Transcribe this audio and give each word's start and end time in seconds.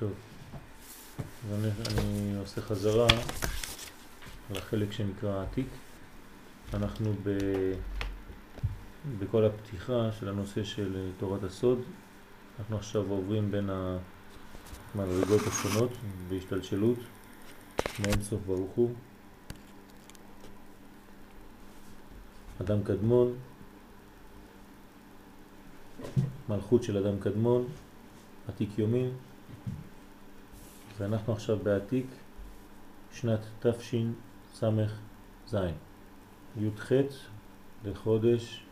טוב, 0.00 0.12
אז 1.18 1.64
אני, 1.98 2.36
עושה 2.38 2.60
חזרה 2.60 3.06
לחלק 4.50 4.92
שנקרא 4.92 5.42
עתיק. 5.42 5.66
אנחנו 6.74 7.12
ב, 7.22 7.30
בכל 9.18 9.44
הפתיחה 9.44 10.12
של 10.12 10.28
הנושא 10.28 10.64
של 10.64 11.10
תורת 11.18 11.42
הסוד. 11.42 11.78
אנחנו 12.58 12.76
עכשיו 12.76 13.10
עוברים 13.10 13.50
בין 13.50 13.70
המדרגות 14.94 15.40
השונות 15.46 15.90
בהשתלשלות 16.28 16.98
מאין 18.00 18.22
סוף 18.22 18.40
ברוך 18.46 18.72
הוא. 18.74 18.94
אדם 22.60 22.84
קדמון, 22.84 23.34
מלכות 26.48 26.82
של 26.82 27.06
אדם 27.06 27.20
קדמון, 27.20 27.68
עתיק 28.48 28.78
יומין, 28.78 29.10
ואנחנו 31.00 31.32
עכשיו 31.32 31.58
בעתיק 31.62 32.06
שנת 33.12 33.40
תשס"ז, 33.60 35.56
י"ח 36.56 36.92
לחודש 37.84 38.64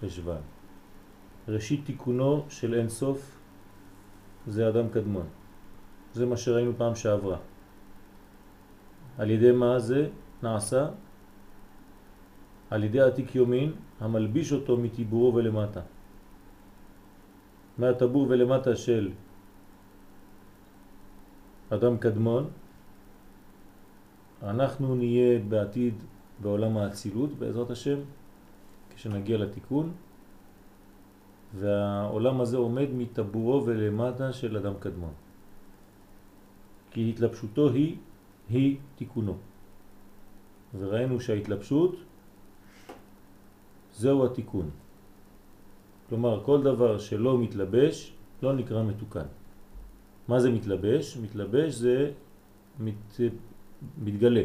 חשוון. 0.00 0.40
ראשית 1.48 1.86
תיקונו 1.86 2.44
של 2.48 2.74
אין 2.74 2.88
סוף 2.88 3.38
זה 4.46 4.68
אדם 4.68 4.88
קדמון. 4.88 5.26
זה 6.12 6.26
מה 6.26 6.36
שראינו 6.36 6.72
פעם 6.76 6.94
שעברה. 6.94 7.38
על 9.18 9.30
ידי 9.30 9.52
מה 9.52 9.78
זה 9.78 10.08
נעשה? 10.42 10.88
על 12.70 12.84
ידי 12.84 13.00
עתיק 13.00 13.34
יומין 13.34 13.72
המלביש 14.00 14.52
אותו 14.52 14.76
מטיבורו 14.76 15.34
ולמטה. 15.34 15.80
מהטבור 17.78 18.26
ולמטה 18.28 18.76
של 18.76 19.12
אדם 21.74 21.98
קדמון, 21.98 22.50
אנחנו 24.42 24.94
נהיה 24.94 25.38
בעתיד 25.48 25.94
בעולם 26.42 26.76
האצילות 26.76 27.30
בעזרת 27.38 27.70
השם, 27.70 27.98
כשנגיע 28.94 29.38
לתיקון, 29.38 29.92
והעולם 31.54 32.40
הזה 32.40 32.56
עומד 32.56 32.88
מטבורו 32.92 33.66
ולמטה 33.66 34.32
של 34.32 34.56
אדם 34.56 34.74
קדמון. 34.80 35.12
כי 36.90 37.10
התלבשותו 37.10 37.70
היא, 37.70 37.96
היא 38.48 38.76
תיקונו. 38.96 39.36
וראינו 40.78 41.20
שההתלבשות 41.20 41.96
זהו 43.92 44.26
התיקון. 44.26 44.70
כלומר, 46.08 46.44
כל 46.44 46.62
דבר 46.62 46.98
שלא 46.98 47.38
מתלבש 47.38 48.12
לא 48.42 48.52
נקרא 48.52 48.82
מתוקן. 48.82 49.28
מה 50.28 50.40
זה 50.40 50.50
מתלבש? 50.50 51.16
מתלבש 51.16 51.74
זה 51.74 52.12
מת, 52.80 53.20
מתגלה. 53.98 54.42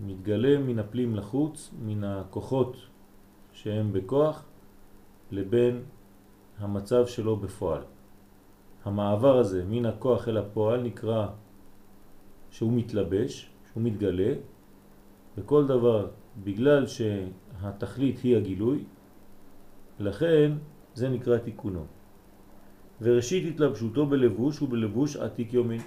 מתגלה 0.00 0.58
מן 0.58 0.78
הפלים 0.78 1.14
לחוץ, 1.16 1.74
מן 1.86 2.04
הכוחות 2.04 2.76
שהם 3.52 3.92
בכוח, 3.92 4.44
לבין 5.30 5.82
המצב 6.58 7.06
שלו 7.06 7.36
בפועל. 7.36 7.82
המעבר 8.84 9.38
הזה 9.38 9.64
מן 9.64 9.86
הכוח 9.86 10.28
אל 10.28 10.36
הפועל 10.36 10.82
נקרא 10.82 11.26
שהוא 12.50 12.72
מתלבש, 12.72 13.50
שהוא 13.72 13.82
מתגלה, 13.82 14.32
וכל 15.38 15.66
דבר 15.66 16.08
בגלל 16.44 16.86
שהתכלית 16.86 18.18
היא 18.18 18.36
הגילוי, 18.36 18.84
לכן 20.00 20.52
זה 20.94 21.08
נקרא 21.08 21.38
תיקונו. 21.38 21.84
וראשית 23.00 23.54
התלבשותו 23.54 24.06
בלבוש 24.06 24.58
הוא 24.58 24.68
בלבוש 24.68 25.16
עתיק 25.16 25.54
יומי. 25.54 25.78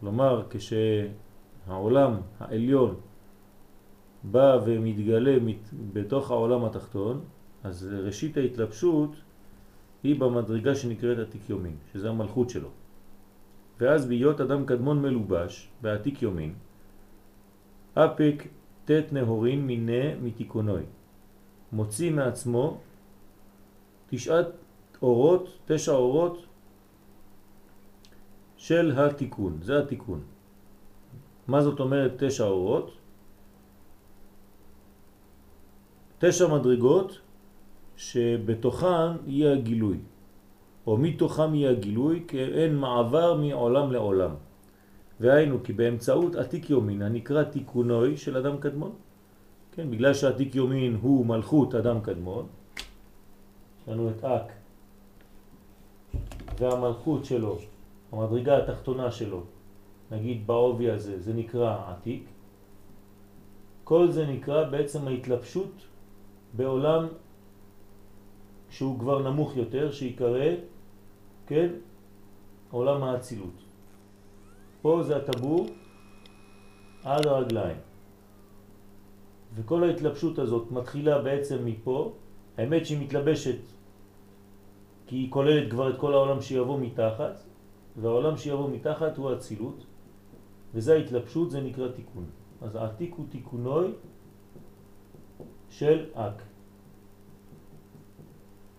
כלומר, 0.00 0.46
כשהעולם 0.50 2.12
העליון 2.40 2.94
בא 4.24 4.58
ומתגלה 4.66 5.36
בתוך 5.92 6.30
העולם 6.30 6.64
התחתון, 6.64 7.20
אז 7.64 7.88
ראשית 8.04 8.36
ההתלבשות 8.36 9.10
היא 10.02 10.20
במדרגה 10.20 10.74
שנקראת 10.74 11.18
עתיק 11.18 11.50
יומין, 11.50 11.76
שזה 11.92 12.08
המלכות 12.08 12.50
שלו. 12.50 12.68
ואז 13.80 14.06
בהיות 14.06 14.40
אדם 14.40 14.66
קדמון 14.66 15.02
מלובש 15.02 15.68
בעתיק 15.82 16.22
יומין, 16.22 16.54
אפק 17.94 18.46
תת 18.84 19.04
נהורין 19.12 19.66
מיני 19.66 20.14
מתיקונוי. 20.22 20.82
מוציא 21.72 22.10
מעצמו 22.10 22.78
תשעת 24.10 24.46
אורות, 25.02 25.48
תשע 25.66 25.92
אורות 25.92 26.46
של 28.56 28.92
התיקון, 28.96 29.58
זה 29.62 29.78
התיקון. 29.78 30.20
מה 31.48 31.62
זאת 31.62 31.80
אומרת 31.80 32.12
תשע 32.18 32.44
אורות? 32.44 32.90
תשע 36.18 36.46
מדרגות 36.46 37.20
שבתוכן 37.96 39.26
יהיה 39.26 39.52
הגילוי, 39.52 39.98
או 40.86 40.96
מתוכם 40.96 41.54
יהיה 41.54 41.70
הגילוי, 41.70 42.24
כי 42.28 42.44
אין 42.44 42.76
מעבר 42.76 43.34
מעולם 43.34 43.92
לעולם. 43.92 44.34
והיינו 45.20 45.62
כי 45.64 45.72
באמצעות 45.72 46.34
עתיק 46.34 46.70
יומין 46.70 47.02
הנקרא 47.02 47.42
תיקונוי 47.42 48.16
של 48.16 48.36
אדם 48.36 48.58
קדמון, 48.58 48.92
כן, 49.72 49.90
בגלל 49.90 50.14
שעתיק 50.14 50.54
יומין 50.54 50.98
הוא 51.02 51.26
מלכות 51.26 51.74
אדם 51.74 52.00
קדמון, 52.00 52.46
יש 52.76 53.88
לנו 53.88 54.10
את 54.10 54.24
אק 54.24 54.57
והמלכות 56.60 57.24
שלו, 57.24 57.58
המדרגה 58.12 58.58
התחתונה 58.58 59.10
שלו, 59.10 59.42
נגיד 60.10 60.46
בעובי 60.46 60.90
הזה, 60.90 61.20
זה 61.20 61.34
נקרא 61.34 61.90
עתיק. 61.90 62.24
כל 63.84 64.10
זה 64.10 64.26
נקרא 64.26 64.68
בעצם 64.68 65.08
ההתלבשות 65.08 65.72
בעולם 66.56 67.06
שהוא 68.70 68.98
כבר 68.98 69.30
נמוך 69.30 69.56
יותר, 69.56 69.92
שיקרא, 69.92 70.50
כן, 71.46 71.68
עולם 72.70 73.02
האצילות. 73.02 73.56
פה 74.82 75.02
זה 75.02 75.16
הטבור 75.16 75.66
עד 77.04 77.26
הרגליים. 77.26 77.76
וכל 79.54 79.84
ההתלבשות 79.84 80.38
הזאת 80.38 80.70
מתחילה 80.70 81.22
בעצם 81.22 81.64
מפה, 81.64 82.12
האמת 82.58 82.86
שהיא 82.86 83.00
מתלבשת 83.00 83.77
כי 85.08 85.16
היא 85.16 85.30
כוללת 85.30 85.70
כבר 85.70 85.90
את 85.90 85.98
כל 85.98 86.12
העולם 86.12 86.40
שיבוא 86.40 86.80
מתחת, 86.80 87.40
והעולם 87.96 88.36
שיבוא 88.36 88.70
מתחת 88.70 89.16
הוא 89.16 89.30
הצילות, 89.30 89.84
וזה 90.74 90.94
ההתלבשות, 90.94 91.50
זה 91.50 91.60
נקרא 91.60 91.88
תיקון. 91.88 92.24
אז 92.62 92.76
העתיק 92.76 93.14
הוא 93.14 93.26
תיקונוי 93.28 93.92
של 95.70 96.04
אק. 96.14 96.42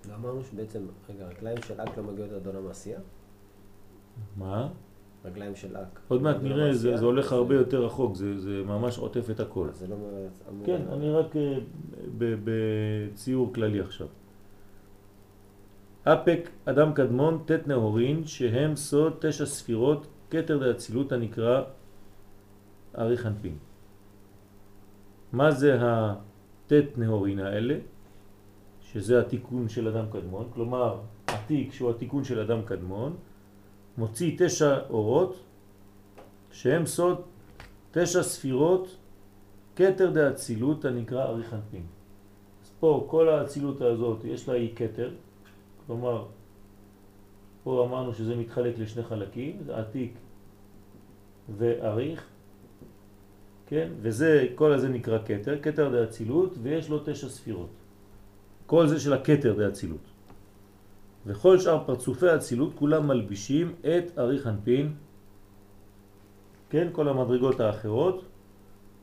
לא 0.09 0.15
אמרנו 0.15 0.43
שבעצם, 0.43 0.79
רגע, 1.09 1.27
רגליים 1.27 1.57
של 1.67 1.81
אק 1.81 1.97
לא 1.97 2.03
מגיעות 2.03 2.31
עד 2.31 2.47
עולם 2.47 2.67
העשייה? 2.67 2.99
מה? 4.37 4.69
רגליים 5.25 5.55
של 5.55 5.77
אק. 5.77 5.99
עוד 6.07 6.21
מעט 6.21 6.35
נראה, 6.41 6.73
זה, 6.73 6.97
זה 6.97 7.05
הולך 7.05 7.31
הרבה 7.31 7.55
יותר 7.55 7.85
רחוק, 7.85 8.15
זה, 8.15 8.39
זה 8.39 8.63
ממש 8.65 8.97
עוטף 8.97 9.29
את 9.29 9.39
הכל. 9.39 9.67
זה 9.71 9.87
לא. 9.87 9.95
כן, 10.65 10.81
אני 10.91 11.11
רק 11.11 11.35
אה, 11.35 11.57
בציור 12.19 13.53
כללי 13.53 13.79
עכשיו. 13.79 14.07
אפק 16.13 16.49
אדם 16.65 16.93
קדמון 16.93 17.43
תת 17.45 17.67
נהורין 17.67 18.25
שהם 18.25 18.75
סוד 18.75 19.13
תשע 19.19 19.45
ספירות 19.45 20.07
כתר 20.29 20.57
דאצילות 20.57 21.11
הנקרא 21.11 21.61
אריך 22.97 23.25
אנפין. 23.25 23.57
מה 25.33 25.51
זה 25.51 25.77
התת 25.81 26.97
נהורין 26.97 27.39
האלה? 27.39 27.77
שזה 28.81 29.19
התיקון 29.19 29.69
של 29.69 29.87
אדם 29.87 30.05
קדמון, 30.11 30.49
כלומר 30.53 30.99
עתיק 31.27 31.73
שהוא 31.73 31.89
התיקון 31.89 32.23
של 32.23 32.39
אדם 32.39 32.61
קדמון, 32.65 33.15
מוציא 33.97 34.35
תשע 34.37 34.89
אורות 34.89 35.37
שהם 36.51 36.85
סוד 36.85 37.21
תשע 37.91 38.23
ספירות 38.23 38.97
כתר 39.75 40.09
דאצילות 40.09 40.85
הנקרא 40.85 41.23
אריך 41.23 41.53
אנפין. 41.53 41.83
אז 42.63 42.71
פה 42.79 43.05
כל 43.09 43.29
האצילות 43.29 43.81
הזאת 43.81 44.25
יש 44.25 44.49
לה 44.49 44.55
אי 44.55 44.73
כתר, 44.75 45.11
כלומר, 45.89 46.25
פה 47.63 47.85
אמרנו 47.85 48.13
שזה 48.13 48.35
מתחלק 48.35 48.77
לשני 48.77 49.03
חלקים, 49.03 49.57
זה 49.65 49.77
עתיק 49.77 50.13
ואריך, 51.57 52.27
כן? 53.67 53.89
וזה, 54.01 54.47
כל 54.55 54.73
הזה 54.73 54.89
נקרא 54.89 55.17
קטר, 55.17 55.57
קטר 55.57 55.89
דה 55.89 56.03
אצילות, 56.03 56.53
ויש 56.61 56.89
לו 56.89 57.01
תשע 57.05 57.29
ספירות. 57.29 57.69
כל 58.65 58.87
זה 58.87 58.99
של 58.99 59.13
הקטר 59.13 59.57
דה 59.57 59.67
אצילות. 59.67 60.05
וכל 61.25 61.59
שאר 61.59 61.83
פרצופי 61.85 62.27
האצילות 62.29 62.73
כולם 62.77 63.07
מלבישים 63.07 63.75
את 63.81 64.17
אריך 64.17 64.47
אנפין, 64.47 64.93
כן? 66.69 66.87
כל 66.91 67.09
המדרגות 67.09 67.59
האחרות, 67.59 68.25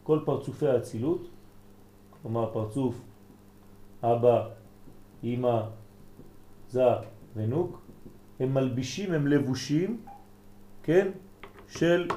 כל 0.03 0.19
פרצופי 0.25 0.67
האצילות, 0.67 1.29
כלומר 2.23 2.53
פרצוף 2.53 2.94
אבא, 4.03 4.49
אמא, 5.25 5.62
זה 6.68 6.82
ונוק, 7.36 7.80
הם 8.40 8.54
מלבישים, 8.54 9.12
הם 9.12 9.26
לבושים, 9.26 10.00
כן, 10.82 11.08
של 11.68 12.08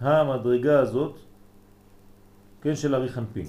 המדרגה 0.00 0.80
הזאת, 0.80 1.18
כן, 2.62 2.74
של 2.74 2.94
אריך 2.94 3.18
אנפין. 3.18 3.46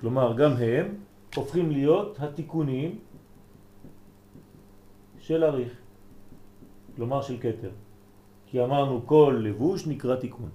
כלומר, 0.00 0.36
גם 0.36 0.52
הם 0.52 0.94
הופכים 1.36 1.70
להיות 1.70 2.16
התיקונים 2.20 2.98
של 5.18 5.44
אריך, 5.44 5.72
כלומר 6.96 7.22
של 7.22 7.38
קטר. 7.38 7.70
כי 8.46 8.64
אמרנו 8.64 9.06
כל 9.06 9.40
לבוש 9.44 9.86
נקרא 9.86 10.16
תיקון. 10.16 10.50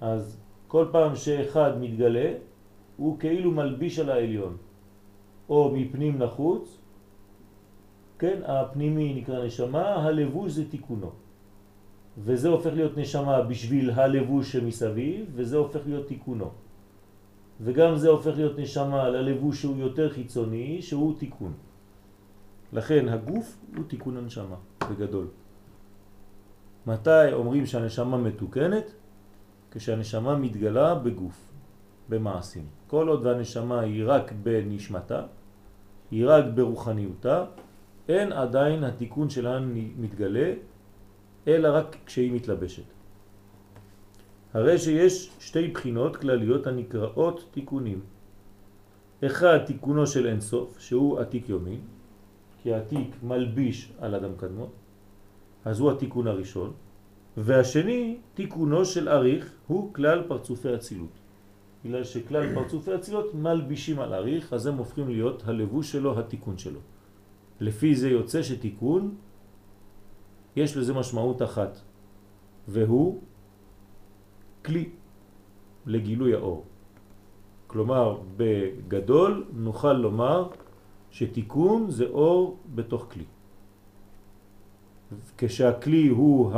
אז 0.00 0.40
כל 0.68 0.86
פעם 0.92 1.16
שאחד 1.16 1.80
מתגלה, 1.80 2.32
הוא 2.96 3.18
כאילו 3.18 3.50
מלביש 3.50 3.98
על 3.98 4.10
העליון, 4.10 4.56
או 5.48 5.74
מפנים 5.76 6.20
לחוץ, 6.20 6.78
כן, 8.18 8.40
הפנימי 8.44 9.14
נקרא 9.14 9.44
נשמה, 9.44 9.94
הלבוש 9.94 10.52
זה 10.52 10.70
תיקונו. 10.70 11.10
וזה 12.18 12.48
הופך 12.48 12.70
להיות 12.72 12.98
נשמה 12.98 13.42
בשביל 13.42 13.90
הלבוש 13.90 14.52
שמסביב, 14.52 15.26
וזה 15.34 15.56
הופך 15.56 15.80
להיות 15.86 16.06
תיקונו. 16.08 16.50
וגם 17.60 17.96
זה 17.96 18.08
הופך 18.08 18.36
להיות 18.36 18.58
נשמה 18.58 19.08
ללבוש 19.08 19.60
שהוא 19.60 19.76
יותר 19.76 20.10
חיצוני, 20.10 20.82
שהוא 20.82 21.18
תיקון. 21.18 21.52
לכן 22.72 23.08
הגוף 23.08 23.56
הוא 23.76 23.84
תיקון 23.88 24.16
הנשמה, 24.16 24.56
בגדול. 24.90 25.26
מתי 26.86 27.32
אומרים 27.32 27.66
שהנשמה 27.66 28.16
מתוקנת? 28.18 28.92
כשהנשמה 29.70 30.36
מתגלה 30.36 30.94
בגוף, 30.94 31.52
במעשים. 32.08 32.66
כל 32.86 33.08
עוד 33.08 33.26
והנשמה 33.26 33.80
היא 33.80 34.02
רק 34.06 34.32
בנשמתה, 34.42 35.22
היא 36.10 36.24
רק 36.26 36.44
ברוחניותה, 36.54 37.44
אין 38.08 38.32
עדיין 38.32 38.84
התיקון 38.84 39.30
שלה 39.30 39.60
מתגלה, 39.98 40.52
אלא 41.48 41.68
רק 41.76 41.96
כשהיא 42.06 42.32
מתלבשת. 42.32 42.82
הרי 44.54 44.78
שיש 44.78 45.30
שתי 45.40 45.68
בחינות 45.68 46.16
כלליות 46.16 46.66
הנקראות 46.66 47.48
תיקונים. 47.50 48.00
אחד 49.24 49.58
תיקונו 49.66 50.06
של 50.06 50.26
אינסוף, 50.26 50.80
שהוא 50.80 51.18
עתיק 51.20 51.48
יומין, 51.48 51.80
כי 52.62 52.74
העתיק 52.74 53.22
מלביש 53.22 53.92
על 54.00 54.14
אדם 54.14 54.32
קדמות, 54.36 54.72
אז 55.64 55.80
הוא 55.80 55.90
התיקון 55.90 56.26
הראשון, 56.26 56.72
והשני, 57.36 58.18
תיקונו 58.34 58.84
של 58.84 59.08
אריך, 59.08 59.52
הוא 59.66 59.94
כלל 59.94 60.22
פרצופי 60.28 60.74
אצילות. 60.74 61.12
בגלל 61.84 62.04
שכלל 62.04 62.54
פרצופי 62.54 62.94
אצילות 62.94 63.34
מלבישים 63.34 64.00
על 64.00 64.14
אריך, 64.14 64.52
אז 64.52 64.66
הם 64.66 64.76
הופכים 64.76 65.08
להיות 65.08 65.42
הלבוש 65.46 65.92
שלו, 65.92 66.18
התיקון 66.18 66.58
שלו. 66.58 66.80
לפי 67.60 67.94
זה 67.94 68.08
יוצא 68.10 68.42
שתיקון, 68.42 69.14
יש 70.56 70.76
לזה 70.76 70.94
משמעות 70.94 71.42
אחת, 71.42 71.78
והוא 72.68 73.20
כלי 74.64 74.90
לגילוי 75.86 76.34
האור. 76.34 76.64
כלומר, 77.66 78.20
בגדול 78.36 79.46
נוכל 79.52 79.92
לומר 79.92 80.48
שתיקון 81.10 81.90
זה 81.90 82.06
אור 82.06 82.56
בתוך 82.74 83.06
כלי. 83.12 83.24
כשהכלי 85.38 86.08
הוא 86.08 86.52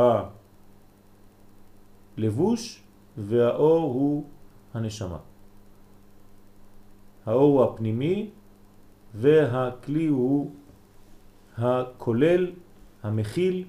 הלבוש 2.19 2.83
והאור 3.17 3.93
הוא 3.93 4.25
הנשמה. 4.75 5.19
האור 7.27 7.63
הוא 7.63 7.65
הפנימי 7.65 8.31
והכלי 9.15 10.07
הוא 10.07 10.51
הכולל, 11.61 12.51
המכיל 13.03 13.65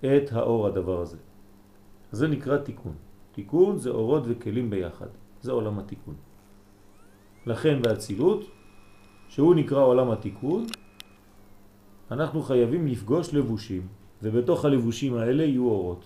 את 0.00 0.32
האור 0.32 0.66
הדבר 0.66 1.00
הזה. 1.00 1.16
זה 2.12 2.28
נקרא 2.28 2.56
תיקון. 2.56 2.94
תיקון 3.32 3.78
זה 3.78 3.90
אורות 3.90 4.22
וכלים 4.26 4.70
ביחד. 4.70 5.06
זה 5.40 5.52
עולם 5.52 5.78
התיקון. 5.78 6.14
לכן 7.46 7.82
באצילות, 7.82 8.40
שהוא 9.28 9.54
נקרא 9.54 9.82
עולם 9.82 10.10
התיקון, 10.10 10.66
אנחנו 12.10 12.42
חייבים 12.42 12.86
לפגוש 12.86 13.34
לבושים, 13.34 13.86
ובתוך 14.22 14.64
הלבושים 14.64 15.16
האלה 15.16 15.42
יהיו 15.42 15.64
אורות. 15.64 16.04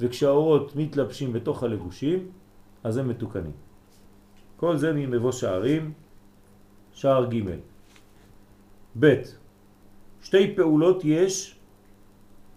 וכשהאורות 0.00 0.76
מתלבשים 0.76 1.32
בתוך 1.32 1.62
הלבושים, 1.62 2.30
אז 2.84 2.96
הם 2.96 3.08
מתוקנים. 3.08 3.56
כל 4.56 4.76
זה 4.76 4.92
ממבוא 4.92 5.32
שערים, 5.32 5.92
שער 6.92 7.26
ג' 7.26 7.42
ב' 9.00 9.14
שתי 10.22 10.56
פעולות 10.56 11.04
יש 11.04 11.58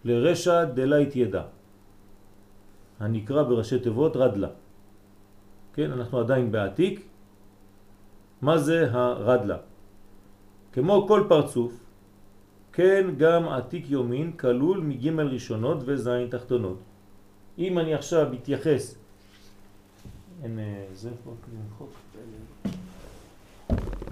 לרשע 0.06 0.66
דלית 0.66 1.16
ידע, 1.16 1.44
הנקרא 3.00 3.44
בראשי 3.44 3.80
תיבות 3.80 4.16
רדלה. 4.16 4.50
כן, 5.74 5.92
אנחנו 5.92 6.20
עדיין 6.20 6.52
בעתיק. 6.52 7.08
מה 8.42 8.58
זה 8.58 8.92
הרדלה? 8.92 9.58
כמו 10.74 11.06
כל 11.08 11.26
פרצוף, 11.30 11.74
כן 12.74 13.08
גם 13.18 13.48
עתיק 13.48 13.86
יומין 13.90 14.32
כלול 14.32 14.80
מג' 14.80 15.08
ראשונות 15.20 15.78
וזין 15.86 16.28
תחתונות. 16.30 16.80
אם 17.58 17.80
אני 17.80 17.94
עכשיו 17.94 18.28
מתייחס, 18.32 18.96
אין 20.44 20.60
אה, 20.60 20.86
זה 20.94 21.10
פה 21.24 21.32
חוק. 21.78 21.92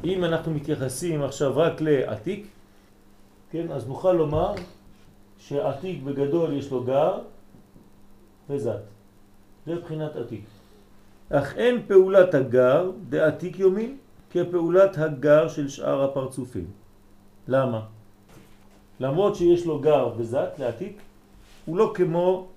אם 0.04 0.24
אנחנו 0.24 0.54
מתייחסים 0.54 1.24
עכשיו 1.24 1.57
רק 1.57 1.81
לעתיק, 1.81 2.48
כן, 3.51 3.72
אז 3.72 3.88
נוכל 3.88 4.13
לומר 4.13 4.54
שעתיק 5.38 6.04
בגדול 6.04 6.54
יש 6.54 6.72
לו 6.72 6.84
גר 6.84 7.19
וזת. 8.50 8.81
זה 9.66 9.75
בחינת 9.75 10.16
עתיק. 10.16 10.46
אך 11.30 11.57
אין 11.57 11.81
פעולת 11.88 12.34
הגר 12.34 12.92
דעתיק 13.10 13.60
יומין 13.60 13.98
כפעולת 14.31 14.98
הגר 14.98 15.48
של 15.48 15.69
שאר 15.69 16.04
הפרצופים. 16.04 16.68
למה? 17.48 17.86
למרות 19.00 19.36
שיש 19.36 19.66
לו 19.66 19.80
גר 19.80 20.13
וזת 20.18 20.50
לעתיק, 20.60 21.01
הוא 21.66 21.78
לא 21.78 21.92
כמו 21.96 22.48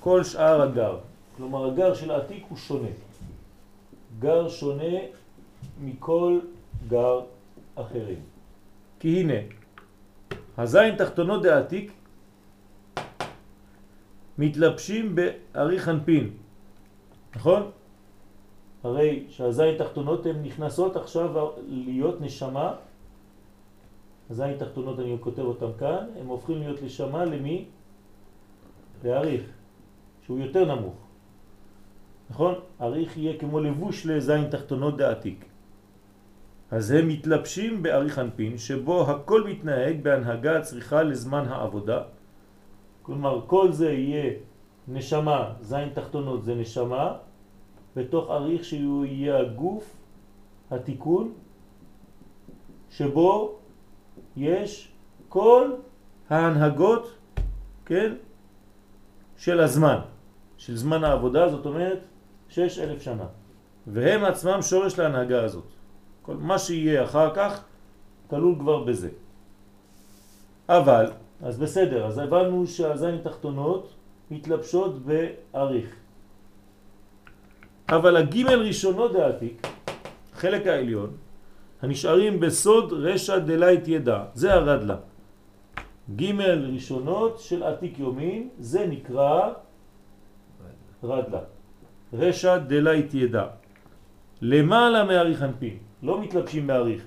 כל 0.00 0.24
שאר 0.24 0.62
הגר. 0.62 0.98
כלומר 1.36 1.66
הגר 1.66 1.94
של 1.94 2.10
העתיק 2.10 2.44
הוא 2.48 2.58
שונה. 2.58 2.94
גר 4.18 4.48
שונה 4.48 4.94
מכל 5.80 6.40
גר 6.88 7.20
אחרים. 7.74 8.20
כי 9.00 9.20
הנה, 9.20 9.61
הזין 10.58 10.96
תחתונות 10.96 11.42
דעתיק 11.42 11.92
מתלבשים 14.38 15.14
באריך 15.14 15.88
אנפין, 15.88 16.30
נכון? 17.36 17.70
הרי 18.84 19.24
שהזין 19.28 19.78
תחתונות 19.78 20.26
הן 20.26 20.42
נכנסות 20.42 20.96
עכשיו 20.96 21.50
להיות 21.66 22.20
נשמה, 22.20 22.74
הזין 24.30 24.56
תחתונות 24.58 24.98
אני 25.00 25.16
כותב 25.20 25.42
אותם 25.42 25.70
כאן, 25.78 26.06
הם 26.20 26.26
הופכים 26.26 26.58
להיות 26.58 26.82
נשמה 26.82 27.24
למי? 27.24 27.64
לאריך, 29.04 29.42
שהוא 30.24 30.38
יותר 30.38 30.74
נמוך. 30.74 30.94
נכון? 32.30 32.54
אריך 32.80 33.16
יהיה 33.16 33.38
כמו 33.38 33.60
לבוש 33.60 34.06
לזין 34.06 34.50
תחתונות 34.50 34.96
דעתיק. 34.96 35.51
אז 36.72 36.90
הם 36.90 37.08
מתלבשים 37.08 37.82
באריך 37.82 38.18
אנפין, 38.18 38.58
שבו 38.58 39.10
הכל 39.10 39.44
מתנהג 39.44 40.02
בהנהגה 40.02 40.58
הצריכה 40.58 41.02
לזמן 41.02 41.44
העבודה. 41.48 42.00
כלומר, 43.02 43.44
כל 43.46 43.72
זה 43.72 43.92
יהיה 43.92 44.40
נשמה, 44.88 45.52
זין 45.60 45.88
תחתונות 45.94 46.44
זה 46.44 46.54
נשמה, 46.54 47.16
בתוך 47.96 48.30
אריך 48.30 48.64
שהוא 48.64 49.04
יהיה 49.04 49.38
הגוף, 49.38 49.84
התיקון, 50.70 51.32
שבו 52.90 53.58
יש 54.36 54.92
כל 55.28 55.76
ההנהגות, 56.30 57.04
כן, 57.84 58.14
של 59.36 59.60
הזמן, 59.60 59.98
של 60.56 60.76
זמן 60.76 61.04
העבודה, 61.04 61.48
זאת 61.48 61.66
אומרת 61.66 62.00
שש 62.48 62.78
אלף 62.78 63.02
שנה. 63.02 63.26
והם 63.86 64.24
עצמם 64.24 64.62
שורש 64.62 64.98
להנהגה 64.98 65.44
הזאת. 65.44 65.81
כל 66.22 66.36
מה 66.36 66.58
שיהיה 66.58 67.04
אחר 67.04 67.34
כך 67.34 67.64
כלול 68.30 68.54
כבר 68.58 68.84
בזה. 68.84 69.10
אבל, 70.68 71.06
אז 71.42 71.58
בסדר, 71.58 72.06
אז 72.06 72.18
הבנו 72.18 72.66
שהזין 72.66 73.18
תחתונות 73.22 73.94
מתלבשות 74.30 74.94
באריך. 75.06 75.88
אבל 77.88 78.16
הגימל 78.16 78.60
ראשונות 78.62 79.12
דעתיק, 79.12 79.66
חלק 80.32 80.66
העליון, 80.66 81.10
הנשארים 81.82 82.40
בסוד 82.40 82.92
רשע 82.92 83.38
דלית 83.38 83.88
ידע, 83.88 84.24
זה 84.34 84.54
הרדלה. 84.54 84.96
גימל 86.14 86.70
ראשונות 86.74 87.38
של 87.38 87.62
עתיק 87.62 87.98
יומין, 87.98 88.48
זה 88.58 88.86
נקרא 88.86 89.52
רדלה. 91.04 91.40
רשע 92.12 92.58
דלית 92.58 93.14
ידע. 93.14 93.46
למעלה 94.42 95.04
מאריך 95.04 95.42
אנפין. 95.42 95.91
לא 96.02 96.20
מתלבשים 96.20 96.66
באריך. 96.66 97.02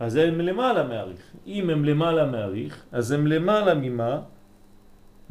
אז 0.00 0.16
הם 0.16 0.40
למעלה 0.40 0.82
מעריך. 0.82 1.22
אם 1.46 1.70
הם 1.70 1.84
למעלה 1.84 2.24
מעריך, 2.26 2.84
אז 2.92 3.10
הם 3.10 3.26
למעלה 3.26 3.74
ממה? 3.74 4.20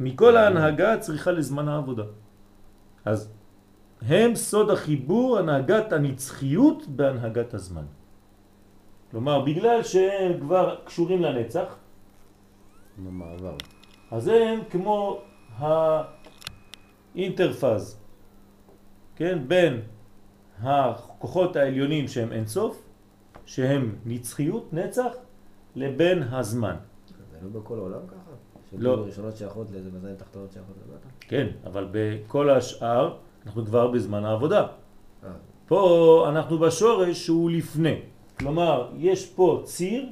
מכל 0.00 0.36
ההנהגה 0.36 0.98
צריכה 0.98 1.30
לזמן 1.30 1.68
העבודה. 1.68 2.04
אז 3.04 3.32
הם 4.02 4.34
סוד 4.34 4.70
החיבור, 4.70 5.38
הנהגת 5.38 5.92
הנצחיות 5.92 6.86
בהנהגת 6.88 7.54
הזמן. 7.54 7.84
כלומר, 9.10 9.40
בגלל 9.44 9.82
שהם 9.82 10.40
כבר 10.40 10.76
קשורים 10.84 11.22
לנצח, 11.22 11.76
במעבר. 12.98 13.56
אז 14.10 14.28
הם 14.28 14.60
כמו 14.70 15.22
האינטרפז, 17.14 18.00
כן, 19.16 19.38
בין 19.48 19.80
הכוחות 20.62 21.56
העליונים 21.56 22.08
שהם 22.08 22.32
אינסוף, 22.32 22.82
שהם 23.46 23.96
נצחיות, 24.06 24.72
נצח, 24.72 25.12
לבין 25.76 26.22
הזמן. 26.22 26.76
זה 27.30 27.38
לא 27.42 27.60
בכל 27.60 27.78
העולם 27.78 28.06
ככה? 28.06 28.32
לא. 28.78 28.94
ראשונות 28.94 29.36
שייכות 29.36 29.70
לאיזה 29.70 29.90
בזין 29.90 30.14
תחתונות 30.14 30.52
שייכות 30.52 30.76
למטה? 30.88 31.08
כן, 31.20 31.46
אבל 31.64 31.88
בכל 31.92 32.50
השאר 32.50 33.16
אנחנו 33.46 33.66
כבר 33.66 33.90
בזמן 33.90 34.24
העבודה. 34.24 34.66
אה, 35.24 35.28
פה 35.66 36.26
אנחנו 36.28 36.58
בשורש 36.58 37.26
שהוא 37.26 37.50
לפני. 37.50 38.00
כלומר, 38.38 38.90
יש 38.96 39.30
פה 39.30 39.62
ציר 39.64 40.06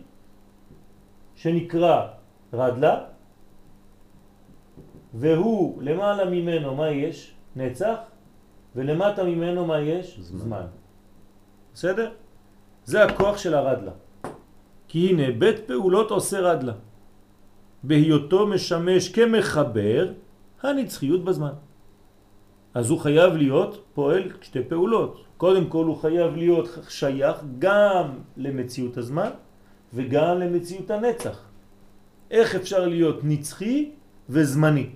שנקרא 1.34 2.06
רדלה, 2.52 3.04
והוא 5.14 5.82
למעלה 5.82 6.30
ממנו 6.30 6.74
מה 6.74 6.90
יש? 6.90 7.34
נצח, 7.56 7.96
ולמטה 8.76 9.24
ממנו 9.24 9.66
מה 9.66 9.80
יש? 9.80 10.20
זמן. 10.20 10.38
זמן. 10.38 10.66
בסדר? 11.74 12.10
זה 12.84 13.04
הכוח 13.04 13.38
של 13.38 13.54
הרדלה. 13.54 13.92
כי 14.88 15.08
הנה, 15.08 15.30
בית 15.38 15.58
פעולות 15.66 16.10
עושה 16.10 16.40
רדלה. 16.40 16.72
בהיותו 17.82 18.46
משמש 18.46 19.08
כמחבר 19.08 20.12
הנצחיות 20.62 21.24
בזמן. 21.24 21.52
אז 22.74 22.90
הוא 22.90 22.98
חייב 22.98 23.34
להיות 23.34 23.84
פועל 23.94 24.30
שתי 24.42 24.62
פעולות. 24.68 25.24
קודם 25.36 25.66
כל 25.66 25.84
הוא 25.84 25.96
חייב 25.96 26.36
להיות 26.36 26.68
שייך 26.88 27.36
גם 27.58 28.18
למציאות 28.36 28.96
הזמן 28.96 29.30
וגם 29.94 30.38
למציאות 30.38 30.90
הנצח. 30.90 31.38
איך 32.30 32.54
אפשר 32.54 32.86
להיות 32.86 33.20
נצחי 33.24 33.90
וזמני? 34.28 34.90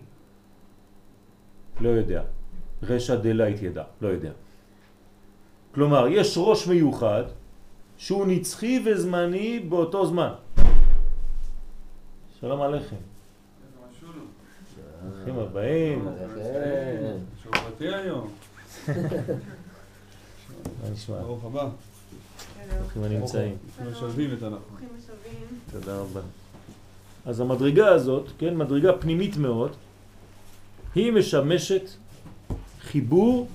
לא 1.80 1.88
יודע. 1.88 2.22
רשע 2.90 3.14
דלית 3.14 3.62
ידע, 3.62 3.82
לא 4.00 4.08
יודע. 4.08 4.30
כלומר, 5.74 6.06
יש 6.08 6.34
ראש 6.36 6.66
מיוחד 6.66 7.22
שהוא 7.96 8.26
נצחי 8.26 8.82
וזמני 8.86 9.58
באותו 9.68 10.06
זמן. 10.06 10.32
שלום 12.40 12.62
עליכם. 12.62 12.96
ברוכים 15.10 15.38
הבאים. 15.38 16.08
שובתי 17.42 17.88
היום. 17.88 18.30
מה 20.82 20.90
נשמע? 20.92 21.20
ברוך 21.20 21.44
הבא. 21.44 21.68
ברוכים 22.80 23.02
הנמצאים. 23.02 23.56
משלבים 23.90 24.32
את 24.32 24.42
אנחנו. 24.42 24.58
ברוכים 24.70 24.88
השבים. 24.98 25.58
תודה 25.72 25.96
רבה. 25.98 26.20
אז 27.26 27.40
המדרגה 27.40 27.88
הזאת, 27.88 28.28
כן, 28.38 28.56
מדרגה 28.56 28.92
פנימית 28.92 29.36
מאוד, 29.36 29.72
היא 30.94 31.12
משמשת 31.12 31.90
חיבור 32.94 33.48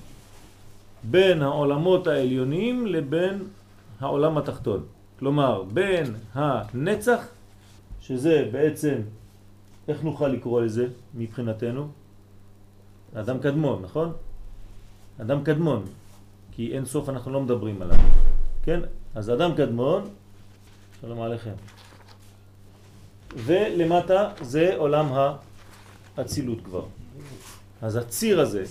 בין 1.02 1.42
העולמות 1.42 2.06
העליונים 2.06 2.86
לבין 2.86 3.44
העולם 4.00 4.38
התחתון. 4.38 4.84
כלומר, 5.18 5.62
בין 5.62 6.14
הנצח, 6.34 7.26
שזה 8.00 8.48
בעצם, 8.52 8.94
איך 9.88 10.04
נוכל 10.04 10.28
לקרוא 10.28 10.60
לזה 10.60 10.86
מבחינתנו? 11.14 11.88
אדם 13.14 13.38
קדמון, 13.38 13.82
נכון? 13.82 14.12
אדם 15.20 15.44
קדמון, 15.44 15.84
כי 16.52 16.72
אין 16.76 16.84
סוף 16.84 17.08
אנחנו 17.08 17.32
לא 17.32 17.40
מדברים 17.40 17.82
עליו, 17.82 17.98
כן? 18.62 18.80
אז 19.14 19.30
אדם 19.30 19.54
קדמון, 19.54 20.04
שלום 21.00 21.22
עליכם. 21.22 21.54
ולמטה 23.36 24.30
זה 24.40 24.76
עולם 24.76 25.06
האצילות 26.16 26.58
כבר. 26.64 26.84
אז 27.82 27.96
הציר 27.96 28.40
הזה 28.40 28.64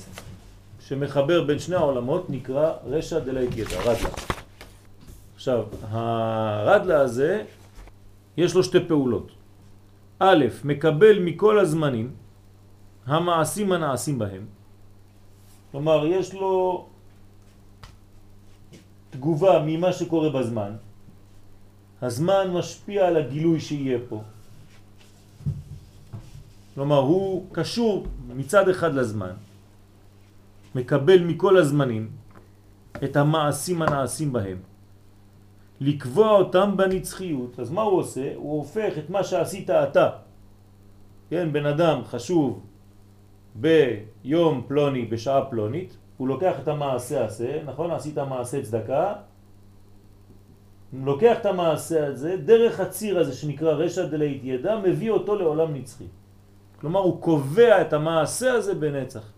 שמחבר 0.90 1.44
בין 1.44 1.60
שני 1.60 1.76
העולמות 1.76 2.30
נקרא 2.30 2.74
רשע 2.86 3.18
ידע, 3.18 3.80
רדלה. 3.86 4.10
עכשיו, 5.36 5.64
הרדלה 5.82 7.00
הזה 7.00 7.44
יש 8.38 8.56
לו 8.56 8.64
שתי 8.64 8.78
פעולות. 8.88 9.32
א', 10.20 10.46
מקבל 10.64 11.20
מכל 11.20 11.60
הזמנים 11.60 12.12
המעשים 13.06 13.72
הנעשים 13.72 14.20
בהם. 14.20 14.46
כלומר, 15.72 16.06
יש 16.06 16.34
לו 16.34 16.86
תגובה 19.10 19.64
ממה 19.66 19.94
שקורה 19.94 20.30
בזמן. 20.30 20.74
הזמן 22.02 22.52
משפיע 22.54 23.08
על 23.08 23.18
הגילוי 23.18 23.60
שיהיה 23.60 23.98
פה. 24.10 24.22
כלומר, 26.76 27.00
הוא 27.00 27.46
קשור 27.52 28.08
מצד 28.36 28.70
אחד 28.70 28.94
לזמן, 28.94 29.34
מקבל 30.76 31.24
מכל 31.24 31.58
הזמנים 31.58 32.10
את 33.04 33.16
המעשים 33.16 33.82
הנעשים 33.82 34.34
בהם, 34.34 34.58
לקבוע 35.82 36.32
אותם 36.32 36.78
בנצחיות. 36.78 37.60
אז 37.60 37.72
מה 37.72 37.82
הוא 37.82 38.00
עושה? 38.00 38.32
הוא 38.36 38.58
הופך 38.58 38.98
את 38.98 39.10
מה 39.10 39.24
שעשית 39.24 39.70
אתה, 39.70 40.10
כן, 41.30 41.54
בן 41.54 41.66
אדם 41.66 42.02
חשוב 42.06 42.66
ביום 43.56 44.64
פלוני, 44.68 45.06
בשעה 45.06 45.46
פלונית, 45.46 45.98
הוא 46.18 46.28
לוקח 46.28 46.60
את 46.60 46.68
המעשה 46.68 47.26
הזה, 47.26 47.62
נכון? 47.66 47.92
עשית 47.92 48.18
מעשה 48.18 48.62
צדקה, 48.62 49.14
לוקח 50.94 51.38
את 51.42 51.46
המעשה 51.46 52.08
הזה, 52.08 52.38
דרך 52.38 52.80
הציר 52.80 53.20
הזה 53.20 53.34
שנקרא 53.34 53.72
רשע 53.72 54.06
דלית 54.06 54.42
ידע, 54.44 54.80
מביא 54.84 55.12
אותו 55.12 55.36
לעולם 55.36 55.74
נצחי. 55.74 56.08
כלומר, 56.82 57.00
הוא 57.00 57.22
קובע 57.22 57.82
את 57.82 57.94
המעשה 57.94 58.54
הזה 58.54 58.76
בנצח. 58.76 59.32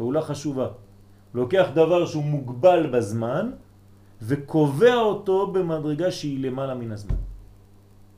פעולה 0.00 0.22
חשובה. 0.22 0.68
לוקח 1.34 1.66
דבר 1.76 2.06
שהוא 2.06 2.24
מוגבל 2.24 2.88
בזמן, 2.88 3.50
וקובע 4.22 4.94
אותו 4.94 5.52
במדרגה 5.52 6.08
שהיא 6.08 6.40
למעלה 6.40 6.74
מן 6.74 6.92
הזמן. 6.92 7.20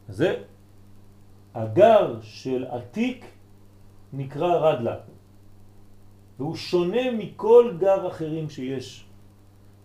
זה 0.08 0.46
הגר 1.54 2.22
של 2.22 2.70
עתיק 2.70 3.26
נקרא 4.12 4.52
רדלה, 4.54 4.96
והוא 6.38 6.54
שונה 6.54 7.10
מכל 7.18 7.74
גר 7.82 8.06
אחרים 8.14 8.46
שיש, 8.46 9.04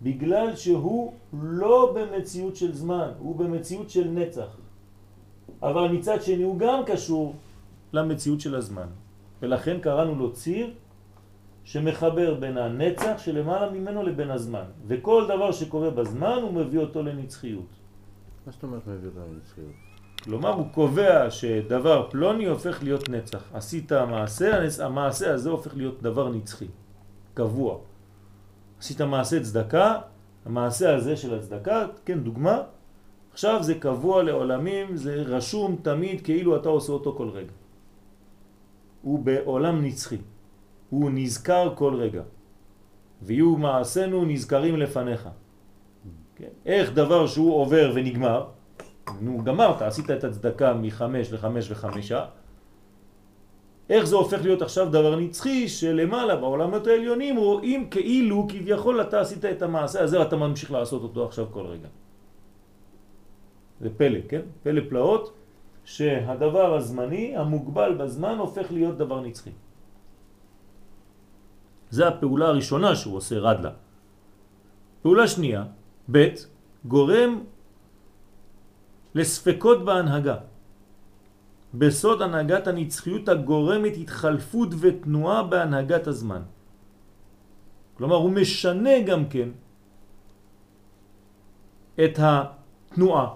בגלל 0.02 0.54
שהוא 0.56 1.14
לא 1.34 1.98
במציאות 1.98 2.56
של 2.56 2.78
זמן, 2.78 3.10
הוא 3.18 3.36
במציאות 3.36 3.90
של 3.90 4.08
נצח. 4.14 4.52
אבל 5.66 5.98
מצד 5.98 6.22
שני 6.22 6.46
הוא 6.46 6.58
גם 6.62 6.80
קשור 6.86 7.34
למציאות 7.94 8.42
של 8.42 8.54
הזמן. 8.56 8.90
ולכן 9.42 9.82
קראנו 9.82 10.14
לו 10.16 10.34
ציר 10.34 10.86
שמחבר 11.68 12.34
בין 12.34 12.58
הנצח 12.58 13.18
שלמעלה 13.18 13.72
ממנו 13.72 14.04
לבין 14.04 14.32
הזמן. 14.32 14.64
וכל 14.88 15.26
דבר 15.28 15.52
שקורה 15.52 15.90
בזמן 15.90 16.40
הוא 16.42 16.54
מביא 16.54 16.80
אותו 16.80 17.04
לנצחיות. 17.04 17.72
מה 18.46 18.52
זאת 18.52 18.64
אומרת 18.64 18.88
מביא 18.88 19.08
אותנו 19.10 19.34
לנצחיות? 19.34 19.72
כלומר 20.24 20.50
הוא 20.50 20.66
קובע 20.72 21.32
שדבר 21.32 22.08
פלוני 22.10 22.46
הופך 22.46 22.84
להיות 22.84 23.10
נצח. 23.10 23.44
עשית 23.54 23.92
מעשה, 23.92 24.68
המעשה 24.86 25.34
הזה 25.34 25.50
הופך 25.50 25.76
להיות 25.76 26.04
דבר 26.04 26.30
נצחי, 26.30 26.68
קבוע. 27.34 27.78
עשית 28.80 29.02
מעשה 29.02 29.44
צדקה, 29.44 30.00
המעשה 30.46 30.96
הזה 30.96 31.18
של 31.18 31.36
הצדקה, 31.36 31.86
כן 32.06 32.20
דוגמה, 32.20 32.62
עכשיו 33.32 33.64
זה 33.64 33.76
קבוע 33.76 34.24
לעולמים, 34.24 34.98
זה 34.98 35.16
רשום 35.16 35.76
תמיד 35.82 36.22
כאילו 36.22 36.56
אתה 36.56 36.70
עושה 36.70 36.92
אותו 36.92 37.14
כל 37.18 37.30
רגע. 37.30 37.54
הוא 39.02 39.20
בעולם 39.20 39.84
נצחי, 39.86 40.18
הוא 40.90 41.10
נזכר 41.14 41.74
כל 41.76 41.96
רגע. 41.96 42.22
ויהיו 43.22 43.56
מעשינו 43.56 44.26
נזכרים 44.26 44.78
לפניך. 44.78 45.30
כן? 46.36 46.50
איך 46.66 46.94
דבר 46.94 47.28
שהוא 47.28 47.54
עובר 47.54 47.92
ונגמר, 47.96 48.46
נו 49.22 49.44
גמרת, 49.44 49.82
עשית 49.82 50.12
את 50.12 50.24
הצדקה 50.24 50.74
מחמש 50.74 51.34
לחמש 51.34 51.72
וחמישה, 51.72 52.26
איך 53.90 54.04
זה 54.04 54.16
הופך 54.16 54.42
להיות 54.42 54.62
עכשיו 54.62 54.90
דבר 54.90 55.16
נצחי 55.16 55.68
שלמעלה 55.68 56.36
בעולמות 56.36 56.88
העליונים 56.88 57.38
רואים 57.38 57.90
כאילו 57.90 58.48
כביכול 58.50 59.02
אתה 59.02 59.20
עשית 59.20 59.46
את 59.46 59.62
המעשה 59.62 60.04
הזה 60.04 60.20
ואתה 60.20 60.36
ממשיך 60.36 60.72
לעשות 60.72 61.04
אותו 61.04 61.26
עכשיו 61.26 61.46
כל 61.52 61.66
רגע. 61.66 61.88
זה 63.82 63.90
פלא, 63.98 64.20
כן? 64.30 64.42
פלא 64.64 64.82
פלאות 64.90 65.34
שהדבר 65.86 66.76
הזמני 66.76 67.38
המוגבל 67.38 67.96
בזמן 67.98 68.38
הופך 68.38 68.72
להיות 68.72 68.98
דבר 68.98 69.22
נצחי. 69.22 69.52
זה 71.90 72.08
הפעולה 72.08 72.48
הראשונה 72.48 72.96
שהוא 72.96 73.16
עושה 73.16 73.36
רדלה. 73.40 73.72
פעולה 75.02 75.28
שנייה, 75.28 75.64
ב', 76.12 76.28
גורם 76.86 77.44
לספקות 79.16 79.86
בהנהגה. 79.86 80.38
בסוד 81.74 82.22
הנהגת 82.22 82.68
הנצחיות 82.68 83.30
הגורמת 83.30 83.94
התחלפות 83.98 84.70
ותנועה 84.80 85.44
בהנהגת 85.44 86.08
הזמן. 86.08 86.42
כלומר, 87.98 88.16
הוא 88.16 88.32
משנה 88.32 89.02
גם 89.06 89.30
כן 89.30 89.50
את 92.04 92.20
התנועה, 92.20 93.28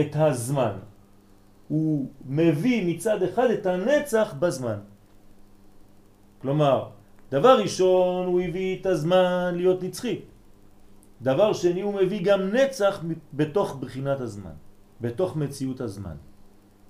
את 0.00 0.12
הזמן. 0.14 0.74
הוא 1.68 2.10
מביא 2.26 2.78
מצד 2.86 3.22
אחד 3.22 3.50
את 3.50 3.66
הנצח 3.66 4.34
בזמן. 4.38 4.78
כלומר, 6.42 6.93
דבר 7.34 7.58
ראשון 7.58 8.26
הוא 8.26 8.40
הביא 8.40 8.80
את 8.80 8.86
הזמן 8.86 9.54
להיות 9.56 9.82
נצחי. 9.82 10.18
דבר 11.22 11.52
שני 11.52 11.80
הוא 11.80 11.94
מביא 11.94 12.24
גם 12.24 12.40
נצח 12.54 13.02
בתוך 13.34 13.76
בחינת 13.80 14.20
הזמן, 14.20 14.54
בתוך 15.00 15.36
מציאות 15.36 15.80
הזמן. 15.80 16.14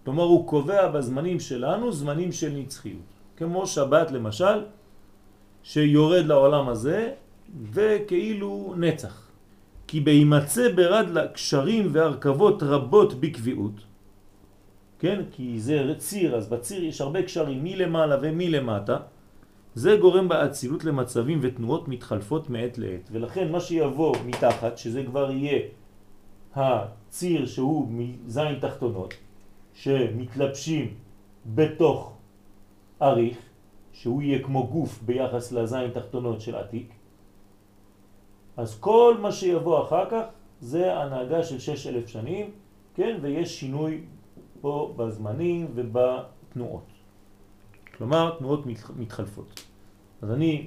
כלומר 0.05 0.23
הוא 0.23 0.47
קובע 0.47 0.89
בזמנים 0.89 1.41
שלנו 1.41 1.93
זמנים 1.93 2.33
של 2.33 2.53
נצחיות. 2.53 3.09
כמו 3.37 3.67
שבת 3.67 4.11
למשל, 4.11 4.69
שיורד 5.63 6.25
לעולם 6.27 6.69
הזה 6.69 7.13
וכאילו 7.73 8.75
נצח. 8.77 9.31
כי 9.87 10.01
בהימצא 10.01 10.73
ברד 10.77 11.09
לקשרים 11.11 11.89
והרכבות 11.93 12.63
רבות 12.63 13.21
בקביעות, 13.21 13.81
כן? 14.99 15.23
כי 15.33 15.61
זה 15.61 15.95
ציר, 15.99 16.37
אז 16.37 16.49
בציר 16.49 16.85
יש 16.85 17.01
הרבה 17.01 17.23
קשרים 17.23 17.65
מלמעלה 17.65 18.17
ומלמטה, 18.23 18.97
זה 19.75 19.97
גורם 20.01 20.29
באצילות 20.29 20.85
למצבים 20.85 21.39
ותנועות 21.43 21.89
מתחלפות 21.89 22.51
מעת 22.51 22.79
לעת. 22.79 23.09
ולכן 23.13 23.53
מה 23.53 23.61
שיבוא 23.61 24.17
מתחת, 24.27 24.79
שזה 24.79 25.05
כבר 25.05 25.31
יהיה 25.31 25.59
הציר 26.55 27.47
שהוא 27.47 27.89
מזין 27.91 28.59
תחתונות, 28.61 29.15
שמתלבשים 29.75 30.95
בתוך 31.55 32.13
אריך, 33.03 33.39
שהוא 33.93 34.23
יהיה 34.23 34.43
כמו 34.43 34.67
גוף 34.67 35.03
ביחס 35.03 35.53
לזין 35.53 35.91
תחתונות 35.91 36.41
של 36.41 36.55
עתיק, 36.55 36.93
אז 38.57 38.79
כל 38.81 39.17
מה 39.21 39.33
שיבוא 39.33 39.83
אחר 39.83 40.11
כך 40.11 40.23
זה 40.61 40.95
הנהגה 40.95 41.43
של 41.43 41.59
שש 41.59 41.87
אלף 41.87 42.09
שנים, 42.09 42.51
כן, 42.95 43.19
ויש 43.23 43.61
שינוי 43.61 44.01
פה 44.61 44.95
בזמנים 44.97 45.67
ובתנועות. 45.75 46.94
כלומר, 47.99 48.37
תנועות 48.39 48.67
מתחלפות. 48.97 49.65
אז 50.23 50.31
אני 50.31 50.67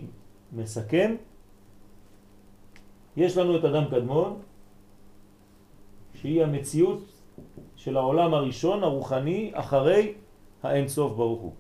מסכם, 0.54 1.16
יש 3.18 3.38
לנו 3.38 3.58
את 3.58 3.66
אדם 3.66 3.84
קדמון, 3.92 4.40
שהיא 6.14 6.44
המציאות 6.44 7.04
של 7.76 7.98
העולם 7.98 8.34
הראשון, 8.34 8.84
הרוחני, 8.84 9.52
אחרי 9.54 10.14
האין 10.64 10.88
סוף 10.88 11.14
ברוך 11.14 11.42
הוא. 11.42 11.54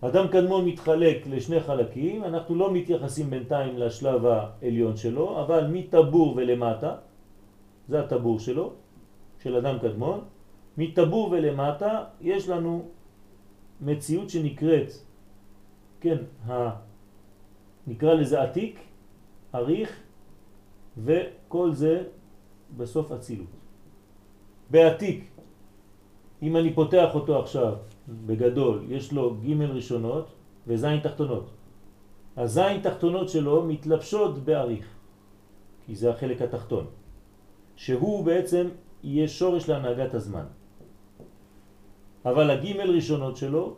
אדם 0.00 0.28
קדמון 0.28 0.64
מתחלק 0.64 1.26
לשני 1.26 1.60
חלקים, 1.60 2.24
אנחנו 2.24 2.54
לא 2.54 2.72
מתייחסים 2.72 3.30
בינתיים 3.30 3.78
לשלב 3.78 4.26
העליון 4.26 4.96
שלו, 4.96 5.40
אבל 5.40 5.66
מטבור 5.66 6.36
ולמטה, 6.36 6.96
זה 7.88 8.00
הטבור 8.00 8.38
שלו, 8.38 8.72
של 9.42 9.56
אדם 9.56 9.78
קדמון, 9.78 10.20
מטבור 10.78 11.28
ולמטה 11.30 12.04
יש 12.20 12.48
לנו 12.48 12.88
מציאות 13.80 14.30
שנקראת, 14.30 14.90
כן, 16.00 16.18
ה... 16.48 16.70
נקרא 17.86 18.14
לזה 18.14 18.42
עתיק, 18.42 18.80
אריך, 19.54 20.00
וכל 21.04 21.72
זה 21.72 22.02
בסוף 22.76 23.12
אצילות. 23.12 23.54
בעתיק, 24.70 25.24
אם 26.42 26.56
אני 26.56 26.74
פותח 26.74 27.14
אותו 27.14 27.42
עכשיו 27.42 27.76
בגדול, 28.08 28.84
יש 28.88 29.12
לו 29.12 29.34
ג' 29.34 29.62
ראשונות 29.62 30.26
וזין 30.66 31.00
תחתונות. 31.00 31.50
הזין 32.36 32.80
תחתונות 32.80 33.28
שלו 33.28 33.64
מתלבשות 33.64 34.38
בעריך, 34.38 34.86
כי 35.86 35.94
זה 35.94 36.10
החלק 36.10 36.42
התחתון, 36.42 36.86
שהוא 37.76 38.24
בעצם 38.24 38.68
יהיה 39.02 39.28
שורש 39.28 39.68
להנהגת 39.68 40.14
הזמן. 40.14 40.44
אבל 42.24 42.50
הג' 42.50 42.76
ראשונות 42.76 43.36
שלו 43.36 43.76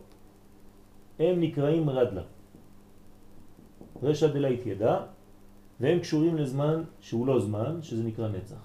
הם 1.18 1.40
נקראים 1.40 1.90
רדלה. 1.90 2.22
רשע 4.02 4.26
דלית 4.26 4.66
ידע, 4.66 4.96
והם 5.80 5.98
קשורים 5.98 6.36
לזמן 6.36 6.82
שהוא 7.00 7.26
לא 7.26 7.40
זמן, 7.40 7.82
שזה 7.82 8.02
נקרא 8.04 8.28
נצח. 8.28 8.62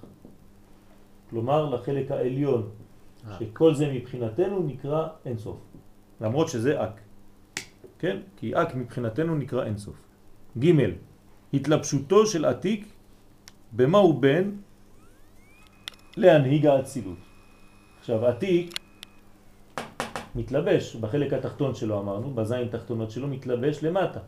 כלומר 1.30 1.70
לחלק 1.70 2.12
העליון 2.12 2.70
שכל 3.40 3.76
זה 3.76 3.92
מבחינתנו 3.94 4.64
נקרא 4.64 5.08
אינסוף. 5.26 5.58
למרות 6.22 6.48
שזה 6.48 6.84
אק. 6.84 7.02
כן? 8.00 8.18
כי 8.38 8.56
אק 8.56 8.76
מבחינתנו 8.76 9.36
נקרא 9.36 9.66
אינסוף. 9.66 9.96
ג' 10.60 10.72
התלבשותו 11.54 12.26
של 12.26 12.46
עתיק 12.46 12.88
במה 13.72 13.98
הוא 13.98 14.22
בן 14.22 14.52
להנהיג 16.18 16.66
האצילות. 16.66 17.18
עכשיו 18.00 18.26
עתיק 18.26 18.85
מתלבש 20.36 20.96
בחלק 20.96 21.34
התחתון 21.34 21.76
שלו 21.76 22.00
אמרנו, 22.00 22.34
בזין 22.34 22.68
תחתונות 22.68 23.12
שלו 23.12 23.28
מתלבש 23.28 23.84
למטה. 23.84 24.20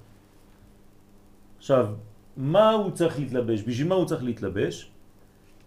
עכשיו, 1.58 1.88
מה 2.38 2.72
הוא 2.72 2.92
צריך 2.92 3.20
להתלבש? 3.20 3.64
בשביל 3.64 3.88
מה 3.88 3.96
הוא 3.96 4.06
צריך 4.06 4.24
להתלבש? 4.24 4.92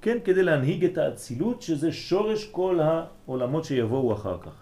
כן, 0.01 0.19
כדי 0.25 0.43
להנהיג 0.43 0.85
את 0.85 0.99
האצילות, 0.99 1.63
שזה 1.63 1.93
שורש 1.93 2.45
כל 2.49 2.81
העולמות 2.81 3.65
שיבואו 3.65 4.13
אחר 4.13 4.39
כך. 4.39 4.57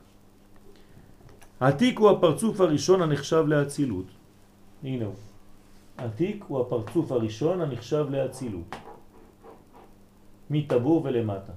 עתיק 1.61 1.99
הוא 1.99 2.11
הפרצוף 2.11 2.61
הראשון 2.61 3.03
הנחשב 3.03 3.45
לאצילות. 3.47 4.07
הנה 4.83 5.05
הוא. 5.05 5.15
עתיק 5.97 6.45
הוא 6.49 6.61
הפרצוף 6.61 7.13
הראשון 7.13 7.61
הנחשב 7.61 8.07
לאצילות. 8.11 8.77
מטבור 10.51 11.03
ולמטה. 11.05 11.53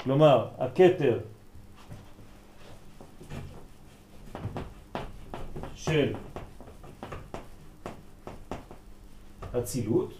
כלומר, 0.00 0.48
הכתר 0.58 1.18
של 5.82 6.12
אצילות 9.58 10.14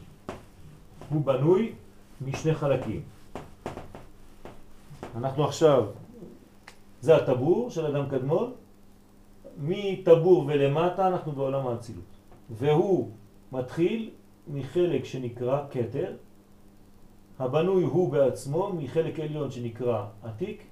הוא 1.09 1.25
בנוי 1.25 1.73
משני 2.21 2.55
חלקים. 2.55 3.03
אנחנו 5.17 5.45
עכשיו, 5.45 5.87
זה 7.01 7.17
הטבור 7.17 7.71
של 7.71 7.87
אדם 7.87 8.09
קדמון, 8.09 8.53
מטבור 9.59 10.45
ולמטה 10.47 11.09
אנחנו 11.09 11.33
בעולם 11.33 11.67
האצילות. 11.67 12.05
והוא 12.51 13.11
מתחיל 13.53 14.11
מחלק 14.49 15.05
שנקרא 15.05 15.67
קטר, 15.71 16.17
הבנוי 17.39 17.85
הוא 17.85 18.13
בעצמו 18.13 18.73
מחלק 18.73 19.21
עליון 19.21 19.51
שנקרא 19.51 20.07
עתיק, 20.23 20.63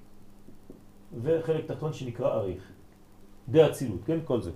וחלק 1.21 1.65
תחתון 1.65 1.93
שנקרא 1.93 2.33
אריך. 2.33 2.71
די 3.49 3.65
אצילות, 3.65 3.99
כן? 4.05 4.19
כל 4.25 4.41
זה. 4.41 4.51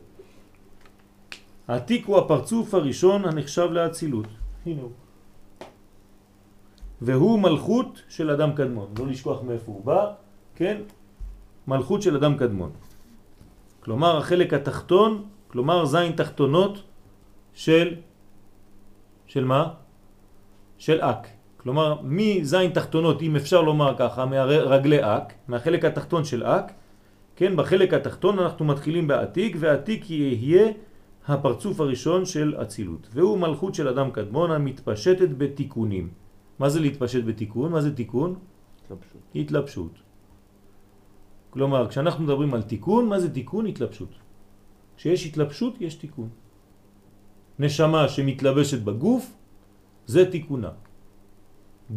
העתיק 1.67 2.05
הוא 2.05 2.17
הפרצוף 2.17 2.73
הראשון 2.73 3.25
הנחשב 3.25 3.69
לאצילות. 3.71 4.27
הנה 4.65 4.81
הוא. 4.81 4.91
והוא 7.01 7.39
מלכות 7.39 8.01
של 8.09 8.29
אדם 8.29 8.55
קדמון. 8.55 8.87
לא 8.99 9.07
לשכוח 9.07 9.41
מאיפה 9.41 9.71
הוא 9.71 9.85
בא, 9.85 10.11
כן? 10.55 10.81
מלכות 11.67 12.01
של 12.01 12.15
אדם 12.15 12.37
קדמון. 12.37 12.71
כלומר 13.79 14.17
החלק 14.17 14.53
התחתון, 14.53 15.23
כלומר 15.47 15.85
זין 15.85 16.11
תחתונות 16.11 16.83
של, 17.53 17.95
של 19.27 19.45
מה? 19.45 19.73
של 20.77 21.01
אק. 21.01 21.27
כלומר 21.57 22.01
מזין 22.03 22.71
תחתונות, 22.71 23.21
אם 23.21 23.35
אפשר 23.35 23.61
לומר 23.61 23.95
ככה, 23.97 24.25
מהרגלי 24.25 24.99
אק, 25.01 25.33
מהחלק 25.47 25.85
התחתון 25.85 26.25
של 26.25 26.43
אק, 26.43 26.71
כן, 27.35 27.55
בחלק 27.55 27.93
התחתון 27.93 28.39
אנחנו 28.39 28.65
מתחילים 28.65 29.07
בעתיק, 29.07 29.55
ועתיק 29.59 30.09
יהיה 30.09 30.71
הפרצוף 31.27 31.79
הראשון 31.79 32.25
של 32.25 32.55
אצילות. 32.61 33.07
והוא 33.13 33.37
מלכות 33.37 33.75
של 33.75 33.87
אדם 33.87 34.11
קדמון 34.11 34.51
המתפשטת 34.51 35.29
בתיקונים. 35.37 36.09
מה 36.59 36.69
זה 36.69 36.79
להתפשט 36.79 37.23
בתיקון? 37.23 37.71
מה 37.71 37.81
זה 37.81 37.95
תיקון? 37.95 38.35
התלבשות. 38.83 39.21
התלבשות. 39.35 39.93
כלומר, 41.49 41.87
כשאנחנו 41.87 42.23
מדברים 42.23 42.53
על 42.53 42.61
תיקון, 42.61 43.09
מה 43.09 43.19
זה 43.19 43.33
תיקון? 43.33 43.65
התלבשות. 43.65 44.13
כשיש 44.97 45.25
התלבשות, 45.25 45.81
יש 45.81 45.95
תיקון. 45.95 46.29
נשמה 47.59 48.07
שמתלבשת 48.07 48.81
בגוף, 48.81 49.23
זה 50.05 50.31
תיקונה. 50.31 50.71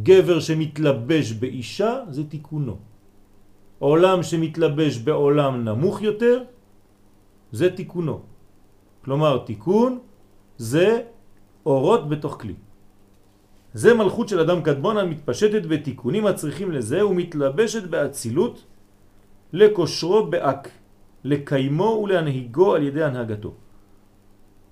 גבר 0.03 0.41
שמתלבש 0.41 1.33
באישה, 1.33 1.93
זה 2.11 2.25
תיקונו. 2.25 2.77
עולם 3.79 4.23
שמתלבש 4.23 4.99
בעולם 4.99 5.65
נמוך 5.65 6.03
יותר, 6.03 6.45
זה 7.53 7.77
תיקונו. 7.77 8.38
כלומר, 9.09 9.39
תיקון 9.39 9.99
זה 10.59 11.01
אורות 11.67 12.09
בתוך 12.09 12.37
כלי. 12.41 12.55
זה 13.73 13.95
מלכות 13.95 14.29
של 14.29 14.41
אדם 14.41 14.63
קדמון 14.63 14.99
המתפשטת 14.99 15.67
בתיקונים 15.67 16.27
הצריכים 16.27 16.73
לזה 16.73 17.07
ומתלבשת 17.07 17.89
באצילות 17.89 18.65
לכושרו 19.53 20.27
באק, 20.27 20.69
לקיימו 21.25 22.01
ולהנהיגו 22.05 22.75
על 22.75 22.83
ידי 22.83 23.03
הנהגתו. 23.05 23.53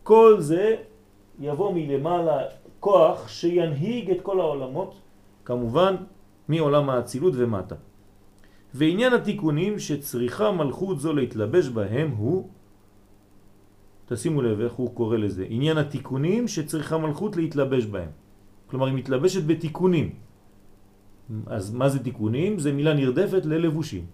כל 0.02 0.36
זה 0.38 0.76
יבוא 1.40 1.72
מלמעלה 1.72 2.38
כוח 2.80 3.28
שינהיג 3.28 4.10
את 4.10 4.20
כל 4.20 4.40
העולמות, 4.40 5.00
כמובן 5.44 5.96
מעולם 6.48 6.90
האצילות 6.90 7.32
ומטה. 7.36 7.74
ועניין 8.74 9.12
התיקונים 9.12 9.78
שצריכה 9.78 10.52
מלכות 10.52 11.00
זו 11.00 11.12
להתלבש 11.12 11.68
בהם 11.68 12.10
הוא, 12.10 12.48
תשימו 14.06 14.42
לב 14.42 14.60
איך 14.60 14.72
הוא 14.72 14.94
קורא 14.94 15.16
לזה, 15.16 15.46
עניין 15.48 15.78
התיקונים 15.78 16.48
שצריכה 16.48 16.98
מלכות 16.98 17.36
להתלבש 17.36 17.84
בהם. 17.86 18.10
כלומר 18.66 18.86
היא 18.86 18.94
מתלבשת 18.94 19.46
בתיקונים. 19.46 20.14
אז 21.46 21.74
מה 21.74 21.88
זה 21.88 21.98
תיקונים? 21.98 22.58
זה 22.58 22.72
מילה 22.72 22.94
נרדפת 22.94 23.46
ללבושים. 23.46 24.06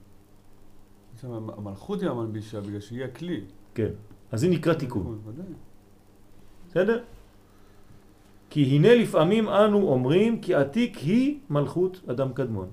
המלכות 1.23 2.03
היא 2.03 2.11
המלבישה 2.11 2.61
בגלל 2.61 2.81
שהיא 2.81 3.05
הכלי. 3.05 3.41
כן. 3.75 3.93
אז 4.33 4.41
זה 4.41 4.49
נקרא 4.49 4.75
תיקון. 4.75 5.21
ודאי. 5.25 5.47
בסדר? 6.69 6.99
כי 8.51 8.65
הנה 8.65 8.95
לפעמים 8.95 9.49
אנו 9.49 9.89
אומרים 9.89 10.41
כי 10.41 10.55
עתיק 10.55 10.97
היא 10.97 11.39
מלכות 11.51 12.01
אדם 12.09 12.33
קדמון. 12.33 12.69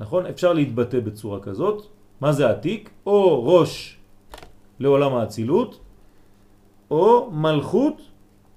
נכון? 0.00 0.26
אפשר 0.26 0.52
להתבטא 0.52 1.00
בצורה 1.00 1.40
כזאת. 1.40 1.86
מה 2.20 2.32
זה 2.32 2.50
עתיק? 2.50 2.90
או 3.06 3.44
ראש 3.44 3.97
לעולם 4.80 5.14
האצילות, 5.14 5.80
או 6.90 7.30
מלכות 7.30 8.02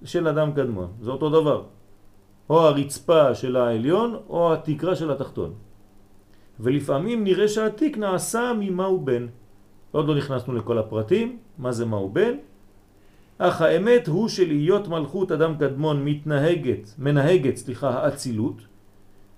של 0.03 0.27
אדם 0.27 0.51
קדמון. 0.51 0.87
זה 1.01 1.11
אותו 1.11 1.29
דבר. 1.29 1.63
או 2.49 2.59
הרצפה 2.59 3.35
של 3.35 3.55
העליון, 3.55 4.17
או 4.29 4.53
התקרה 4.53 4.95
של 4.95 5.11
התחתון. 5.11 5.53
ולפעמים 6.59 7.23
נראה 7.23 7.47
שהעתיק 7.47 7.97
נעשה 7.97 8.51
ממה 8.59 8.85
הוא 8.85 9.01
בן. 9.01 9.27
עוד 9.91 10.07
לא 10.07 10.15
נכנסנו 10.15 10.53
לכל 10.53 10.77
הפרטים, 10.77 11.37
מה 11.57 11.71
זה 11.71 11.85
מה 11.85 11.97
הוא 11.97 12.11
בן, 12.11 12.35
אך 13.37 13.61
האמת 13.61 14.07
הוא 14.07 14.29
שלהיות 14.29 14.87
מלכות 14.87 15.31
אדם 15.31 15.57
קדמון 15.57 16.05
מתנהגת, 16.05 16.93
מנהגת, 16.97 17.55
סליחה, 17.55 17.89
האצילות, 17.89 18.61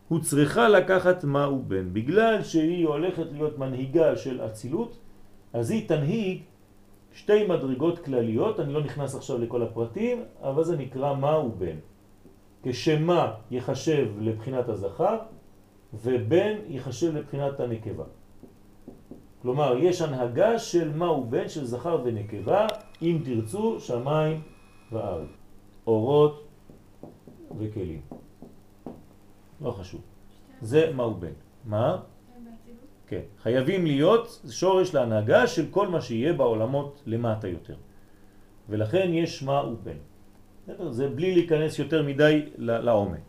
הוא 0.08 0.20
צריכה 0.20 0.70
לקחת 0.70 1.24
מה 1.24 1.44
הוא 1.44 1.64
בן. 1.64 1.94
בגלל 1.94 2.44
שהיא 2.44 2.88
הולכת 2.88 3.32
להיות 3.32 3.60
מנהיגה 3.60 4.16
של 4.16 4.42
אצילות, 4.46 4.98
אז 5.54 5.72
היא 5.72 5.88
תנהיג 5.88 6.42
שתי 7.14 7.48
מדרגות 7.48 8.00
כלליות, 8.00 8.60
אני 8.60 8.74
לא 8.74 8.84
נכנס 8.84 9.16
עכשיו 9.16 9.38
לכל 9.38 9.64
הפרטים, 9.64 10.24
אבל 10.42 10.64
זה 10.64 10.78
נקרא 10.78 11.16
מה 11.16 11.32
הוא 11.32 11.52
בן. 11.58 11.78
כשמה 12.64 13.34
יחשב 13.52 14.08
לבחינת 14.20 14.70
הזכר, 14.70 15.18
ובן 15.94 16.56
יחשב 16.68 17.16
לבחינת 17.16 17.60
הנקבה. 17.60 18.04
כלומר, 19.42 19.78
יש 19.78 20.02
הנהגה 20.02 20.60
של 20.60 20.96
מה 20.96 21.06
הוא 21.06 21.26
בן, 21.26 21.48
של 21.50 21.66
זכר 21.66 22.02
ונקבה, 22.04 22.68
אם 23.02 23.22
תרצו, 23.26 23.80
שמיים 23.80 24.42
וארץ, 24.92 25.30
אורות 25.88 26.48
וכלים. 27.58 28.02
לא 29.62 29.72
חשוב. 29.72 30.02
זה 30.62 30.92
מה 30.96 31.04
הוא 31.04 31.16
בן. 31.16 31.34
מה? 31.66 31.98
כן. 33.14 33.46
חייבים 33.46 33.86
להיות 33.86 34.42
שורש 34.50 34.94
להנהגה 34.94 35.48
של 35.48 35.66
כל 35.70 35.88
מה 35.88 36.02
שיהיה 36.02 36.34
בעולמות 36.34 37.06
למטה 37.06 37.48
יותר. 37.48 37.78
ולכן 38.70 39.14
יש 39.14 39.44
מה 39.44 39.60
הוא 39.60 39.78
בן. 39.84 40.02
זה 40.90 41.10
בלי 41.14 41.34
להיכנס 41.34 41.80
יותר 41.80 42.02
מדי 42.04 42.58
לעומק. 42.58 43.26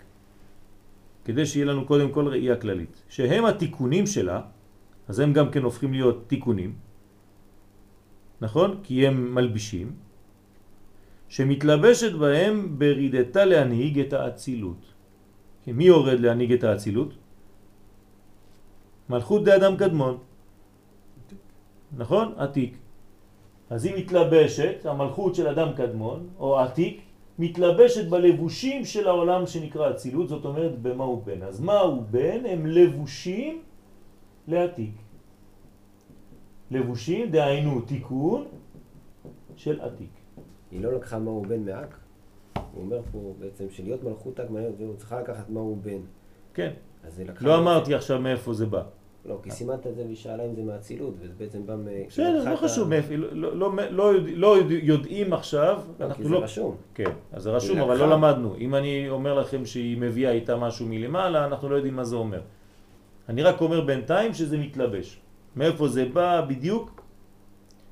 כדי 1.25 1.45
שיהיה 1.47 1.67
לנו 1.67 1.85
קודם 1.85 2.09
כל 2.17 2.29
ראייה 2.29 2.57
כללית. 2.57 3.03
שהם 3.09 3.45
התיקונים 3.45 4.07
שלה, 4.07 4.41
אז 5.09 5.17
הם 5.21 5.33
גם 5.33 5.51
כן 5.53 5.63
הופכים 5.63 5.93
להיות 5.93 6.25
תיקונים, 6.33 6.73
נכון? 8.41 8.81
כי 8.83 9.07
הם 9.07 9.35
מלבישים, 9.35 9.93
שמתלבשת 11.29 12.13
בהם 12.13 12.79
ברידתה 12.79 13.45
להנהיג 13.45 14.01
את 14.01 14.13
האצילות. 14.13 14.83
מי 15.67 15.85
יורד 15.85 16.21
להנהיג 16.21 16.53
את 16.53 16.65
האצילות? 16.65 17.24
מלכות 19.11 19.45
די 19.45 19.57
אדם 19.57 19.77
קדמון. 19.77 20.19
נכון? 21.97 22.35
עתיק. 22.37 22.77
אז 23.71 23.85
היא 23.85 23.95
מתלבשת, 23.97 24.87
המלכות 24.87 25.35
של 25.35 25.47
אדם 25.47 25.69
קדמון, 25.77 26.29
או 26.39 26.59
עתיק, 26.59 27.03
מתלבשת 27.39 28.09
בלבושים 28.09 28.85
של 28.85 29.09
העולם 29.09 29.47
שנקרא 29.47 29.91
אצילות, 29.91 30.29
זאת 30.29 30.45
אומרת 30.45 30.79
במה 30.79 31.05
הוא 31.05 31.23
בן. 31.25 31.43
אז 31.43 31.61
מה 31.61 31.81
הוא 31.81 32.03
בן? 32.11 32.47
הם 32.47 32.67
לבושים 32.67 33.63
לעתיק. 34.49 34.95
לבושים, 36.71 37.31
דהיינו 37.31 37.81
תיקון 37.81 38.47
של 39.57 39.81
עתיק. 39.81 40.11
היא 40.71 40.81
לא 40.83 40.93
לקחה 40.93 41.19
מה 41.19 41.31
הוא 41.31 41.47
בן 41.47 41.65
מאק? 41.65 41.99
הוא 42.55 42.83
אומר 42.83 43.01
פה 43.13 43.35
בעצם 43.39 43.65
שלהיות 43.71 44.05
מלכות 44.05 44.41
אק, 44.41 44.49
הוא 44.79 44.97
צריכה 44.97 45.21
לקחת 45.21 45.51
מה 45.51 45.61
הוא 45.61 45.77
בן. 45.77 46.01
כן. 46.55 46.73
לא 47.41 47.59
אמרתי 47.59 47.95
עכשיו 47.95 48.21
מאיפה 48.21 48.55
זה 48.55 48.67
בא. 48.67 48.83
לא, 49.27 49.39
כי 49.43 49.51
סימנת 49.51 49.87
את 49.87 49.97
זה 49.97 50.03
והיא 50.05 50.17
שאלה 50.17 50.45
אם 50.45 50.55
זה 50.55 50.63
מהאצילות, 50.63 51.15
וזה 51.21 51.33
בעצם 51.39 51.67
בא 51.67 51.77
מ... 51.77 51.87
בסדר, 52.09 52.51
לא 52.51 52.57
חשוב 52.57 52.89
מאיפה, 52.89 53.15
לא, 53.17 53.57
לא, 53.57 53.73
לא, 53.91 54.13
לא 54.35 54.57
יודעים 54.83 55.33
עכשיו, 55.33 55.81
לא, 56.01 56.05
אנחנו 56.07 56.25
כי 56.25 56.29
זה 56.29 56.37
רשום. 56.37 56.77
כן, 56.95 57.11
אז 57.33 57.43
זה 57.43 57.51
רשום, 57.51 57.79
אבל. 57.79 57.97
לא 57.97 58.11
למדנו. 58.11 58.55
אם 58.59 58.75
אני 58.75 59.09
אומר 59.09 59.35
לכם 59.35 59.67
שהיא 59.67 59.97
מביאה 60.01 60.33
איתה 60.33 60.57
משהו 60.57 60.87
מלמעלה, 60.87 61.45
אנחנו 61.45 61.69
לא 61.69 61.77
יודעים 61.77 61.97
מה 61.97 62.05
זה 62.05 62.17
אומר. 62.17 62.41
אני 63.29 63.43
רק 63.43 63.61
אומר 63.61 63.81
בינתיים 63.81 64.35
שזה 64.35 64.59
מתלבש. 64.59 65.21
מאיפה 65.57 65.89
זה 65.89 66.05
בא 66.05 66.41
בדיוק, 66.41 67.03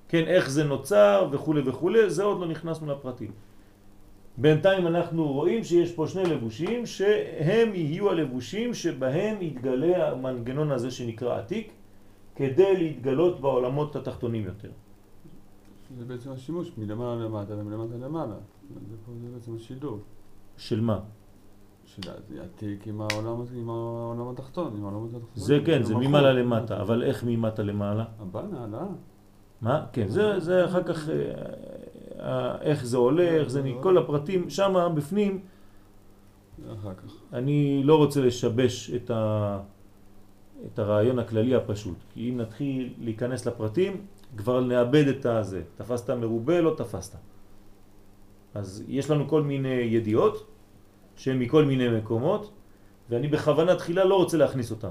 כן, 0.09 0.25
איך 0.27 0.51
זה 0.51 0.65
נוצר 0.65 1.29
וכו' 1.33 1.55
וכו', 1.65 1.91
זה 2.07 2.23
עוד 2.23 2.41
לא 2.41 2.47
נכנסנו 2.47 2.93
לפרטים. 2.93 3.31
בינתיים 4.39 4.87
אנחנו 4.87 5.33
רואים 5.33 5.65
שיש 5.65 5.93
פה 5.93 6.07
שני 6.07 6.25
לבושים 6.25 6.87
שהם 6.87 7.75
יהיו 7.75 8.11
הלבושים 8.11 8.75
שבהם 8.75 9.43
יתגלה 9.43 10.11
המנגנון 10.11 10.71
הזה 10.71 10.91
שנקרא 10.91 11.39
עתיק 11.39 11.73
כדי 12.35 12.77
להתגלות 12.77 13.41
בעולמות 13.41 13.97
התחתונים 13.97 14.45
יותר. 14.45 14.71
זה 15.99 16.05
בעצם 16.05 16.31
השימוש 16.33 16.73
מלמעלה 16.79 17.25
למטה 17.25 17.55
ומלמטה 17.55 17.97
למעלה. 17.97 18.35
זה 18.91 18.97
פה 19.07 19.13
זה 19.23 19.29
בעצם 19.35 19.57
השילוב. 19.57 20.03
של 20.57 20.81
מה? 20.81 21.01
של 21.85 22.03
העתיק 22.41 22.87
עם 22.87 23.01
העולם, 23.01 23.45
עם 23.57 23.71
העולם 23.71 24.29
התחתון, 24.29 24.77
עם 24.77 24.85
העולמות 24.85 25.11
התחתונים. 25.15 25.47
זה 25.47 25.59
כן, 25.67 25.83
זה. 25.83 25.95
ממעלה 25.95 26.33
למטה, 26.33 26.81
אבל 26.81 27.03
איך 27.03 27.25
ממטה 27.27 27.63
למעלה? 27.63 28.05
הבנה, 28.21 28.61
העלאה. 28.61 28.87
מה? 29.61 29.87
כן, 29.93 30.09
זה, 30.09 30.41
זה 30.41 30.65
אחר 30.65 30.83
כך, 30.83 31.09
אה, 31.09 31.15
איך 32.61 32.85
זה 32.85 32.97
עולה, 32.97 33.29
איך 33.29 33.49
זה, 33.49 33.63
נ- 33.63 33.83
כל 33.83 33.99
הפרטים, 33.99 34.51
שם 34.51 34.93
בפנים. 34.95 35.41
אני 37.33 37.83
לא 37.85 37.97
רוצה 37.97 38.21
לשבש 38.21 38.91
את, 38.91 39.11
ה, 39.11 39.59
את 40.67 40.79
הרעיון 40.79 41.19
הכללי 41.19 41.55
הפשוט, 41.55 41.97
כי 42.15 42.31
אם 42.31 42.37
נתחיל 42.41 42.95
להיכנס 42.99 43.47
לפרטים, 43.47 44.07
כבר 44.37 44.61
נאבד 44.61 45.09
את 45.09 45.27
הזה. 45.27 45.63
תפסת 45.77 46.11
מרובה, 46.11 46.61
לא 46.61 46.75
תפסת. 46.77 47.19
אז 48.55 48.85
יש 48.89 49.11
לנו 49.11 49.29
כל 49.29 49.43
מיני 49.43 49.69
ידיעות 49.69 50.47
שהן 51.17 51.39
מכל 51.39 51.65
מיני 51.65 51.89
מקומות, 51.89 52.51
ואני 53.11 53.29
בכוונה 53.29 53.77
תחילה 53.77 54.05
לא 54.05 54.15
רוצה 54.15 54.37
להכניס 54.37 54.71
אותם. 54.71 54.91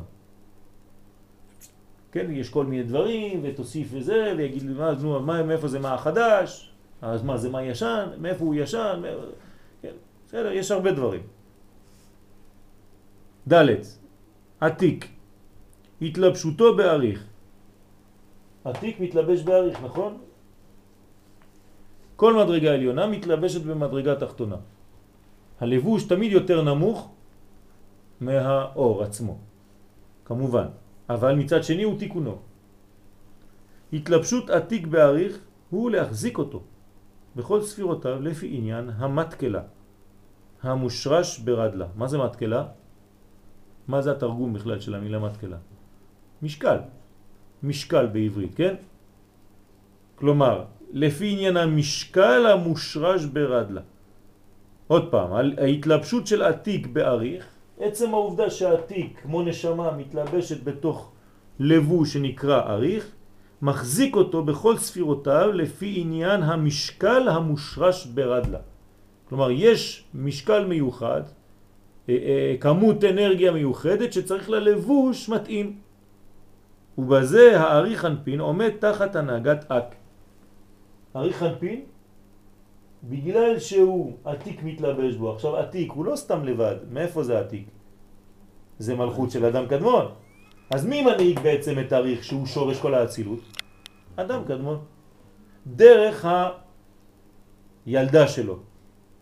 כן, 2.12 2.32
יש 2.32 2.50
כל 2.50 2.66
מיני 2.66 2.84
דברים, 2.84 3.40
ותוסיף 3.44 3.88
וזה, 3.92 4.34
ויגיד 4.38 4.62
לי, 4.64 4.74
מה, 4.74 4.92
נו, 5.02 5.20
מה, 5.20 5.44
מאיפה 5.44 5.68
זה 5.68 5.80
מה 5.80 5.94
החדש? 5.94 6.71
אז 7.02 7.24
מה, 7.24 7.38
זה 7.38 7.50
מה 7.50 7.64
ישן? 7.64 8.10
מאיפה 8.18 8.46
הוא 8.46 8.56
ישן? 8.56 9.02
כן, 9.82 9.96
בסדר, 10.28 10.52
יש 10.52 10.72
הרבה 10.72 10.92
דברים. 10.92 11.22
ד' 13.50 13.66
עתיק, 14.62 15.08
התלבשותו 16.02 16.76
בעריך. 16.76 17.26
עתיק 18.64 19.00
מתלבש 19.00 19.42
בעריך, 19.42 19.82
נכון? 19.84 20.18
כל 22.16 22.34
מדרגה 22.46 22.74
עליונה 22.74 23.08
מתלבשת 23.08 23.62
במדרגה 23.62 24.16
תחתונה. 24.16 24.56
הלבוש 25.60 26.04
תמיד 26.04 26.32
יותר 26.32 26.62
נמוך 26.62 27.12
מהאור 28.22 29.04
עצמו, 29.04 29.38
כמובן, 30.26 30.68
אבל 31.10 31.36
מצד 31.36 31.64
שני 31.64 31.84
הוא 31.84 32.00
תיקונו. 32.00 32.38
התלבשות 33.94 34.50
עתיק 34.50 34.88
בעריך 34.88 35.34
הוא 35.70 35.92
להחזיק 35.92 36.38
אותו 36.38 36.62
בכל 37.36 37.62
ספירותיו 37.62 38.22
לפי 38.22 38.48
עניין 38.58 38.90
המתקלה, 38.98 39.62
המושרש 40.62 41.40
ברדלה. 41.40 41.88
מה 41.96 42.08
זה 42.08 42.18
מתקלה? 42.18 42.64
מה 43.88 44.02
זה 44.02 44.12
התרגום 44.12 44.54
בכלל 44.54 44.80
של 44.80 44.96
המילה 44.96 45.20
מתקלה? 45.20 45.58
משקל. 46.42 46.78
משקל 47.64 48.06
בעברית, 48.06 48.56
כן? 48.56 48.76
כלומר, 50.16 50.66
לפי 50.92 51.28
עניין 51.32 51.58
המשקל 51.58 52.46
המושרש 52.46 53.26
ברדלה. 53.26 53.82
עוד 54.88 55.12
פעם, 55.12 55.30
ההתלבשות 55.58 56.28
של 56.28 56.42
עתיק 56.44 56.88
באריך, 56.88 57.46
עצם 57.80 58.14
העובדה 58.14 58.50
שהעתיק 58.50 59.20
כמו 59.24 59.42
נשמה 59.42 59.98
מתלבשת 59.98 60.64
בתוך 60.64 61.12
לבוש 61.60 62.14
שנקרא 62.14 62.60
אריך, 62.62 63.04
מחזיק 63.62 64.16
אותו 64.16 64.44
בכל 64.44 64.78
ספירותיו 64.78 65.52
לפי 65.54 65.94
עניין 65.98 66.44
המשקל 66.44 67.30
המושרש 67.30 68.06
ברדלה. 68.06 68.60
כלומר, 69.30 69.52
יש 69.52 70.06
משקל 70.14 70.66
מיוחד, 70.66 71.22
אה, 72.10 72.16
אה, 72.16 72.56
כמות 72.60 73.04
אנרגיה 73.04 73.52
מיוחדת 73.52 74.14
שצריך 74.14 74.50
ללבוש 74.50 75.30
מתאים. 75.30 75.80
ובזה 76.98 77.60
האריך 77.60 78.06
אנפין 78.06 78.40
עומד 78.40 78.70
תחת 78.80 79.16
הנהגת 79.16 79.72
אק. 79.72 79.96
אריך 81.16 81.44
אנפין, 81.44 81.82
בגלל 83.04 83.60
שהוא 83.60 84.18
עתיק 84.24 84.64
מתלבש 84.64 85.16
בו, 85.16 85.32
עכשיו 85.32 85.58
עתיק 85.58 85.92
הוא 85.92 86.06
לא 86.06 86.16
סתם 86.16 86.44
לבד, 86.44 86.76
מאיפה 86.92 87.24
זה 87.24 87.40
עתיק? 87.40 87.66
זה 88.80 88.96
מלכות 88.96 89.32
של 89.32 89.46
אדם 89.46 89.68
קדמון. 89.68 90.06
אז 90.72 90.86
מי 90.86 91.02
מנהיג 91.02 91.40
בעצם 91.40 91.80
את 91.80 91.94
אריך 91.94 92.24
שהוא 92.24 92.46
שורש 92.46 92.80
כל 92.80 92.94
האצילות? 92.94 93.40
אדם 94.16 94.44
קדמון. 94.48 94.80
דרך 95.68 96.28
הילדה 97.86 98.28
שלו. 98.28 98.58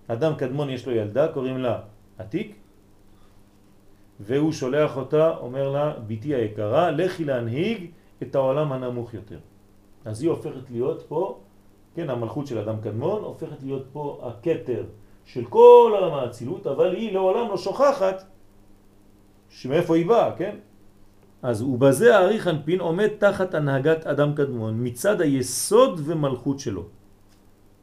אדם 0.07 0.35
קדמון 0.35 0.69
יש 0.69 0.87
לו 0.87 0.93
ילדה, 0.93 1.27
קוראים 1.27 1.57
לה 1.57 1.81
עתיק, 2.17 2.55
והוא 4.19 4.51
שולח 4.51 4.97
אותה, 4.97 5.37
אומר 5.37 5.69
לה, 5.69 5.93
ביתי 6.07 6.35
היקרה, 6.35 6.91
לכי 6.91 7.25
להנהיג 7.25 7.91
את 8.21 8.35
העולם 8.35 8.71
הנמוך 8.71 9.13
יותר. 9.13 9.39
אז 10.05 10.21
היא 10.21 10.29
הופכת 10.29 10.71
להיות 10.71 11.01
פה, 11.07 11.39
כן, 11.95 12.09
המלכות 12.09 12.47
של 12.47 12.57
אדם 12.57 12.81
קדמון, 12.81 13.23
הופכת 13.23 13.63
להיות 13.63 13.85
פה 13.91 14.21
הקטר 14.23 14.83
של 15.25 15.45
כל 15.45 15.91
עולם 15.99 16.13
האצילות, 16.13 16.67
אבל 16.67 16.95
היא 16.95 17.13
לעולם 17.13 17.49
לא 17.49 17.57
שוכחת 17.57 18.23
שמאיפה 19.49 19.95
היא 19.95 20.05
באה, 20.05 20.35
כן? 20.37 20.55
אז 21.41 21.61
ובזה 21.61 22.17
האריך 22.17 22.47
אנפין 22.47 22.79
עומד 22.79 23.07
תחת 23.17 23.53
הנהגת 23.53 24.07
אדם 24.07 24.35
קדמון 24.35 24.87
מצד 24.87 25.21
היסוד 25.21 26.01
ומלכות 26.03 26.59
שלו. 26.59 26.85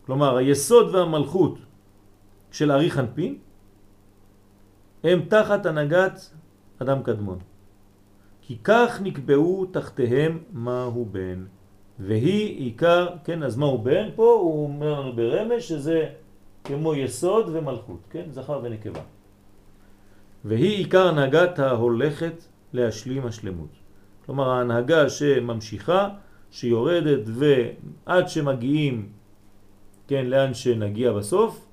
כלומר, 0.07 0.37
היסוד 0.37 0.95
והמלכות 0.95 1.59
של 2.51 2.73
אריך 2.73 2.99
אנפין 2.99 3.39
הם 5.05 5.21
תחת 5.29 5.67
הנהגת 5.67 6.31
אדם 6.79 7.03
קדמון. 7.03 7.39
כי 8.43 8.59
כך 8.65 9.01
נקבעו 9.03 9.67
תחתיהם 9.67 10.43
מהו 10.53 11.05
בן. 11.05 11.45
והיא 11.99 12.57
עיקר, 12.57 13.09
כן, 13.25 13.43
אז 13.43 13.57
מהו 13.57 13.79
בן? 13.79 14.09
פה 14.15 14.39
הוא 14.41 14.65
אומר 14.65 15.01
לנו 15.01 15.17
ברמש 15.17 15.69
שזה 15.69 16.09
כמו 16.65 16.95
יסוד 16.95 17.51
ומלכות, 17.53 18.01
כן, 18.11 18.25
זכר 18.31 18.61
ונקבה. 18.63 19.01
והיא 20.45 20.77
עיקר 20.79 21.09
הנהגת 21.09 21.59
ההולכת 21.59 22.45
להשלים 22.77 23.27
השלמות. 23.27 23.71
כלומר 24.27 24.51
ההנהגה 24.51 25.11
שממשיכה, 25.11 26.09
שיורדת 26.51 27.25
ועד 27.27 28.29
שמגיעים, 28.29 29.09
כן, 30.09 30.27
לאן 30.27 30.55
שנגיע 30.55 31.13
בסוף, 31.13 31.67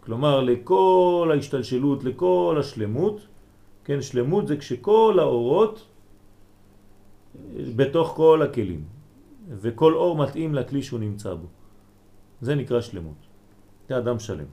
כלומר 0.00 0.40
לכל 0.40 1.30
ההשתלשלות, 1.34 2.04
לכל 2.04 2.56
השלמות, 2.60 3.26
כן, 3.84 4.02
שלמות 4.02 4.46
זה 4.46 4.56
כשכל 4.56 5.16
האורות 5.18 5.86
בתוך 7.76 8.08
כל 8.16 8.42
הכלים, 8.42 8.84
וכל 9.50 9.94
אור 9.94 10.16
מתאים 10.16 10.54
לכלי 10.54 10.82
שהוא 10.82 11.00
נמצא 11.00 11.34
בו. 11.34 11.46
זה 12.40 12.54
נקרא 12.54 12.80
שלמות. 12.80 13.20
זה 13.88 13.98
אדם 13.98 14.18
שלם. 14.18 14.50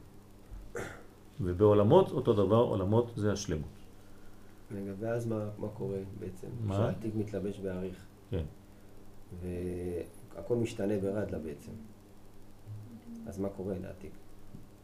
ובעולמות 1.42 2.12
אותו 2.12 2.34
דבר, 2.34 2.58
עולמות 2.58 3.12
זה 3.16 3.32
השלמות. 3.32 3.83
רגע, 4.76 4.92
ואז 5.00 5.28
מה, 5.28 5.50
מה 5.58 5.68
קורה 5.68 5.98
בעצם? 6.20 6.48
מה? 6.64 6.76
שהעתיק 6.76 7.16
מתלבש 7.16 7.60
באריך. 7.60 8.06
כן. 8.30 8.44
והכל 9.42 10.56
משתנה 10.56 10.98
ברדלה 10.98 11.40
בעצם. 11.40 11.72
אז 13.28 13.40
מה 13.40 13.50
קורה 13.50 13.74
לעתיק? 13.82 14.12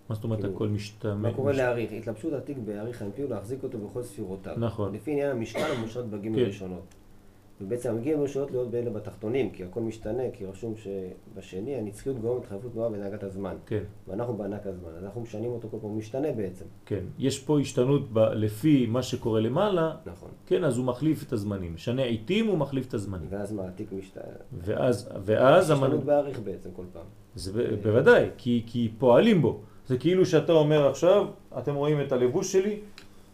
מה 0.10 0.15
זאת 0.15 0.23
אומרת 0.23 0.39
כאילו, 0.39 0.56
הכל 0.56 0.67
משתמש? 0.67 1.21
מה 1.21 1.34
קורה 1.34 1.54
לאריך? 1.54 1.91
התלבשות 1.91 2.34
עתיק 2.34 2.58
באריך 2.58 3.02
הנפיו 3.02 3.30
להחזיק 3.30 3.63
אותו 3.63 3.78
בכל 3.78 4.04
ספירותיו. 4.04 4.56
נכון. 4.58 4.93
לפי 4.93 5.12
עניין 5.12 5.32
המשקל 5.32 5.71
המושרת 5.78 6.10
בגים 6.10 6.36
כן. 6.36 6.41
הראשונות. 6.41 6.95
ובעצם 7.62 7.89
המגיעים 7.89 8.19
הראשונות 8.19 8.52
להיות 8.52 8.72
באלה 8.72 8.89
בתחתונים, 8.89 9.50
כי 9.50 9.63
הכל 9.63 9.82
משתנה, 9.82 10.24
כי 10.34 10.45
רשום 10.45 10.74
שבשני 10.76 11.76
הנצחיות 11.76 12.19
גורמת 12.19 12.43
התחלפות 12.43 12.72
תנועה 12.74 12.89
בהנהגת 12.89 13.24
הזמן. 13.24 13.56
כן, 13.65 13.84
ואנחנו 14.08 14.38
בהנהג 14.38 14.67
הזמן, 14.67 14.89
אנחנו 15.04 15.22
משנים 15.22 15.52
אותו 15.52 15.67
כל 15.72 15.78
פעם, 15.82 15.89
הוא 15.89 15.98
משתנה 15.98 16.32
בעצם. 16.32 16.65
כן. 16.86 17.04
יש 17.19 17.39
פה 17.39 17.60
השתנות 17.60 18.13
ב, 18.13 18.19
לפי 18.19 18.86
מה 18.86 19.04
שקורה 19.04 19.39
למעלה, 19.39 19.95
נכון. 20.06 20.30
כן, 20.45 20.63
אז 20.63 20.78
הוא 20.78 20.86
מחליף 20.86 21.24
את 21.28 21.34
הזמנים. 21.34 21.78
שנה 21.78 22.02
עיתים 22.02 22.48
הוא 22.48 22.58
מחליף 22.58 22.88
את 22.88 22.93
הזמנים. 22.93 23.28
ואז 23.30 23.52
מה, 23.52 23.63
העתיק 23.63 23.91
משתנה. 23.93 24.24
ואז, 24.58 25.10
ואז 25.26 25.65
יש 25.65 25.72
המנ... 25.72 25.84
השתנות 25.84 26.04
באריך 26.04 26.39
בעצם 26.39 26.69
כל 26.76 26.86
פעם. 26.93 27.06
זה 27.36 27.52
ב- 27.54 27.76
בוודאי, 27.84 28.30
כי, 28.38 28.63
כי 28.67 28.91
פועלים 28.98 29.41
בו. 29.41 29.60
זה 29.88 29.98
כאילו 29.98 30.26
שאתה 30.26 30.52
אומר 30.52 30.89
עכשיו, 30.89 31.28
אתם 31.58 31.76
רואים 31.76 32.02
את 32.02 32.12
הלבוש 32.12 32.52
שלי, 32.52 32.80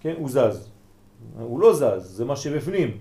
כן, 0.01 0.13
הוא 0.17 0.29
זז. 0.29 0.69
הוא 1.39 1.59
לא 1.59 1.73
זז, 1.73 2.01
זה 2.01 2.25
מה 2.25 2.35
שבפנים. 2.35 2.97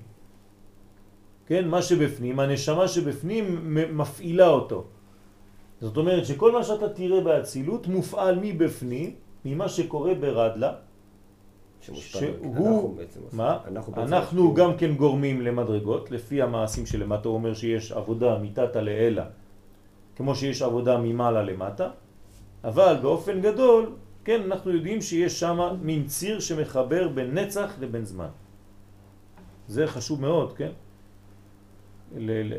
כן, 1.47 1.69
מה 1.69 1.83
שבפנים, 1.83 2.41
הנשמה 2.41 2.89
שבפנים 2.89 3.45
מפעילה 3.99 4.49
אותו. 4.49 4.85
זאת 5.81 5.97
אומרת 5.97 6.27
שכל 6.27 6.53
מה 6.53 6.63
שאתה 6.65 6.89
תראה 6.89 7.21
באצילות 7.21 7.87
מופעל 7.87 8.39
מבפנים, 8.43 9.15
ממה 9.45 9.69
שקורה 9.69 10.15
ברדלה. 10.15 10.73
שהוא- 11.81 11.97
אנחנו 12.45 12.95
בעצם. 12.97 13.21
מה? 13.33 13.59
אנחנו 13.69 13.93
בעצם 13.93 14.15
אנחנו. 14.15 14.55
גם 14.55 14.77
כן 14.77 14.95
גורמים 14.95 15.41
למדרגות, 15.43 16.11
לפי 16.11 16.43
המעשים 16.43 16.87
שלמטה 16.87 17.29
הוא 17.29 17.35
אומר 17.35 17.55
שיש 17.55 17.93
עבודה 17.93 18.39
מתתה 18.39 18.81
לאלה, 18.81 19.25
כמו 20.17 20.35
שיש 20.35 20.63
עבודה 20.63 20.99
ממעלה 20.99 21.43
למטה, 21.43 21.89
אבל 22.65 22.97
באופן 23.03 23.41
גדול, 23.41 23.93
כן, 24.25 24.43
אנחנו 24.47 24.71
יודעים 24.71 25.01
שיש 25.01 25.41
שם 25.41 25.59
מין 25.83 26.07
ציר 26.07 26.41
שמחבר 26.41 27.09
בין 27.09 27.39
נצח 27.39 27.71
לבין 27.81 28.05
זמן. 28.05 28.29
זה 29.69 29.87
חשוב 29.87 30.21
מאוד, 30.21 30.53
כן? 30.53 30.71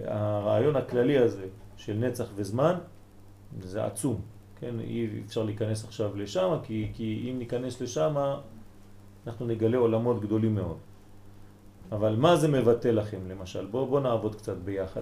הרעיון 0.08 0.76
הכללי 0.76 1.18
הזה 1.18 1.48
של 1.78 1.94
נצח 1.94 2.26
וזמן 2.36 2.76
זה 3.60 3.86
עצום, 3.86 4.22
כן? 4.60 4.80
אי 4.80 5.10
אפשר 5.26 5.44
להיכנס 5.44 5.86
עכשיו 5.86 6.15
לשם, 6.15 6.58
כי, 6.63 6.91
כי 6.94 7.30
אם 7.32 7.39
ניכנס 7.39 7.82
לשם 7.82 8.15
אנחנו 9.28 9.48
נגלה 9.48 9.78
עולמות 9.78 10.22
גדולים 10.22 10.56
מאוד. 10.56 10.78
אבל 11.91 12.15
מה 12.15 12.36
זה 12.36 12.48
מבטא 12.48 12.88
לכם 12.88 13.28
למשל? 13.28 13.65
בואו 13.65 13.88
בוא 13.88 14.00
נעבוד 14.00 14.36
קצת 14.36 14.58
ביחד. 14.58 15.02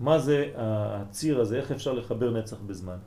מה 0.00 0.18
זה 0.18 0.52
הציר 0.56 1.40
הזה? 1.40 1.56
איך 1.56 1.70
אפשר 1.70 1.92
לחבר 1.92 2.30
נצח 2.30 2.56
בזמן? 2.66 2.98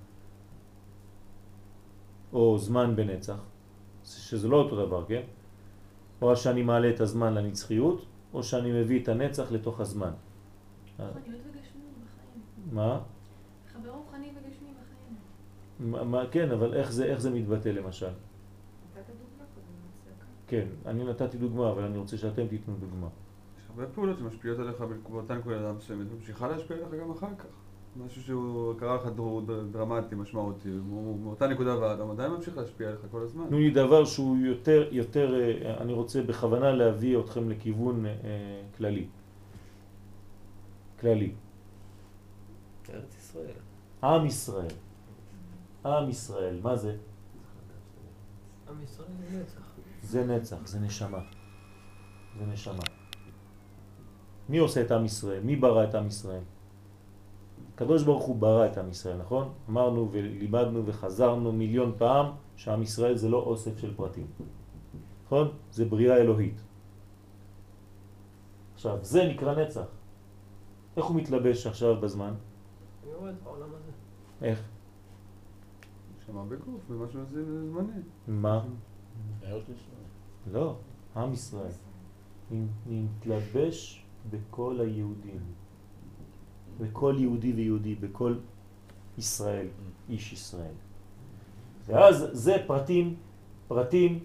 או 2.34 2.58
זמן 2.58 2.95
בנצח, 2.95 3.39
שזה 4.04 4.47
לא 4.47 4.58
אותו 4.58 4.86
דבר, 4.86 5.06
כן? 5.06 5.21
או 6.21 6.36
שאני 6.36 6.63
מעלה 6.63 6.89
את 6.89 7.02
הזמן 7.02 7.34
לנצחיות, 7.34 8.06
או 8.33 8.43
שאני 8.43 8.81
מביא 8.81 9.03
את 9.03 9.07
הנצח 9.07 9.51
לתוך 9.51 9.79
הזמן. 9.79 10.11
מה? 12.71 13.01
חבר 13.73 13.89
רוחני 13.89 14.27
וגשמי 14.27 14.69
בחיים. 15.79 16.29
כן, 16.31 16.51
אבל 16.51 16.73
איך 16.73 16.91
זה, 16.91 17.05
איך 17.05 17.19
זה 17.19 17.29
מתבטא 17.29 17.69
למשל? 17.69 18.11
כן, 20.47 20.67
אני 20.85 21.03
נתתי 21.03 21.37
דוגמה, 21.37 21.71
אבל 21.71 21.83
אני 21.83 21.97
רוצה 21.97 22.17
שאתם 22.17 22.47
תיתנו 22.47 22.75
דוגמה. 22.79 23.07
יש 23.57 23.63
הרבה 23.69 23.87
פעולות 23.87 24.17
שמשפיעות 24.17 24.59
עליך 24.59 24.83
באותה 25.09 25.35
נקודה 25.35 25.73
מסוימת, 25.73 26.11
וממשיכה 26.11 26.47
להשפיע 26.47 26.77
עליך 26.77 27.01
גם 27.01 27.11
אחר 27.11 27.35
כך. 27.37 27.45
משהו 28.05 28.23
שהוא 28.23 28.73
קרה 28.79 28.95
לך 28.95 29.07
דרמטי, 29.71 30.15
משמעותי, 30.15 30.69
מאותה 31.23 31.47
נקודה 31.47 31.79
ועד, 31.79 31.99
הוא 31.99 32.12
עדיין 32.12 32.31
ממשיך 32.31 32.57
להשפיע 32.57 32.88
עליך 32.88 32.99
כל 33.12 33.21
הזמן. 33.21 33.47
תנו 33.47 33.59
לי 33.59 33.71
דבר 33.71 34.05
שהוא 34.05 34.38
יותר, 34.38 34.88
יותר, 34.91 35.39
אה, 35.39 35.77
אני 35.77 35.93
רוצה 35.93 36.21
בכוונה 36.21 36.71
להביא 36.71 37.19
אתכם 37.19 37.49
לכיוון 37.49 38.05
אה, 38.05 38.12
כללי. 38.77 39.07
כללי. 40.99 41.31
ארץ 42.89 43.17
ישראל. 43.17 43.53
עם 44.03 44.25
ישראל. 44.25 44.73
עם 45.85 46.09
ישראל, 46.09 46.59
מה 46.63 46.75
זה? 46.75 46.95
עם 48.69 48.83
ישראל 48.83 49.07
זה 49.29 49.39
נצח. 49.39 49.62
זה 50.01 50.25
נצח, 50.25 50.67
זה 50.67 50.79
נשמה. 50.79 51.21
זה 52.39 52.45
נשמה. 52.45 52.83
מי 54.49 54.57
עושה 54.57 54.81
את 54.81 54.91
עם 54.91 55.05
ישראל? 55.05 55.43
מי 55.43 55.55
ברא 55.55 55.83
את 55.83 55.95
עם 55.95 56.07
ישראל? 56.07 56.43
הקדוש 57.79 58.03
ברוך 58.03 58.23
הוא 58.23 58.35
ברא 58.35 58.65
את 58.65 58.77
עם 58.77 58.89
ישראל, 58.89 59.17
נכון? 59.17 59.53
אמרנו 59.69 60.09
ולימדנו 60.11 60.85
וחזרנו 60.85 61.51
מיליון 61.51 61.93
פעם 61.97 62.25
שעם 62.55 62.81
ישראל 62.81 63.15
זה 63.15 63.29
לא 63.29 63.37
אוסף 63.37 63.77
של 63.77 63.95
פרטים. 63.95 64.27
נכון? 65.25 65.47
זה 65.71 65.85
בריאה 65.85 66.17
אלוהית. 66.17 66.61
עכשיו, 68.73 68.97
זה 69.01 69.23
נקרא 69.23 69.55
נצח. 69.55 69.87
איך 70.97 71.05
הוא 71.05 71.15
מתלבש 71.15 71.67
עכשיו 71.67 72.01
בזמן? 72.01 72.33
אני 73.03 73.11
יורד 73.11 73.35
בעולם 73.43 73.69
הזה. 73.69 73.91
איך? 74.41 74.63
נשמה 76.17 76.45
בגוף, 76.45 76.81
במשהו 76.89 77.25
זה 77.25 77.67
זמני. 77.69 78.01
מה? 78.27 78.63
לא, 80.51 80.75
עם 81.15 81.33
ישראל. 81.33 81.71
נתלבש 82.85 84.05
בכל 84.29 84.79
היהודים. 84.79 85.58
בכל 86.79 87.15
יהודי 87.17 87.53
ויהודי, 87.53 87.95
בכל 87.95 88.35
ישראל, 89.17 89.67
איש 90.09 90.33
ישראל. 90.33 90.77
ואז 91.87 92.27
זה 92.31 92.55
פרטים, 92.67 93.15
פרטים, 93.67 94.19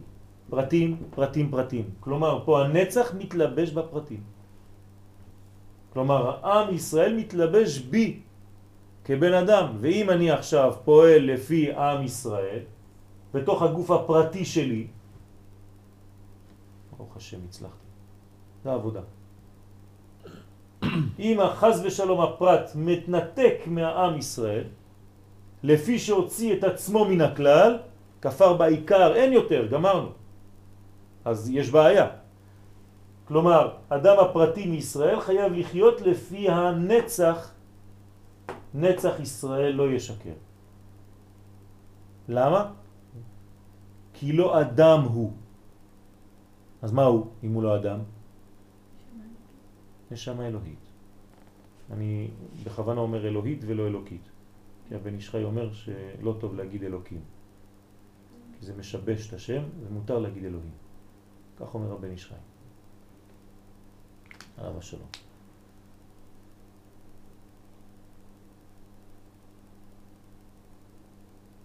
פרטים, 0.50 0.96
פרטים, 1.10 1.50
פרטים. 1.50 1.84
כלומר, 2.00 2.44
פה 2.44 2.64
הנצח 2.64 3.14
מתלבש 3.14 3.70
בפרטים. 3.70 4.22
כלומר, 5.92 6.44
עם 6.44 6.74
ישראל 6.74 7.16
מתלבש 7.16 7.78
בי 7.78 8.20
כבן 9.04 9.32
אדם, 9.32 9.66
ואם 9.80 10.10
אני 10.10 10.30
עכשיו 10.30 10.74
פועל 10.84 11.22
לפי 11.32 11.72
עם 11.72 12.02
ישראל, 12.02 12.62
בתוך 13.34 13.62
הגוף 13.62 13.90
הפרטי 13.90 14.44
שלי, 14.44 14.86
ברוך 16.96 17.16
השם 17.16 17.38
הצלחתי, 17.48 17.86
זה 18.64 18.70
העבודה. 18.70 19.00
אם 21.18 21.40
החז 21.40 21.82
ושלום 21.84 22.20
הפרט 22.20 22.70
מתנתק 22.74 23.56
מהעם 23.66 24.18
ישראל, 24.18 24.64
לפי 25.62 25.98
שהוציא 25.98 26.54
את 26.58 26.64
עצמו 26.64 27.04
מן 27.04 27.20
הכלל, 27.20 27.78
כפר 28.22 28.56
בעיקר, 28.56 29.14
אין 29.14 29.32
יותר, 29.32 29.66
גמרנו. 29.66 30.10
אז 31.24 31.50
יש 31.50 31.70
בעיה. 31.70 32.06
כלומר, 33.24 33.88
אדם 33.88 34.16
הפרטי 34.20 34.66
מישראל 34.66 35.20
חייב 35.20 35.52
לחיות 35.52 36.00
לפי 36.00 36.48
הנצח, 36.50 37.52
נצח 38.74 39.14
ישראל 39.20 39.72
לא 39.72 39.90
ישקר. 39.90 40.36
למה? 42.28 42.72
כי 44.12 44.32
לא 44.32 44.60
אדם 44.60 45.00
הוא. 45.00 45.32
אז 46.82 46.92
מה 46.92 47.04
הוא 47.04 47.26
אם 47.44 47.52
הוא 47.52 47.62
לא 47.62 47.76
אדם? 47.76 47.98
נשמה 50.10 50.46
אלוהית. 50.46 50.83
אני 51.94 52.30
בכוונה 52.64 53.00
אומר 53.00 53.26
אלוהית 53.26 53.60
ולא 53.66 53.86
אלוקית. 53.86 54.28
כי 54.88 54.94
הבן 54.94 55.14
איש 55.14 55.30
חי 55.30 55.44
אומר 55.44 55.72
שלא 55.72 56.36
טוב 56.40 56.54
להגיד 56.54 56.82
אלוקים. 56.82 57.20
כי 58.58 58.66
זה 58.66 58.76
משבש 58.76 59.28
את 59.28 59.32
השם 59.32 59.62
ומותר 59.80 60.18
להגיד 60.18 60.44
אלוהים. 60.44 60.72
כך 61.56 61.74
אומר 61.74 61.92
הבן 61.92 62.10
איש 62.10 62.26
חי. 62.26 62.34
עליו 64.58 64.78
השלום. 64.78 65.08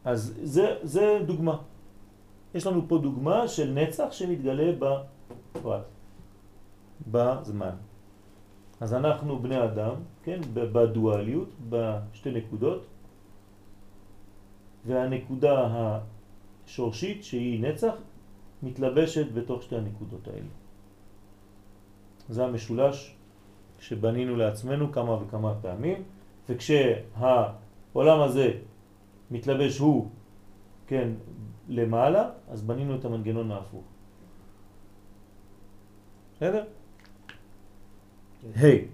אז 0.04 0.39
זה, 0.44 0.78
זה 0.84 1.20
דוגמה. 1.26 1.62
יש 2.54 2.68
לנו 2.68 2.88
פה 2.88 2.98
דוגמה 2.98 3.48
של 3.48 3.74
נצח 3.74 4.12
שמתגלה 4.12 4.72
בפרט, 4.80 5.86
בזמן. 7.08 7.76
אז 8.80 8.94
אנחנו 8.94 9.39
בני 9.39 9.63
אדם, 9.63 9.94
כן, 10.24 10.39
בדואליות, 10.54 11.50
בשתי 11.70 12.32
נקודות, 12.32 12.86
והנקודה 14.86 15.68
השורשית 16.65 17.24
שהיא 17.24 17.63
נצח 17.63 17.94
מתלבשת 18.63 19.32
בתוך 19.34 19.63
שתי 19.63 19.76
הנקודות 19.76 20.28
האלה. 20.28 20.54
זה 22.30 22.46
המשולש 22.46 23.15
שבנינו 23.80 24.36
לעצמנו 24.36 24.92
כמה 24.92 25.12
וכמה 25.24 25.54
פעמים, 25.62 26.04
וכשהעולם 26.50 28.22
הזה 28.22 28.52
מתלבש 29.32 29.78
הוא, 29.78 30.08
כן, 30.88 31.10
למעלה, 31.70 32.30
אז 32.50 32.62
בנינו 32.62 32.96
את 32.96 33.06
המנגנון 33.06 33.52
ההפוך. 33.52 33.84
בסדר? 36.36 36.63
Hey. 38.56 38.88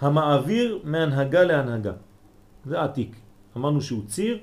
המעביר 0.00 0.80
מהנהגה 0.84 1.44
להנהגה, 1.44 1.92
זה 2.64 2.82
עתיק. 2.82 3.16
אמרנו 3.56 3.80
שהוא 3.80 4.06
ציר, 4.06 4.38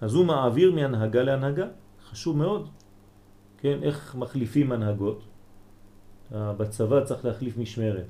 אז 0.00 0.14
הוא 0.14 0.24
מעביר 0.24 0.72
מהנהגה 0.72 1.22
להנהגה, 1.22 1.66
חשוב 2.10 2.36
מאוד. 2.36 2.68
כן, 3.58 3.82
איך 3.82 4.14
מחליפים 4.14 4.72
הנהגות? 4.72 5.24
בצבא 6.32 7.04
צריך 7.04 7.24
להחליף 7.24 7.58
משמרת, 7.58 8.06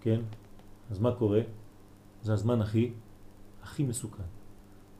כן? 0.00 0.20
אז 0.90 0.98
מה 0.98 1.12
קורה? 1.12 1.40
זה 2.22 2.32
הזמן 2.32 2.60
הכי, 2.60 2.92
הכי 3.62 3.82
מסוכן. 3.84 4.22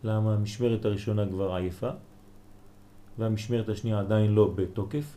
למה 0.04 0.34
המשמרת 0.34 0.84
הראשונה 0.84 1.28
כבר 1.28 1.54
עייפה, 1.54 1.90
והמשמרת 3.18 3.68
השנייה 3.68 4.00
עדיין 4.00 4.34
לא 4.34 4.52
בתוקף, 4.54 5.16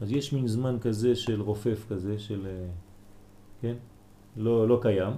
אז 0.00 0.12
יש 0.12 0.32
מין 0.32 0.46
זמן 0.46 0.76
כזה 0.80 1.16
של 1.16 1.40
רופף 1.40 1.84
כזה, 1.88 2.18
של, 2.18 2.46
אה, 2.46 2.66
כן? 3.60 3.74
לא, 4.36 4.68
לא 4.68 4.78
קיים, 4.82 5.12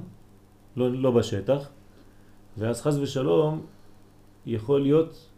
לא, 0.77 0.93
לא 0.93 1.11
בשטח, 1.11 1.69
ואז 2.59 2.83
חז 2.83 2.99
ושלום 2.99 3.67
יכול 4.47 4.83
להיות, 4.83 5.29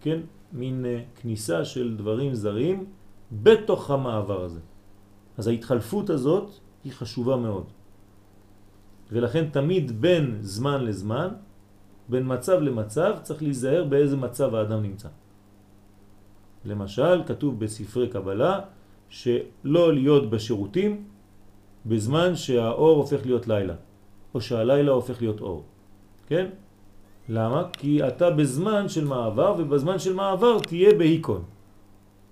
כן, 0.00 0.20
מין 0.52 0.86
אה, 0.86 1.02
כניסה 1.14 1.64
של 1.64 1.96
דברים 1.96 2.34
זרים 2.34 2.86
בתוך 3.32 3.90
המעבר 3.90 4.44
הזה. 4.44 4.60
אז 5.38 5.46
ההתחלפות 5.46 6.10
הזאת 6.10 6.50
היא 6.84 6.92
חשובה 6.92 7.36
מאוד. 7.36 7.64
ולכן 9.12 9.50
תמיד 9.50 10.00
בין 10.00 10.38
זמן 10.40 10.84
לזמן, 10.84 11.28
בין 12.08 12.22
מצב 12.26 12.60
למצב, 12.60 13.14
צריך 13.22 13.42
להיזהר 13.42 13.84
באיזה 13.84 14.16
מצב 14.16 14.54
האדם 14.54 14.82
נמצא. 14.82 15.08
למשל, 16.64 17.22
כתוב 17.26 17.60
בספרי 17.60 18.08
קבלה 18.08 18.60
שלא 19.14 19.94
להיות 19.94 20.30
בשירותים 20.30 21.04
בזמן 21.86 22.36
שהאור 22.36 22.96
הופך 22.96 23.26
להיות 23.26 23.48
לילה, 23.48 23.74
או 24.34 24.40
שהלילה 24.40 24.92
הופך 24.92 25.22
להיות 25.22 25.40
אור. 25.40 25.62
כן? 26.26 26.46
למה? 27.28 27.68
כי 27.72 28.08
אתה 28.08 28.30
בזמן 28.30 28.88
של 28.88 29.04
מעבר, 29.04 29.54
ובזמן 29.58 29.98
של 29.98 30.14
מעבר 30.14 30.58
תהיה 30.58 30.94
בהיקון. 30.94 31.42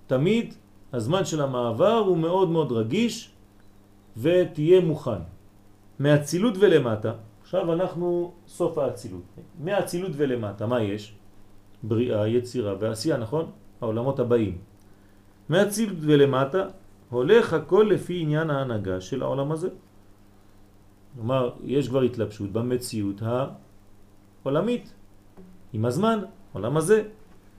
תמיד 0.07 0.53
הזמן 0.93 1.25
של 1.25 1.41
המעבר 1.41 1.97
הוא 1.97 2.17
מאוד 2.17 2.49
מאוד 2.49 2.71
רגיש 2.71 3.31
ותהיה 4.17 4.79
מוכן. 4.81 5.23
מהצילות 5.99 6.53
ולמטה, 6.59 7.13
עכשיו 7.41 7.73
אנחנו 7.73 8.33
סוף 8.47 8.77
האצילות. 8.77 9.23
מהאצילות 9.59 10.11
ולמטה, 10.17 10.67
מה 10.67 10.81
יש? 10.81 11.15
בריאה, 11.83 12.27
יצירה 12.27 12.75
ועשייה, 12.79 13.17
נכון? 13.17 13.45
העולמות 13.81 14.19
הבאים. 14.19 14.72
מהצילות 15.49 15.97
ולמטה 16.01 16.67
הולך 17.09 17.53
הכל 17.53 17.87
לפי 17.91 18.19
עניין 18.21 18.49
ההנהגה 18.49 19.01
של 19.01 19.21
העולם 19.21 19.51
הזה. 19.51 19.69
כלומר, 21.15 21.49
יש 21.63 21.87
כבר 21.87 22.01
התלבשות 22.01 22.51
במציאות 22.51 23.21
העולמית, 24.41 24.93
עם 25.73 25.85
הזמן, 25.85 26.19
עולם 26.53 26.77
הזה, 26.77 27.03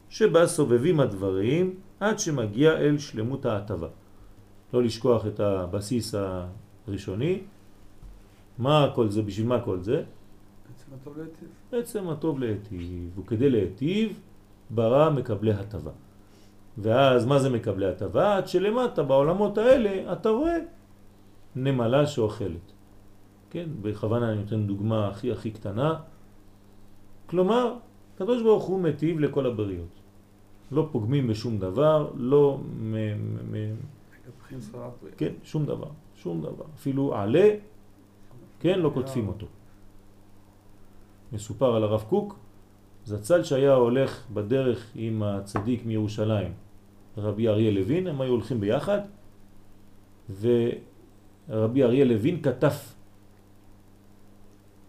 שבה 0.09 0.47
סובבים 0.47 1.01
הדברים 1.01 1.75
עד 2.01 2.19
שמגיע 2.19 2.79
אל 2.79 2.99
שלמות 2.99 3.47
ההטבה. 3.47 3.89
לא 4.75 4.83
לשכוח 4.83 5.27
את 5.27 5.41
הבסיס 5.41 6.15
הראשוני. 6.15 7.43
מה 8.59 8.91
כל 8.95 9.09
זה? 9.09 9.23
בשביל 9.23 9.47
מה 9.47 9.61
כל 9.61 9.81
זה? 9.81 10.03
עצם 10.75 10.91
הטוב 10.95 11.19
להיטיב. 11.19 11.49
עצם 11.73 12.09
הטוב 12.09 12.39
להיטיב, 12.39 13.19
וכדי 13.19 13.51
להיטיב 13.51 14.21
ברא 14.71 15.11
מקבלי 15.11 15.53
הטבה. 15.53 15.91
ואז 16.79 17.27
מה 17.27 17.39
זה 17.39 17.51
מקבלי 17.51 17.87
הטבה? 17.87 18.37
עד 18.37 18.49
שלמטה 18.49 19.03
בעולמות 19.03 19.59
האלה 19.59 20.13
אתה 20.13 20.29
רואה 20.29 20.59
נמלה 21.57 22.07
שאוכלת. 22.07 22.73
כן, 23.51 23.69
בכוונה 23.83 24.33
אני 24.33 24.41
נותן 24.43 24.67
דוגמה 24.67 25.09
הכי 25.09 25.33
הכי 25.33 25.51
קטנה. 25.51 25.95
כלומר, 27.27 27.75
הקדוש 28.15 28.43
ברוך 28.43 28.65
הוא 28.65 28.81
מטיב 28.81 29.21
לכל 29.21 29.47
הבריות. 29.47 29.95
לא 30.73 30.89
פוגמים 30.93 31.29
בשום 31.29 31.59
דבר, 31.59 32.11
לא... 32.15 32.59
מ, 32.81 32.95
מ, 33.53 33.77
כן, 35.17 35.33
שום 35.43 35.67
דבר, 35.67 35.89
שום 36.15 36.43
דבר. 36.43 36.65
אפילו 36.75 37.15
עלה, 37.15 37.49
כן, 38.61 38.79
לא 38.79 38.91
כותפים 38.95 39.29
אותו. 39.29 39.47
מסופר 41.33 41.75
על 41.77 41.83
הרב 41.83 42.05
קוק, 42.09 42.39
זצ"ל 43.05 43.43
שהיה 43.43 43.75
הולך 43.75 44.27
בדרך 44.35 44.91
עם 44.95 45.23
הצדיק 45.23 45.87
מירושלים, 45.87 46.53
רבי 47.17 47.49
אריה 47.49 47.71
לוין, 47.71 48.07
הם 48.07 48.21
היו 48.21 48.33
הולכים 48.33 48.61
ביחד, 48.61 49.01
ורבי 50.41 51.83
אריה 51.85 52.05
לוין 52.05 52.43
כתף 52.43 52.95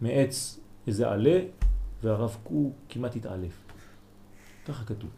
מעץ 0.02 0.60
איזה 0.88 1.10
עלה, 1.10 1.40
והרב 2.04 2.38
קוק 2.44 2.74
כמעט 2.90 3.16
התעלף. 3.16 3.66
ככה 4.68 4.86
כתוב. 4.86 5.10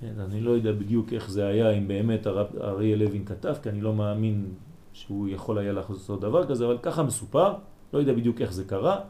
כן, 0.00 0.20
אני 0.20 0.40
לא 0.40 0.50
יודע 0.50 0.72
בדיוק 0.72 1.12
איך 1.12 1.30
זה 1.30 1.46
היה, 1.46 1.70
אם 1.70 1.88
באמת 1.88 2.26
הרב 2.26 2.46
אריה 2.60 2.96
לוין 2.96 3.24
כתב, 3.24 3.54
כי 3.62 3.68
אני 3.68 3.80
לא 3.80 3.94
מאמין 3.94 4.54
שהוא 4.92 5.28
יכול 5.28 5.58
היה 5.58 5.72
לעשות 5.72 6.20
דבר 6.20 6.48
כזה, 6.48 6.66
אבל 6.66 6.78
ככה 6.82 7.02
מסופר, 7.02 7.54
לא 7.92 7.98
יודע 7.98 8.12
בדיוק 8.12 8.40
איך 8.40 8.52
זה 8.52 8.64
קרה, 8.64 9.00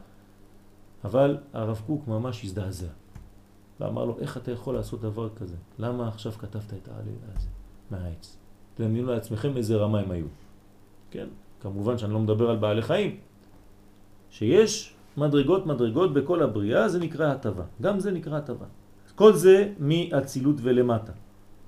אבל 1.03 1.37
הרב 1.53 1.81
קוק 1.85 2.07
ממש 2.07 2.43
הזדעזע. 2.43 2.87
ואמר 3.81 4.05
לו, 4.05 4.19
איך 4.19 4.37
אתה 4.37 4.51
יכול 4.51 4.75
לעשות 4.75 5.01
דבר 5.01 5.29
כזה? 5.35 5.55
למה 5.79 6.07
עכשיו 6.07 6.31
כתבת 6.31 6.73
את 6.73 6.87
העלילה 6.87 7.27
הזה 7.35 7.47
מהעץ? 7.91 8.37
תדמיינו 8.75 9.11
לעצמכם 9.11 9.57
איזה 9.57 9.75
רמה 9.75 9.99
הם 9.99 10.11
היו. 10.11 10.25
כן, 11.11 11.27
כמובן 11.61 11.97
שאני 11.97 12.13
לא 12.13 12.19
מדבר 12.19 12.49
על 12.49 12.57
בעלי 12.57 12.81
חיים. 12.81 13.17
שיש 14.29 14.93
מדרגות 15.17 15.65
מדרגות 15.65 16.13
בכל 16.13 16.43
הבריאה, 16.43 16.89
זה 16.89 16.99
נקרא 16.99 17.31
הטבה. 17.31 17.63
גם 17.81 17.99
זה 17.99 18.11
נקרא 18.11 18.37
הטבה. 18.37 18.65
כל 19.15 19.33
זה 19.33 19.73
מאצילות 19.79 20.55
ולמטה. 20.61 21.11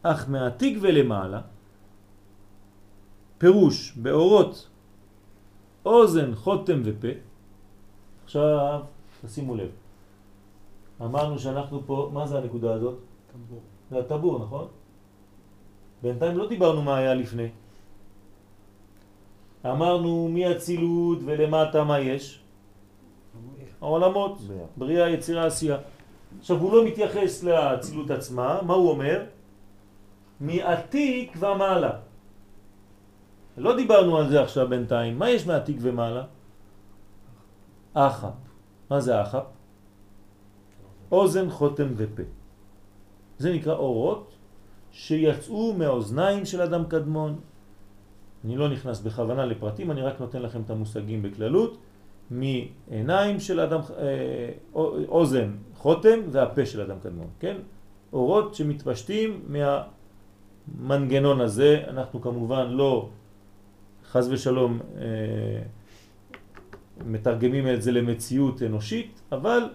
אך 0.04 0.30
מעתיק 0.30 0.78
ולמעלה, 0.82 1.42
פירוש 3.38 3.94
באורות 3.98 4.70
אוזן, 5.86 6.36
חותם 6.36 6.82
ופה. 6.84 7.08
עכשיו, 8.24 8.82
תשימו 9.26 9.56
לב. 9.56 9.83
אמרנו 11.06 11.40
שאנחנו 11.40 11.82
פה, 11.86 12.10
מה 12.14 12.28
זה 12.28 12.38
הנקודה 12.38 12.74
הזאת? 12.74 12.96
טמבור. 13.32 13.62
זה 13.92 14.00
הטבור, 14.00 14.40
נכון? 14.40 14.68
בינתיים 16.02 16.38
לא 16.38 16.48
דיברנו 16.48 16.82
מה 16.82 16.98
היה 16.98 17.14
לפני. 17.14 17.48
אמרנו 19.66 20.30
מאצילות 20.32 21.20
ולמטה 21.26 21.84
מה 21.84 22.00
יש? 22.00 22.44
העולמות, 23.82 24.38
בריאה. 24.78 25.10
יצירה, 25.10 25.46
עשייה. 25.46 25.78
עכשיו 26.40 26.58
הוא 26.58 26.74
לא 26.74 26.86
מתייחס 26.86 27.44
לאצילות 27.44 28.12
עצמה, 28.12 28.62
מה 28.62 28.74
הוא 28.74 28.90
אומר? 28.90 29.24
מעתיק 30.40 31.38
ומעלה. 31.40 31.92
לא 33.58 33.76
דיברנו 33.76 34.18
על 34.18 34.30
זה 34.30 34.42
עכשיו 34.44 34.70
בינתיים. 34.70 35.20
מה 35.20 35.30
יש 35.30 35.48
מעתיק 35.48 35.78
ומעלה? 35.82 36.24
אחפ. 37.94 38.34
מה 38.90 39.00
זה 39.00 39.22
אחפ? 39.22 39.46
אוזן, 41.14 41.50
חותם 41.50 41.88
ופה. 41.96 42.24
זה 43.38 43.54
נקרא 43.54 43.74
אורות 43.74 44.34
שיצאו 44.92 45.74
מהאוזניים 45.78 46.46
של 46.46 46.62
אדם 46.62 46.84
קדמון. 46.86 47.40
אני 48.46 48.58
לא 48.58 48.70
נכנס 48.70 49.00
בכוונה 49.00 49.46
לפרטים, 49.46 49.92
אני 49.92 50.02
רק 50.02 50.20
נותן 50.20 50.42
לכם 50.42 50.62
את 50.62 50.70
המושגים 50.70 51.22
בכללות. 51.22 51.78
מעיניים 52.32 53.40
של 53.40 53.60
אדם, 53.60 53.80
אה, 53.98 54.50
אוזן, 55.08 55.56
חותם 55.76 56.20
והפה 56.32 56.66
של 56.66 56.82
אדם 56.82 56.98
קדמון, 57.04 57.28
כן? 57.40 57.58
אורות 58.14 58.56
שמתפשטים 58.56 59.46
מהמנגנון 59.48 61.42
הזה, 61.42 61.84
אנחנו 61.88 62.22
כמובן 62.22 62.68
לא 62.70 63.10
חז 64.12 64.32
ושלום 64.32 64.80
אה, 64.98 65.04
מתרגמים 67.06 67.68
את 67.68 67.82
זה 67.82 67.92
למציאות 67.92 68.64
אנושית, 68.64 69.22
אבל 69.32 69.70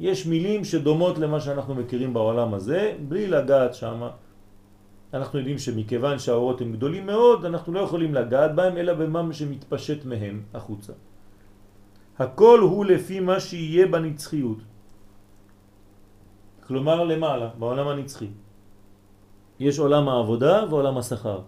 יש 0.00 0.26
מילים 0.26 0.64
שדומות 0.64 1.18
למה 1.18 1.40
שאנחנו 1.40 1.74
מכירים 1.74 2.14
בעולם 2.14 2.54
הזה, 2.54 2.96
בלי 3.08 3.26
לגעת 3.26 3.74
שם. 3.74 4.08
אנחנו 5.14 5.38
יודעים 5.38 5.58
שמכיוון 5.58 6.18
שהאורות 6.18 6.60
הם 6.60 6.72
גדולים 6.72 7.06
מאוד, 7.06 7.44
אנחנו 7.44 7.72
לא 7.72 7.80
יכולים 7.80 8.14
לגעת 8.14 8.54
בהם, 8.54 8.76
אלא 8.76 8.92
במה 8.94 9.32
שמתפשט 9.32 10.04
מהם 10.04 10.42
החוצה. 10.54 10.92
הכל 12.18 12.58
הוא 12.60 12.84
לפי 12.84 13.20
מה 13.20 13.40
שיהיה 13.40 13.86
בנצחיות. 13.86 14.58
כלומר 16.66 17.04
למעלה, 17.04 17.48
בעולם 17.58 17.88
הנצחי. 17.88 18.28
יש 19.60 19.78
עולם 19.78 20.08
העבודה 20.08 20.64
ועולם 20.70 20.98
השכר. 20.98 21.40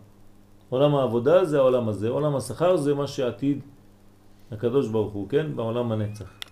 עולם 0.70 0.94
העבודה 0.94 1.44
זה 1.44 1.58
העולם 1.58 1.88
הזה, 1.88 2.08
עולם 2.08 2.36
השכר 2.36 2.76
זה 2.76 2.94
מה 2.94 3.06
שעתיד 3.06 3.60
הקדוש 4.50 4.88
ברוך 4.88 5.12
הוא, 5.12 5.28
כן? 5.28 5.56
בעולם 5.56 5.92
הנצח. 5.92 6.45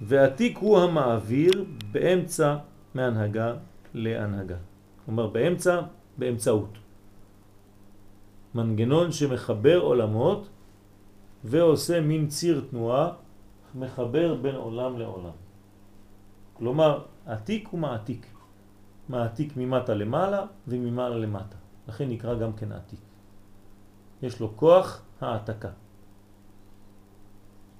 ועתיק 0.00 0.58
הוא 0.58 0.78
המעביר 0.78 1.64
באמצע 1.92 2.56
מהנהגה 2.94 3.54
להנהגה. 3.94 4.56
כלומר 5.04 5.26
באמצע, 5.26 5.80
באמצעות. 6.18 6.78
מנגנון 8.54 9.12
שמחבר 9.12 9.78
עולמות 9.80 10.48
ועושה 11.44 12.00
מין 12.00 12.28
ציר 12.28 12.64
תנועה, 12.70 13.12
מחבר 13.74 14.34
בין 14.34 14.54
עולם 14.54 14.98
לעולם. 14.98 15.36
כלומר, 16.52 17.04
עתיק 17.26 17.68
הוא 17.68 17.80
מעתיק. 17.80 18.26
מעתיק 19.08 19.52
ממטה 19.56 19.94
למעלה 19.94 20.44
וממעלה 20.68 21.16
למטה. 21.16 21.56
לכן 21.88 22.08
נקרא 22.08 22.34
גם 22.34 22.52
כן 22.52 22.72
עתיק. 22.72 23.00
יש 24.22 24.40
לו 24.40 24.56
כוח 24.56 25.02
העתקה. 25.20 25.70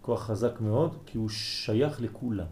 כוח 0.08 0.22
חזק 0.22 0.60
מאוד, 0.60 0.96
כי 1.06 1.18
הוא 1.18 1.28
שייך 1.28 2.00
לכולם. 2.00 2.46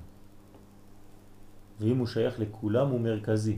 ואם 1.80 1.98
הוא 1.98 2.06
שייך 2.06 2.40
לכולם 2.40 2.88
הוא 2.88 3.00
מרכזי. 3.00 3.56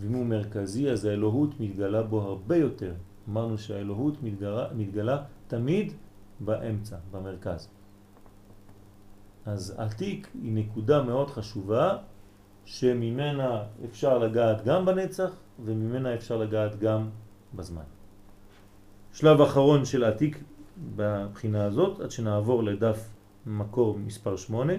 ואם 0.00 0.12
הוא 0.12 0.26
מרכזי 0.26 0.90
אז 0.90 1.04
האלוהות 1.04 1.60
מתגלה 1.60 2.02
בו 2.02 2.20
הרבה 2.22 2.56
יותר. 2.56 2.94
אמרנו 3.28 3.58
שהאלוהות 3.58 4.22
מתגלה, 4.22 4.74
מתגלה 4.74 5.22
תמיד 5.46 5.92
באמצע, 6.40 6.96
במרכז. 7.12 7.68
אז 9.46 9.74
עתיק 9.78 10.28
היא 10.42 10.52
נקודה 10.52 11.02
מאוד 11.02 11.30
חשובה 11.30 11.96
שממנה 12.64 13.62
אפשר 13.84 14.18
לגעת 14.18 14.64
גם 14.64 14.86
בנצח 14.86 15.30
וממנה 15.64 16.14
אפשר 16.14 16.36
לגעת 16.36 16.78
גם 16.78 17.08
בזמן. 17.54 17.86
שלב 19.12 19.40
אחרון 19.40 19.84
של 19.84 20.04
עתיק 20.04 20.42
בבחינה 20.96 21.64
הזאת, 21.64 22.00
עד 22.00 22.10
שנעבור 22.10 22.62
לדף 22.62 23.11
מקור 23.46 23.98
מספר 23.98 24.36
8, 24.36 24.72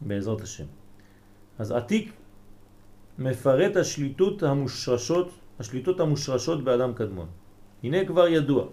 בעזרת 0.00 0.40
השם. 0.40 0.64
אז 1.58 1.72
עתיק 1.72 2.12
מפרט 3.18 3.76
השליטות 3.76 4.42
המושרשות, 4.42 5.28
השליטות 5.58 6.00
המושרשות 6.00 6.64
באדם 6.64 6.92
קדמון. 6.94 7.26
הנה 7.82 8.04
כבר 8.04 8.28
ידוע 8.28 8.64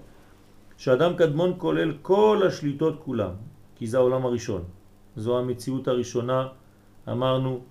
שאדם 0.77 1.15
קדמון 1.15 1.53
כולל 1.57 1.93
כל 2.01 2.43
השליטות 2.47 2.99
כולם, 3.03 3.31
כי 3.75 3.87
זה 3.87 3.97
העולם 3.97 4.25
הראשון. 4.25 4.63
זו 5.15 5.39
המציאות 5.39 5.87
הראשונה, 5.87 6.47
אמרנו, 7.09 7.61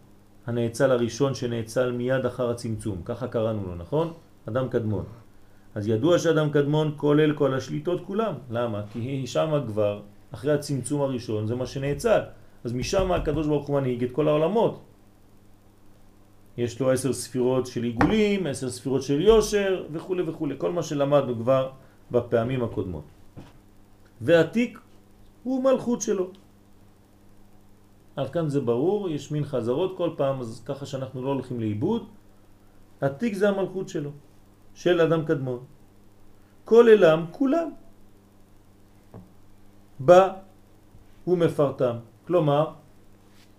הנאצל 0.47 0.91
הראשון 0.91 1.35
שנאצל 1.35 1.93
מיד 1.93 2.27
אחר 2.27 2.51
הצמצום, 2.51 3.03
ככה 3.05 3.29
קראנו 3.29 3.67
לו, 3.67 3.75
נכון? 3.75 4.13
אדם 4.49 4.69
קדמון. 4.69 5.05
אז 5.75 5.89
ידוע 5.89 6.19
שאדם 6.19 6.51
קדמון 6.51 6.95
כולל 6.97 7.33
כל 7.35 7.55
השליטות 7.55 8.01
כולם. 8.05 8.35
למה? 8.51 8.83
כי 8.93 9.27
שם 9.27 9.61
כבר, 9.67 10.03
אחרי 10.33 10.53
הצמצום 10.53 11.01
הראשון, 11.01 11.47
זה 11.47 11.55
מה 11.55 11.67
שנאצל. 11.67 12.21
אז 12.65 12.73
משם 12.73 13.13
הקדוש 13.13 13.47
ברוך 13.47 13.67
הוא 13.67 13.81
מנהיג 13.81 14.05
את 14.05 14.13
כל 14.13 14.29
העולמות. 14.29 14.81
יש 16.57 16.81
לו 16.81 16.91
עשר 16.91 17.13
ספירות 17.13 17.67
של 17.67 17.83
עיגולים, 17.83 18.47
עשר 18.47 18.71
ספירות 18.71 19.03
של 19.03 19.21
יושר 19.21 19.87
וכו' 19.93 20.17
וכו', 20.27 20.49
כל 20.59 20.73
מה 20.73 20.83
שלמדנו 20.83 21.37
כבר 21.37 21.71
בפעמים 22.11 22.65
הקודמות. 22.65 23.05
ועתיק 24.21 24.79
הוא 25.43 25.65
מלכות 25.65 26.01
שלו. 26.01 26.31
עד 28.17 28.31
כאן 28.31 28.49
זה 28.49 28.61
ברור, 28.61 29.11
יש 29.11 29.31
מין 29.33 29.45
חזרות 29.45 29.97
כל 29.97 30.11
פעם, 30.17 30.41
אז 30.41 30.63
ככה 30.65 30.87
שאנחנו 30.87 31.23
לא 31.23 31.29
הולכים 31.29 31.61
לאיבוד. 31.61 32.07
עתיק 33.01 33.35
זה 33.35 33.49
המלכות 33.49 33.89
שלו, 33.89 34.11
של 34.75 35.01
אדם 35.01 35.25
קדמון. 35.25 35.65
כל 36.65 36.89
אלם, 36.89 37.25
כולם. 37.31 37.82
בא 40.05 40.33
ומפרטם. 41.27 41.97
כלומר, 42.27 42.71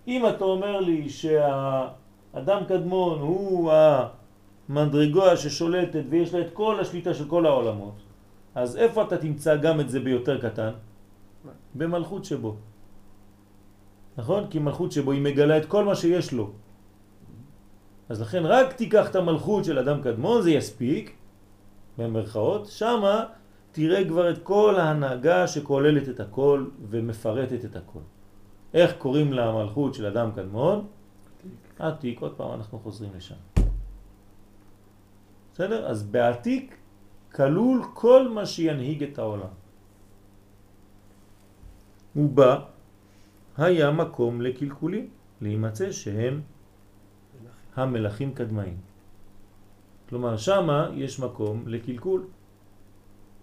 אם 0.08 0.28
אתה 0.28 0.44
אומר 0.44 0.80
לי 0.80 1.08
שהאדם 1.08 2.64
קדמון 2.68 3.18
הוא 3.18 3.72
המדרגה 4.68 5.36
ששולטת 5.36 6.02
ויש 6.10 6.34
לה 6.34 6.40
את 6.40 6.50
כל 6.52 6.80
השליטה 6.80 7.14
של 7.14 7.28
כל 7.28 7.46
העולמות, 7.46 7.94
אז 8.54 8.76
איפה 8.76 9.02
אתה 9.02 9.18
תמצא 9.18 9.56
גם 9.56 9.80
את 9.80 9.88
זה 9.90 10.00
ביותר 10.00 10.40
קטן? 10.40 10.72
במלכות 11.74 12.24
שבו. 12.24 12.56
נכון? 14.16 14.46
כי 14.50 14.58
מלכות 14.58 14.92
שבו 14.92 15.12
היא 15.12 15.22
מגלה 15.22 15.58
את 15.58 15.66
כל 15.66 15.84
מה 15.84 15.94
שיש 15.94 16.32
לו. 16.32 16.50
אז 18.08 18.20
לכן 18.20 18.46
רק 18.46 18.72
תיקח 18.72 19.10
את 19.10 19.16
המלכות 19.16 19.64
של 19.64 19.78
אדם 19.78 20.02
קדמון, 20.02 20.42
זה 20.42 20.50
יספיק, 20.50 21.16
במרכאות, 21.98 22.66
שמה 22.66 23.24
תראה 23.74 24.08
כבר 24.08 24.30
את 24.30 24.38
כל 24.42 24.78
ההנהגה 24.78 25.46
שכוללת 25.46 26.08
את 26.08 26.20
הכל 26.20 26.66
ומפרטת 26.90 27.64
את 27.64 27.76
הכל. 27.76 28.06
איך 28.74 28.90
קוראים 28.98 29.32
למלכות 29.32 29.94
של 29.94 30.06
אדם 30.06 30.30
קדמון? 30.34 30.86
עתיק, 31.78 32.20
עוד 32.20 32.34
פעם 32.38 32.50
אנחנו 32.54 32.78
חוזרים 32.78 33.10
לשם. 33.16 33.34
בסדר? 35.52 35.86
אז 35.86 36.02
בעתיק 36.02 36.76
כלול 37.34 37.82
כל 37.94 38.28
מה 38.28 38.46
שינהיג 38.46 39.02
את 39.02 39.18
העולם. 39.18 39.54
ובה 42.16 42.54
היה 43.58 43.90
מקום 43.90 44.40
לקלקולים, 44.40 45.06
להימצא 45.42 45.92
שהם 45.92 46.40
המלאכים 47.74 48.34
קדמאים. 48.34 48.78
כלומר, 50.08 50.36
שמה 50.36 50.94
יש 50.94 51.20
מקום 51.20 51.66
לקלקול. 51.66 52.43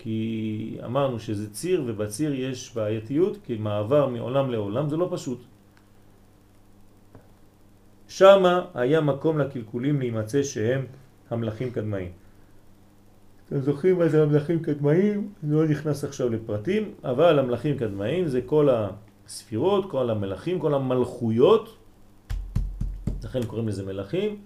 כי 0.03 0.77
אמרנו 0.85 1.19
שזה 1.19 1.53
ציר, 1.53 1.83
ובציר 1.85 2.33
יש 2.33 2.75
בעייתיות, 2.75 3.37
כי 3.43 3.57
מעבר 3.57 4.07
מעולם 4.07 4.51
לעולם 4.51 4.89
זה 4.89 4.97
לא 4.97 5.07
פשוט. 5.11 5.41
שמה 8.07 8.65
היה 8.73 9.01
מקום 9.01 9.37
לקלקולים 9.39 9.99
להימצא 9.99 10.43
שהם 10.43 10.85
המלאכים 11.29 11.71
קדמאים. 11.71 12.11
אתם 13.45 13.59
זוכרים 13.59 13.99
מה 13.99 14.07
זה 14.07 14.23
המלאכים 14.23 14.59
קדמאים? 14.59 15.33
אני 15.43 15.53
לא 15.53 15.65
נכנס 15.67 16.03
עכשיו 16.03 16.29
לפרטים, 16.29 16.91
אבל 17.03 17.39
המלאכים 17.39 17.77
קדמאים 17.77 18.27
זה 18.27 18.41
כל 18.41 18.69
הספירות, 18.71 19.91
כל 19.91 20.09
המלאכים, 20.09 20.59
כל 20.59 20.73
המלכויות, 20.73 21.77
לכן 23.23 23.43
קוראים 23.43 23.67
לזה 23.67 23.85
מלאכים, 23.85 24.37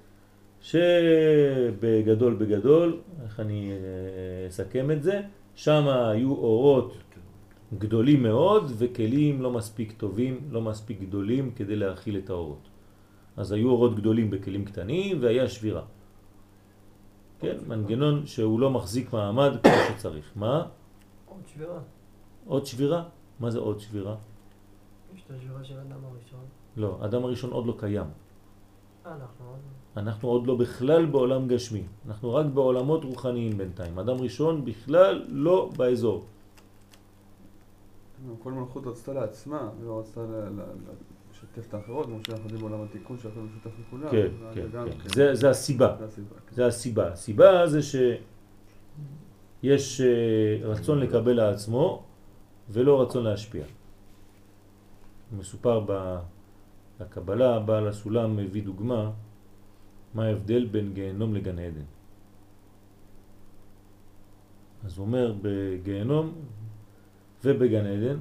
שבגדול 0.62 2.34
בגדול, 2.34 3.00
איך 3.24 3.40
אני 3.40 3.72
אה, 3.72 4.48
אסכם 4.48 4.92
את 4.92 5.04
זה, 5.04 5.22
שם 5.56 5.88
היו 5.88 6.32
אורות 6.32 6.94
גדולים 7.78 8.24
מאוד 8.24 8.72
וכלים 8.78 9.42
לא 9.42 9.52
מספיק 9.52 9.92
טובים, 9.98 10.48
לא 10.52 10.62
מספיק 10.62 11.02
גדולים 11.02 11.52
כדי 11.52 11.76
להכיל 11.76 12.18
את 12.18 12.30
האורות. 12.30 12.68
אז 13.38 13.52
היו 13.52 13.70
אורות 13.70 13.96
גדולים 13.96 14.30
בכלים 14.30 14.66
קטנים 14.66 15.22
והיה 15.22 15.48
שבירה. 15.50 15.84
כן, 17.40 17.58
מנגנון 17.68 18.26
שהוא 18.26 18.60
לא 18.60 18.72
מחזיק 18.72 19.14
מעמד 19.14 19.52
כמו 19.64 19.72
שצריך. 19.90 20.32
מה? 20.36 20.66
עוד 21.26 21.42
שבירה. 21.54 21.80
עוד 22.46 22.66
שבירה? 22.66 23.04
מה 23.40 23.50
זה 23.50 23.60
עוד 23.60 23.80
שבירה? 23.80 24.16
יש 25.16 25.24
את 25.26 25.32
השבירה 25.32 25.64
של 25.64 25.78
האדם 25.78 26.00
הראשון. 26.04 26.46
לא, 26.78 26.98
אדם 27.06 27.24
הראשון 27.24 27.52
עוד 27.52 27.66
לא 27.66 27.76
קיים. 27.80 28.08
אנחנו 29.98 30.30
עוד... 30.30 30.48
לא 30.48 30.56
בכלל 30.56 31.06
בעולם 31.06 31.48
גשמי, 31.48 31.84
אנחנו 32.08 32.34
רק 32.34 32.46
בעולמות 32.46 33.04
רוחניים 33.04 33.58
בינתיים. 33.58 34.00
אדם 34.00 34.18
ראשון 34.18 34.66
בכלל 34.66 35.26
לא 35.28 35.70
באזור. 35.78 36.26
כל 38.40 38.52
מלכות 38.52 38.88
רצתה 38.88 39.14
לעצמה, 39.14 39.70
ולא 39.80 40.00
רצתה 40.00 40.22
לשתף 41.32 41.70
את 41.70 41.74
האחרות, 41.74 42.06
כמו 42.06 42.20
שאנחנו 42.28 42.44
יודעים 42.44 42.62
בעולם 42.62 42.84
התיקון 42.84 43.18
שאנחנו 43.18 43.44
משותף 43.44 43.80
לכולם. 43.88 44.12
כן, 44.12 44.28
כן, 44.54 44.68
כן. 45.14 45.34
זה, 45.34 45.50
הסיבה. 45.50 45.96
זה 46.00 46.06
הסיבה. 46.06 46.36
כן. 46.48 46.56
זה 46.56 46.66
הסיבה. 46.66 47.08
הסיבה 47.08 47.68
זה 47.68 47.82
שיש 47.82 50.02
אה, 50.02 50.68
רצון 50.68 51.00
לקבל 51.00 51.34
לעצמו 51.34 52.04
ולא 52.70 53.02
רצון 53.02 53.24
להשפיע. 53.24 53.66
מסופר 55.38 55.80
בקבלה, 57.00 57.60
בעל 57.60 57.88
הסולם 57.88 58.36
מביא 58.36 58.64
דוגמה 58.64 59.12
מה 60.14 60.26
ההבדל 60.26 60.66
בין 60.66 60.94
גיהנום 60.94 61.36
לגן 61.36 61.60
עדן. 61.60 61.86
אז 64.86 64.98
הוא 64.98 65.06
אומר 65.06 65.36
בגיהנום 65.42 66.34
ובגן 67.44 67.86
עדן 67.86 68.18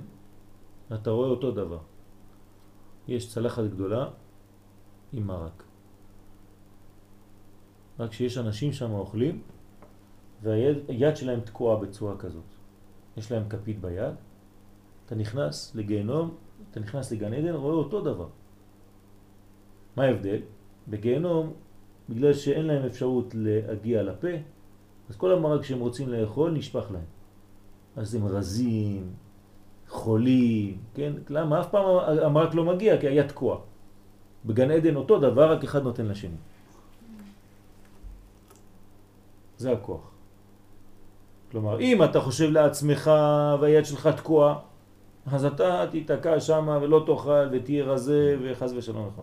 אתה 0.94 1.10
רואה 1.10 1.28
אותו 1.28 1.50
דבר. 1.50 1.78
יש 3.08 3.32
צלחת 3.32 3.64
גדולה 3.64 4.08
עם 5.12 5.26
מרק. 5.26 5.62
רק 7.98 8.12
שיש 8.12 8.38
אנשים 8.38 8.72
שם 8.72 8.90
אוכלים 8.90 9.42
והיד 10.42 11.16
שלהם 11.16 11.40
תקועה 11.40 11.76
בצורה 11.76 12.16
כזאת. 12.16 12.44
יש 13.16 13.32
להם 13.32 13.48
כפית 13.48 13.80
ביד, 13.80 14.14
אתה 15.06 15.14
נכנס 15.14 15.74
לגיהנום, 15.74 16.34
אתה 16.70 16.80
נכנס 16.80 17.12
לגן 17.12 17.32
עדן, 17.32 17.54
רואה 17.54 17.74
אותו 17.74 18.00
דבר. 18.00 18.28
מה 19.96 20.04
ההבדל? 20.04 20.38
בגיהנום, 20.88 21.52
בגלל 22.08 22.32
שאין 22.32 22.66
להם 22.66 22.84
אפשרות 22.86 23.34
להגיע 23.34 24.02
לפה, 24.02 24.28
אז 25.10 25.16
כל 25.16 25.32
המרק 25.32 25.64
שהם 25.64 25.80
רוצים 25.80 26.08
לאכול 26.08 26.50
נשפך 26.50 26.90
להם. 26.90 27.08
אז 27.96 28.14
הם 28.14 28.26
רזים, 28.26 29.12
חולים, 29.88 30.78
כן? 30.94 31.12
למה? 31.28 31.60
אף 31.60 31.70
פעם 31.70 31.84
המרק 32.22 32.54
לא 32.54 32.64
מגיע 32.64 33.00
כי 33.00 33.08
היה 33.08 33.28
תקוע. 33.28 33.60
בגן 34.44 34.70
עדן 34.70 34.96
אותו 34.96 35.18
דבר, 35.18 35.52
רק 35.52 35.64
אחד 35.64 35.82
נותן 35.82 36.06
לשני. 36.06 36.36
זה 39.58 39.72
הכוח. 39.72 40.10
כלומר, 41.50 41.80
אם 41.80 42.04
אתה 42.04 42.20
חושב 42.20 42.50
לעצמך 42.50 43.10
והיד 43.60 43.84
שלך 43.84 44.06
תקועה, 44.06 44.58
אז 45.26 45.44
אתה 45.44 45.86
תיתקע 45.90 46.40
שם 46.40 46.78
ולא 46.82 47.02
תאכל 47.06 47.48
ותהיה 47.52 47.84
רזה 47.84 48.36
וחס 48.42 48.72
ושלום 48.76 49.08
לך. 49.08 49.20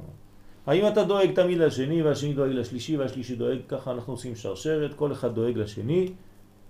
האם 0.67 0.87
אתה 0.87 1.03
דואג 1.03 1.31
תמיד 1.35 1.57
לשני 1.57 2.01
והשני 2.01 2.33
דואג 2.33 2.51
לשלישי 2.51 2.97
והשלישי 2.97 3.35
דואג, 3.35 3.57
ככה 3.67 3.91
אנחנו 3.91 4.13
עושים 4.13 4.35
שרשרת, 4.35 4.93
כל 4.93 5.11
אחד 5.11 5.35
דואג 5.35 5.57
לשני, 5.57 6.13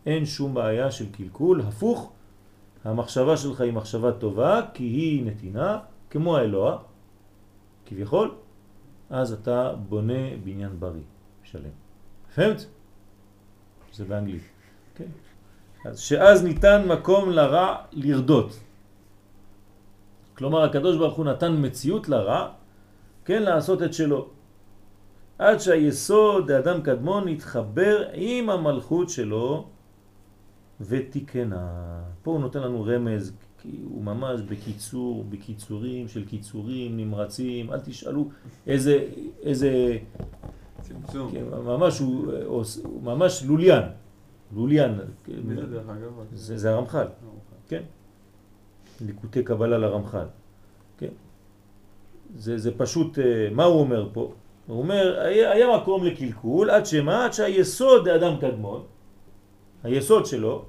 אין 0.06 0.26
שום 0.26 0.54
בעיה 0.54 0.92
של 0.92 1.12
קלקול, 1.12 1.62
הפוך, 1.62 2.12
המחשבה 2.84 3.38
שלך 3.38 3.62
היא 3.62 3.74
מחשבה 3.74 4.12
טובה 4.12 4.62
כי 4.74 4.84
היא 4.84 5.26
נתינה, 5.26 5.80
כמו 6.10 6.38
האלוה, 6.38 6.78
כביכול, 7.86 8.32
אז 9.10 9.34
אתה 9.34 9.74
בונה 9.90 10.38
בניין 10.44 10.80
בריא, 10.80 11.02
שלם. 11.44 11.70
פהמת? 12.36 12.66
זה 13.94 14.06
באנגלית. 14.06 14.44
כן. 14.96 15.06
אז 15.86 16.00
שאז 16.00 16.44
ניתן 16.44 16.88
מקום 16.88 17.30
לרע 17.30 17.76
לרדות. 17.92 18.60
כלומר, 20.38 20.64
הקדוש 20.64 20.98
ברוך 20.98 21.18
הוא 21.18 21.26
נתן 21.26 21.66
מציאות 21.66 22.10
לרע, 22.10 22.50
כן, 23.32 23.44
לעשות 23.44 23.84
את 23.84 23.94
שלו. 23.94 24.28
עד 25.38 25.58
שהיסוד, 25.60 26.52
האדם 26.52 26.82
קדמון, 26.82 27.28
יתחבר 27.28 28.08
עם 28.14 28.50
המלכות 28.50 29.10
שלו 29.10 29.68
ותיקנה. 30.82 31.68
פה 32.24 32.32
הוא 32.32 32.40
נותן 32.40 32.60
לנו 32.60 32.84
רמז, 32.84 33.34
כי 33.58 33.82
הוא 33.84 34.04
ממש 34.04 34.42
בקיצור, 34.42 35.24
בקיצורים 35.30 36.08
של 36.08 36.26
קיצורים 36.26 36.98
נמרצים, 36.98 37.74
אל 37.74 37.80
תשאלו 37.80 38.30
איזה, 38.68 39.08
איזה 39.42 39.98
צמצום. 40.82 41.32
כן, 41.32 41.44
ממש 41.66 42.00
הוא, 42.00 42.32
הוא 42.84 43.04
ממש 43.04 43.44
לוליין, 43.48 43.84
לוליין, 44.56 44.96
זה? 44.96 45.06
זה, 46.34 46.58
זה 46.58 46.74
הרמח"ל, 46.74 47.08
כן, 47.68 47.82
ליקוטי 49.02 49.44
קבלה 49.44 49.78
לרמח"ל, 49.78 50.26
זה, 52.36 52.58
זה 52.58 52.72
פשוט, 52.78 53.20
אה, 53.20 53.48
מה 53.52 53.64
הוא 53.64 53.80
אומר 53.80 54.10
פה? 54.14 54.32
הוא 54.68 54.80
אומר, 54.80 55.20
היה, 55.20 55.52
היה 55.52 55.78
מקום 55.78 56.04
לקלקול 56.06 56.70
עד 56.70 56.86
שמה? 56.86 57.26
עד 57.26 57.34
שהיסוד 57.34 58.08
האדם 58.08 58.38
קדמון, 58.42 58.84
היסוד 59.84 60.26
שלו, 60.26 60.66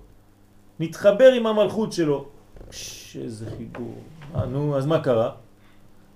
נתחבר 0.80 1.32
עם 1.32 1.46
המלכות 1.46 1.92
שלו. 1.92 2.24
פש, 2.68 3.16
איזה 3.16 3.46
חיבור. 3.56 3.94
אה, 4.34 4.46
נו, 4.46 4.76
אז 4.76 4.86
מה 4.86 5.00
קרה? 5.00 5.30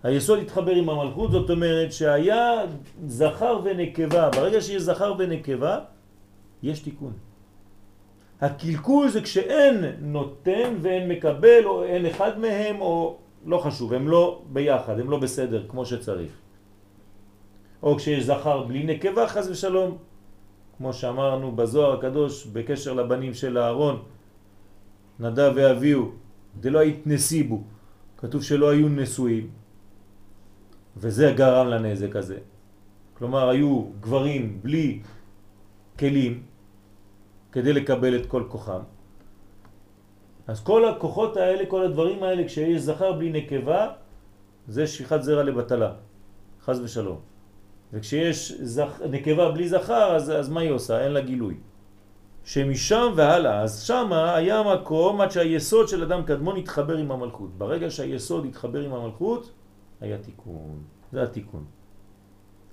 היסוד 0.02 0.38
התחבר 0.38 0.72
עם 0.72 0.88
המלכות, 0.88 1.30
זאת 1.30 1.50
אומרת 1.50 1.92
שהיה 1.92 2.62
זכר 3.06 3.60
ונקבה. 3.64 4.30
ברגע 4.30 4.60
שיש 4.60 4.82
זכר 4.82 5.14
ונקבה, 5.18 5.78
יש 6.62 6.80
תיקון. 6.80 7.12
הקלקול 8.40 9.08
זה 9.08 9.22
כשאין 9.22 9.84
נותן 10.00 10.74
ואין 10.80 11.08
מקבל, 11.08 11.64
או 11.64 11.84
אין 11.84 12.06
אחד 12.06 12.38
מהם, 12.38 12.80
או 12.80 13.16
לא 13.46 13.58
חשוב, 13.58 13.92
הם 13.92 14.08
לא 14.08 14.42
ביחד, 14.52 15.00
הם 15.00 15.10
לא 15.10 15.18
בסדר 15.18 15.66
כמו 15.68 15.86
שצריך. 15.86 16.32
או 17.82 17.96
כשיש 17.96 18.24
זכר 18.24 18.62
בלי 18.62 18.84
נקבה, 18.84 19.28
חז 19.28 19.50
ושלום, 19.50 19.98
כמו 20.76 20.92
שאמרנו 20.92 21.56
בזוהר 21.56 21.98
הקדוש 21.98 22.46
בקשר 22.46 22.92
לבנים 22.92 23.34
של 23.34 23.56
הארון, 23.56 24.02
נדב 25.20 25.52
ואביהו, 25.56 26.12
דלא 26.60 26.82
יתנסיבו, 26.82 27.62
כתוב 28.16 28.42
שלא 28.42 28.70
היו 28.70 28.88
נשואים, 28.88 29.50
וזה 30.96 31.32
גרם 31.36 31.66
לנזק 31.68 32.16
הזה. 32.16 32.38
כלומר, 33.14 33.48
היו 33.48 33.84
גברים 34.00 34.58
בלי 34.62 35.00
כלים 35.98 36.42
כדי 37.52 37.72
לקבל 37.72 38.16
את 38.16 38.26
כל 38.26 38.44
כוחם. 38.48 38.95
אז 40.46 40.64
כל 40.64 40.88
הכוחות 40.88 41.36
האלה, 41.36 41.66
כל 41.66 41.82
הדברים 41.82 42.22
האלה, 42.22 42.44
כשיש 42.44 42.80
זכר 42.80 43.12
בלי 43.12 43.30
נקבה, 43.30 43.88
זה 44.68 44.86
שפיכת 44.86 45.22
זרע 45.22 45.42
לבטלה, 45.42 45.92
חז 46.64 46.80
ושלום. 46.80 47.20
וכשיש 47.92 48.52
זכ... 48.52 49.00
נקבה 49.10 49.50
בלי 49.50 49.68
זכר, 49.68 50.16
אז, 50.16 50.30
אז 50.30 50.48
מה 50.48 50.60
היא 50.60 50.70
עושה? 50.70 51.04
אין 51.04 51.12
לה 51.12 51.20
גילוי. 51.20 51.54
שמשם 52.44 53.12
והלאה, 53.16 53.62
אז 53.62 53.82
שם 53.82 54.12
היה 54.12 54.62
מקום 54.62 55.20
עד 55.20 55.30
שהיסוד 55.30 55.88
של 55.88 56.02
אדם 56.02 56.22
קדמון 56.22 56.56
התחבר 56.56 56.96
עם 56.96 57.10
המלכות. 57.10 57.50
ברגע 57.58 57.90
שהיסוד 57.90 58.44
התחבר 58.44 58.80
עם 58.80 58.92
המלכות, 58.92 59.50
היה 60.00 60.18
תיקון. 60.18 60.82
זה 61.12 61.22
התיקון. 61.22 61.64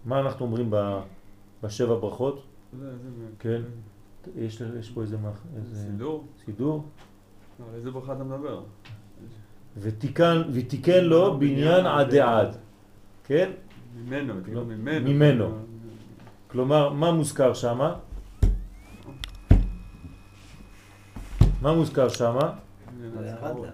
מה 0.06 0.20
אנחנו 0.20 0.46
אומרים 0.46 0.68
ב... 0.70 1.00
בשבע 1.64 1.96
ברכות? 1.96 2.44
כן. 3.40 3.62
יש, 4.36 4.62
יש 4.80 4.90
פה 4.90 5.02
איזה, 5.02 5.18
מח... 5.18 5.44
איזה 5.56 5.76
סידור? 5.76 6.28
סידור? 6.46 6.84
על 7.60 7.76
איזה 7.76 7.92
ברכה 7.92 8.14
אתה 8.14 8.24
מדבר? 8.24 8.62
ותיקן, 9.78 10.42
ותיקן 10.54 11.04
לו 11.04 11.40
בניין 11.40 11.86
עד 11.86 12.16
עד. 12.16 12.56
כן? 13.24 13.52
ממנו, 13.96 14.34
ממנו. 14.66 15.10
ממנו. 15.10 15.58
כלומר, 16.48 16.90
מה 16.90 17.12
מוזכר 17.12 17.54
שם? 17.54 17.80
מה 21.62 21.74
מוזכר 21.74 22.10
שם? 22.10 22.36
לא. 22.36 23.22
זה 23.22 23.32
לה. 23.42 23.70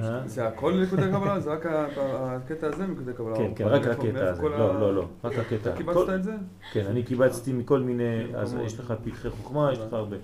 אה? 0.00 0.28
זה 0.28 0.48
הכל 0.48 0.82
נקודי 0.82 1.02
קבלה? 1.02 1.40
זה 1.40 1.50
רק 1.52 1.66
הקטע 1.96 2.66
הזה 2.66 2.86
נקודי 2.86 3.12
קבלה? 3.12 3.36
כן, 3.36 3.52
כן, 3.56 3.64
רק 3.66 3.86
הקטע 3.86 4.30
הזה. 4.30 4.42
לא, 4.42 4.80
לא, 4.80 4.94
לא, 4.94 5.06
רק 5.24 5.38
הקטע. 5.38 5.70
אתה 5.70 5.76
קיבצת 5.76 6.08
את 6.14 6.24
זה? 6.24 6.34
כן, 6.72 6.86
אני 6.86 7.02
קיבצתי 7.02 7.52
מכל 7.52 7.80
מיני, 7.80 8.34
אז. 8.34 8.56
יש 8.64 8.80
לך 8.80 8.94
פתחי 9.04 9.30
חוכמה, 9.30 9.72
יש 9.72 9.78
לך 9.78 9.92
הרבה. 9.92 10.16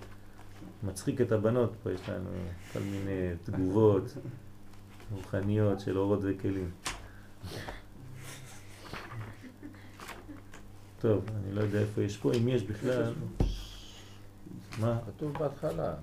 מצחיק 0.83 1.21
את 1.21 1.33
הבנות, 1.33 1.73
פה 1.83 1.93
יש 1.93 2.09
לנו 2.09 2.31
כל 2.73 2.81
מיני 2.81 3.31
תגובות 3.45 4.15
רוחניות 5.13 5.81
של 5.81 5.99
אורות 5.99 6.21
וכלים. 6.23 6.71
טוב, 11.01 11.25
אני 11.37 11.55
לא 11.55 11.61
יודע 11.61 11.81
איפה 11.81 12.03
יש 12.03 12.17
פה, 12.17 12.33
אם 12.35 12.49
יש 12.49 12.63
בכלל. 12.63 13.13
מה? 14.81 14.99
כתוב 15.07 15.33
בהתחלה. 15.39 15.95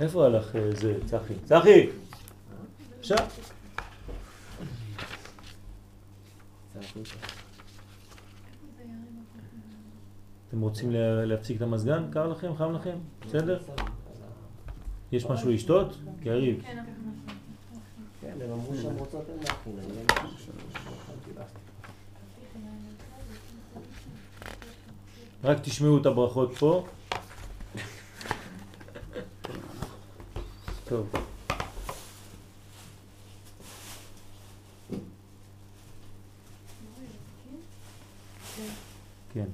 איפה 0.00 0.26
הלך 0.26 0.56
אה, 0.56 0.70
זה, 0.74 0.98
צחי? 1.06 1.34
צחי! 1.44 1.88
אפשר? 3.00 3.16
אתם 10.48 10.60
רוצים 10.60 10.90
לה- 10.90 11.24
להפסיק 11.24 11.56
את 11.56 11.62
המזגן? 11.62 12.10
קר 12.10 12.26
לכם? 12.26 12.56
חם 12.56 12.72
לכם? 12.72 12.96
בסדר? 13.26 13.58
יש 15.12 15.26
משהו 15.26 15.50
לשתות? 15.50 15.96
יריב. 16.22 16.62
כן, 16.62 16.82
כן, 18.20 18.34
הם 18.44 18.50
אמרו 18.52 18.72
שהם 18.82 18.96
רוצות 18.96 19.24
אין 19.30 19.38
להכין, 19.38 19.72
אני 19.78 19.98
יודע. 21.28 21.44
רק 25.44 25.58
תשמעו 25.62 25.98
את 25.98 26.06
הברכות 26.06 26.52
פה. 26.58 26.86
טוב. 30.88 31.12
כן. 39.34 39.48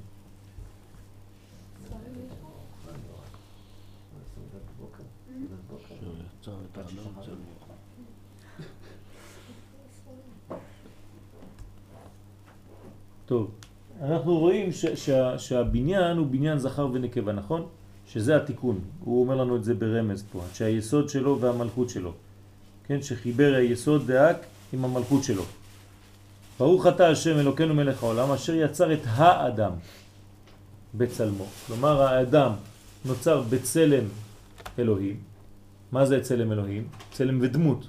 שיצר 5.88 6.56
את 6.72 6.78
האדם 6.78 6.98
אצל 7.20 7.34
טוב, 13.26 13.50
אנחנו 14.02 14.38
רואים 14.38 14.72
ש- 14.72 14.86
שה- 14.86 15.38
שהבניין 15.38 16.16
הוא 16.16 16.26
בניין 16.26 16.58
זכר 16.58 16.88
ונקבה, 16.92 17.32
נכון? 17.32 17.66
שזה 18.06 18.36
התיקון, 18.36 18.78
הוא 19.04 19.22
אומר 19.22 19.36
לנו 19.36 19.56
את 19.56 19.64
זה 19.64 19.74
ברמז 19.74 20.24
פה, 20.32 20.42
שהיסוד 20.54 21.08
שלו 21.08 21.40
והמלכות 21.40 21.90
שלו, 21.90 22.12
כן? 22.86 23.02
שחיבר 23.02 23.54
היסוד 23.54 24.06
דאק 24.06 24.36
עם 24.72 24.84
המלכות 24.84 25.24
שלו. 25.24 25.42
ברוך 26.58 26.86
אתה 26.86 27.08
השם 27.08 27.38
אלוקינו 27.38 27.74
מלך 27.74 28.02
העולם 28.02 28.30
אשר 28.30 28.54
יצר 28.54 28.92
את 28.92 29.00
האדם 29.04 29.72
בצלמו. 30.94 31.44
כלומר 31.66 32.02
האדם 32.02 32.52
נוצר 33.04 33.42
בצלם 33.50 34.04
אלוהים. 34.78 35.16
מה 35.92 36.06
זה 36.06 36.20
צלם 36.20 36.52
אלוהים? 36.52 36.88
צלם 37.12 37.38
ודמות. 37.42 37.86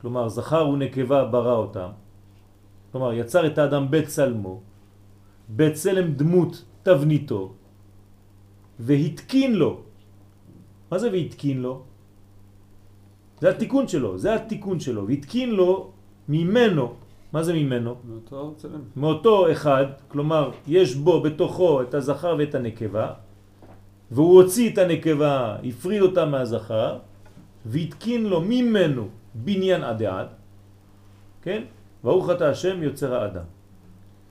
כלומר 0.00 0.28
זכר 0.28 0.68
ונקבה 0.68 1.24
ברא 1.24 1.54
אותם. 1.56 1.88
כלומר, 2.96 3.12
יצר 3.12 3.46
את 3.46 3.58
האדם 3.58 3.86
בצלמו, 3.90 4.60
בצלם 5.52 6.12
דמות 6.16 6.64
תבניתו, 6.82 7.52
והתקין 8.80 9.52
לו. 9.54 9.80
מה 10.90 10.96
זה 10.98 11.12
והתקין 11.12 11.60
לו? 11.60 11.82
זה 13.40 13.50
התיקון 13.50 13.84
שלו, 13.88 14.18
זה 14.18 14.34
התיקון 14.34 14.80
שלו, 14.80 15.06
והתקין 15.06 15.50
לו 15.50 15.92
ממנו, 16.28 16.94
מה 17.32 17.42
זה 17.42 17.52
ממנו? 17.52 17.94
מאותו 18.08 18.54
צלם. 18.56 18.80
מאותו 18.96 19.52
אחד, 19.52 19.86
כלומר 20.08 20.56
יש 20.66 20.96
בו 20.96 21.20
בתוכו 21.20 21.82
את 21.82 21.92
הזכר 21.94 22.32
ואת 22.38 22.54
הנקבה, 22.54 23.06
והוא 24.10 24.42
הוציא 24.42 24.72
את 24.72 24.78
הנקבה, 24.78 25.56
הפריד 25.68 26.02
אותה 26.02 26.24
מהזכר, 26.24 26.98
והתקין 27.66 28.26
לו 28.26 28.40
ממנו 28.40 29.08
בניין 29.34 29.84
עד 29.84 30.02
עד, 30.02 30.28
כן? 31.42 31.75
ברוך 32.06 32.30
אתה 32.30 32.48
השם 32.48 32.82
יוצר 32.82 33.14
האדם. 33.14 33.44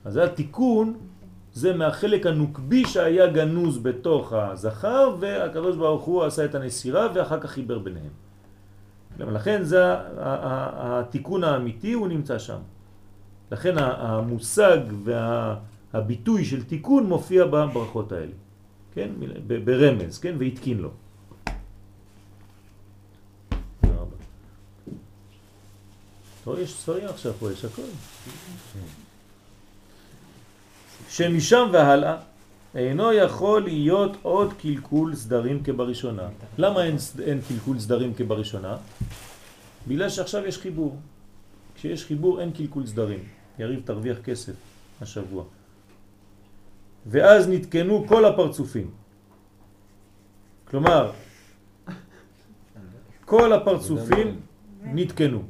אז 0.04 0.12
זה 0.12 0.24
התיקון, 0.24 0.96
זה 1.52 1.76
מהחלק 1.76 2.26
הנוקבי 2.26 2.84
שהיה 2.86 3.26
גנוז 3.26 3.78
בתוך 3.78 4.32
הזכר, 4.32 5.16
והקדוש 5.20 5.76
ברוך 5.76 6.04
הוא 6.04 6.24
עשה 6.24 6.44
את 6.44 6.54
הנסירה 6.54 7.08
ואחר 7.14 7.40
כך 7.40 7.50
חיבר 7.50 7.78
ביניהם. 7.78 8.14
לכן 9.18 9.62
זה 9.62 9.80
התיקון 10.16 11.44
האמיתי, 11.44 11.92
הוא 11.92 12.08
נמצא 12.08 12.38
שם. 12.38 12.58
לכן 13.52 13.74
המושג 13.78 14.78
והביטוי 15.04 16.44
של 16.44 16.64
תיקון 16.64 17.06
מופיע 17.06 17.46
בברכות 17.46 18.12
האלה, 18.12 18.36
כן? 18.94 19.10
ברמז, 19.64 20.18
כן? 20.18 20.34
והתקין 20.38 20.78
לו. 20.78 20.90
תודה 23.80 23.94
רבה. 23.94 24.16
טוב, 26.46 26.58
יש 26.58 26.74
ספרים 26.74 27.06
עכשיו 27.08 27.32
פה, 27.32 27.52
יש 27.52 27.64
הכל. 27.64 27.82
שמשם 31.08 31.68
והלאה 31.72 32.16
אינו 32.74 33.12
יכול 33.12 33.62
להיות 33.62 34.16
עוד 34.22 34.52
קלקול 34.52 35.14
סדרים 35.14 35.62
כבראשונה. 35.64 36.28
למה 36.58 36.84
אין, 36.84 36.96
אין 37.24 37.40
קלקול 37.48 37.78
סדרים 37.78 38.14
כבראשונה? 38.14 38.76
בגלל 39.88 40.08
שעכשיו 40.08 40.46
יש 40.46 40.58
חיבור. 40.58 40.96
כשיש 41.74 42.04
חיבור 42.04 42.40
אין 42.40 42.52
קלקול 42.52 42.86
סדרים. 42.86 43.24
יריב 43.58 43.80
תרוויח 43.84 44.18
כסף 44.18 44.54
השבוע. 45.00 45.44
ואז 47.06 47.48
נתקנו 47.48 48.04
כל 48.08 48.24
הפרצופים. 48.24 48.90
כלומר, 50.64 51.12
כל 53.24 53.52
הפרצופים 53.52 54.40
נתקנו. 54.82 55.42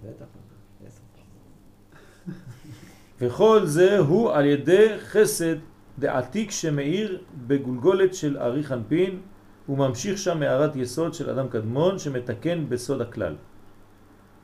וכל 3.20 3.66
זה 3.66 3.98
הוא 3.98 4.30
על 4.30 4.44
ידי 4.44 4.88
חסד 4.98 5.56
דעתיק 5.98 6.50
שמאיר 6.50 7.22
בגולגולת 7.46 8.14
של 8.14 8.38
ארי 8.38 8.64
חנפין 8.64 9.20
וממשיך 9.68 10.18
שם 10.18 10.40
מערת 10.40 10.76
יסוד 10.76 11.14
של 11.14 11.30
אדם 11.30 11.48
קדמון 11.48 11.98
שמתקן 11.98 12.64
בסוד 12.68 13.00
הכלל. 13.00 13.36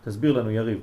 תסביר 0.05 0.33
לנו 0.33 0.51
יריב. 0.51 0.81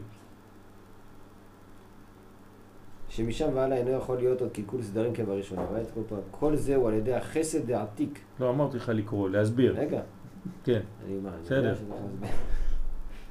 שמשם 3.10 3.50
והלאה 3.54 3.78
אינו 3.78 3.92
יכול 3.92 4.18
להיות 4.18 4.42
עוד 4.42 4.52
קלקול 4.52 4.82
סדרים 4.82 5.14
כבראשונה. 5.14 5.62
כל 6.32 6.56
זה 6.56 6.76
הוא 6.76 6.88
על 6.88 6.94
ידי 6.94 7.14
החסד 7.14 7.68
דעתיק. 7.68 8.20
לא 8.40 8.50
אמרתי 8.50 8.78
לך 8.78 8.90
לקרוא, 8.90 9.30
להסביר. 9.30 9.80
רגע, 9.80 10.02
כן, 10.64 10.80
בסדר. 11.44 11.76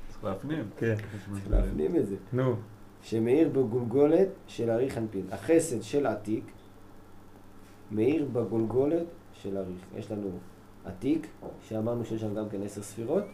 צריך 0.08 0.24
להפנים. 0.24 0.64
כן. 0.76 0.94
צריך 0.96 1.50
להפנים 1.50 1.96
את 1.96 2.06
זה. 2.06 2.16
נו, 2.32 2.56
שמאיר 3.02 3.48
בגולגולת 3.48 4.28
של 4.46 4.70
ארי 4.70 4.90
חנפין. 4.90 5.26
החסד 5.32 5.82
של 5.82 6.06
עתיק 6.06 6.44
מאיר 7.90 8.28
בגולגולת 8.32 9.06
של 9.42 9.56
אריך. 9.56 9.86
יש 9.96 10.10
לנו 10.10 10.30
עתיק, 10.84 11.26
שאמרנו 11.68 12.04
שיש 12.04 12.20
שם 12.20 12.34
גם 12.34 12.48
כן 12.48 12.62
עשר 12.62 12.82
ספירות, 12.82 13.24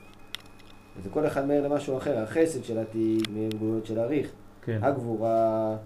וזה 0.97 1.11
כל 1.11 1.27
אחד 1.27 1.47
מאיר 1.47 1.69
למשהו 1.69 1.97
אחר. 1.97 2.19
החסד 2.19 2.65
של 2.65 2.79
עתיק 2.79 3.29
מאיר 3.31 3.49
בגולגולת 3.49 3.87
של 3.87 3.99
אריך. 3.99 4.31
כן. 4.63 4.79
הגבורה 4.83 5.77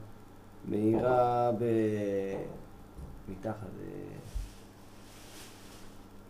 מאירה 0.68 1.52
ב... 1.58 1.64
מתחת. 3.28 3.66
אה, 3.80 4.18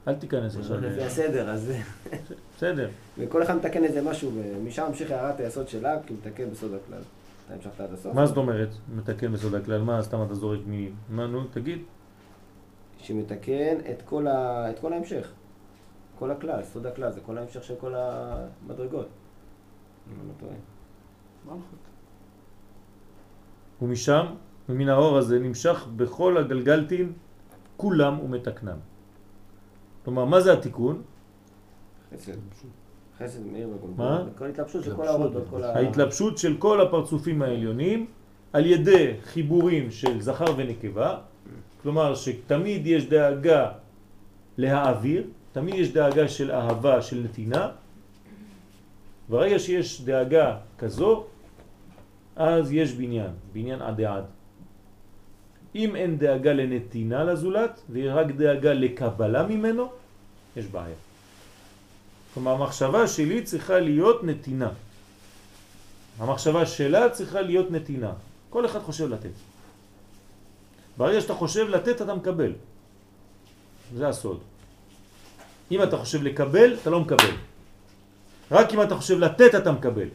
אל 0.09 0.15
תיכנס 0.15 0.57
עכשיו. 0.57 0.81
לפי 0.81 1.03
הסדר, 1.03 1.51
אז... 1.51 1.73
בסדר. 2.57 2.89
וכל 3.19 3.43
אחד 3.43 3.57
מתקן 3.57 3.85
איזה 3.85 4.03
משהו, 4.03 4.31
ומשם 4.35 4.85
ממשיך 4.89 5.11
הערת 5.11 5.41
היסוד 5.41 5.69
שלה, 5.69 5.97
כי 6.07 6.15
מתקן 6.15 6.51
בסוד 6.51 6.75
הכלל. 6.75 7.03
אתה 7.49 7.57
המשכת 7.57 7.81
עד 7.81 7.93
הסוף? 7.93 8.15
מה 8.15 8.27
זאת 8.27 8.37
אומרת? 8.37 8.69
מתקן 8.95 9.33
בסוד 9.33 9.55
הכלל? 9.55 9.83
מה, 9.83 10.03
סתם 10.03 10.23
אתה 10.23 10.35
זורק 10.35 10.61
מ... 10.67 10.89
מה, 11.09 11.27
נו, 11.27 11.45
תגיד. 11.45 11.79
שמתקן 12.99 13.77
את 13.91 14.03
כל, 14.03 14.27
ה... 14.27 14.71
את 14.71 14.79
כל 14.79 14.93
ההמשך. 14.93 15.33
כל 16.19 16.31
הכלל, 16.31 16.63
סוד 16.63 16.87
הכלל, 16.87 17.13
זה 17.13 17.21
כל 17.21 17.39
ההמשך 17.39 17.65
של 17.65 17.75
כל 17.81 17.95
המדרגות. 17.95 19.09
אם 20.09 20.21
אני 20.21 20.29
לא 20.29 20.33
טועה. 20.41 20.55
מלכות. 21.45 21.79
ומשם, 23.83 24.27
ומן 24.69 24.89
האור 24.89 25.19
הזה, 25.19 25.39
נמשך 25.39 25.87
בכל 25.97 26.37
הגלגלתים, 26.37 27.13
כולם 27.77 28.21
ומתקנם. 28.21 28.79
כלומר, 30.05 30.25
מה 30.25 30.41
זה 30.41 30.53
התיקון? 30.53 31.03
חסד. 32.13 32.33
חסד 33.19 33.47
מאיר 33.47 33.69
בגולגול. 33.69 34.07
מה? 34.07 34.25
כל 34.39 34.47
התלבשות 34.47 34.85
של 34.85 34.95
כל 34.97 35.09
התלבשות. 35.09 35.35
האורות, 35.35 35.49
כל 35.51 35.65
ה... 35.65 35.77
ההתלבשות 35.77 36.39
של 36.39 36.57
כל 36.59 36.81
הפרצופים 36.81 37.43
העליונים 37.43 38.07
על 38.53 38.67
ידי 38.67 39.15
חיבורים 39.25 39.91
של 39.91 40.21
זכר 40.21 40.55
ונקבה, 40.57 41.19
כלומר 41.83 42.15
שתמיד 42.15 42.87
יש 42.87 43.09
דאגה 43.09 43.71
להעביר, 44.59 45.25
תמיד 45.53 45.75
יש 45.75 45.93
דאגה 45.93 46.29
של 46.29 46.51
אהבה, 46.51 47.03
של 47.03 47.23
נתינה. 47.25 47.71
ברגע 49.29 49.59
שיש 49.59 50.03
דאגה 50.03 50.57
כזו, 50.79 51.25
אז 52.37 52.73
יש 52.73 52.93
בניין, 52.93 53.31
בניין 53.53 53.83
עד 53.83 54.01
עד. 54.01 54.25
אם 55.75 55.97
אין 55.97 56.19
דאגה 56.19 56.53
לנתינה 56.53 57.25
לזולת, 57.25 57.81
ורק 57.91 58.27
דאגה 58.27 58.73
לקבלה 58.73 59.47
ממנו, 59.47 59.89
יש 60.57 60.67
בעיה. 60.67 61.08
כלומר, 62.35 62.53
המחשבה 62.53 63.09
שלי 63.09 63.43
צריכה 63.43 63.79
להיות 63.81 64.25
נתינה. 64.25 64.71
המחשבה 66.19 66.67
שלה 66.67 67.11
צריכה 67.11 67.41
להיות 67.41 67.71
נתינה. 67.71 68.13
כל 68.51 68.67
אחד 68.67 68.81
חושב 68.81 69.09
לתת. 69.09 69.31
ברגע 70.97 71.21
שאתה 71.21 71.35
חושב 71.35 71.69
לתת, 71.69 72.03
אתה 72.03 72.15
מקבל. 72.15 72.53
זה 73.95 74.09
הסוד. 74.09 74.41
אם 75.71 75.83
אתה 75.83 75.97
חושב 75.97 76.23
לקבל, 76.23 76.77
אתה 76.83 76.91
לא 76.91 77.01
מקבל. 77.01 77.35
רק 78.51 78.73
אם 78.73 78.83
אתה 78.83 78.97
חושב 78.97 79.19
לתת, 79.19 79.55
אתה 79.55 79.73
מקבל. 79.73 80.09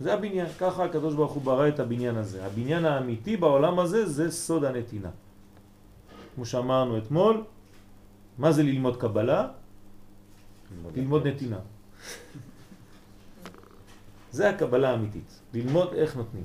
זה 0.00 0.14
הבניין, 0.14 0.46
ככה 0.58 0.84
הקדוש 0.84 1.14
ברוך 1.14 1.32
הוא 1.32 1.42
ברא 1.42 1.68
את 1.68 1.80
הבניין 1.80 2.16
הזה. 2.16 2.46
הבניין 2.46 2.84
האמיתי 2.84 3.36
בעולם 3.36 3.78
הזה 3.78 4.06
זה 4.06 4.30
סוד 4.30 4.64
הנתינה. 4.64 5.10
כמו 6.34 6.46
שאמרנו 6.46 6.98
אתמול, 6.98 7.42
מה 8.38 8.52
זה 8.52 8.62
ללמוד 8.62 8.96
קבלה? 8.96 9.48
ללמוד 10.96 11.26
נתינה. 11.26 11.58
זה 14.30 14.48
הקבלה 14.50 14.90
האמיתית, 14.90 15.40
ללמוד 15.54 15.94
איך 15.94 16.16
נותנים. 16.16 16.44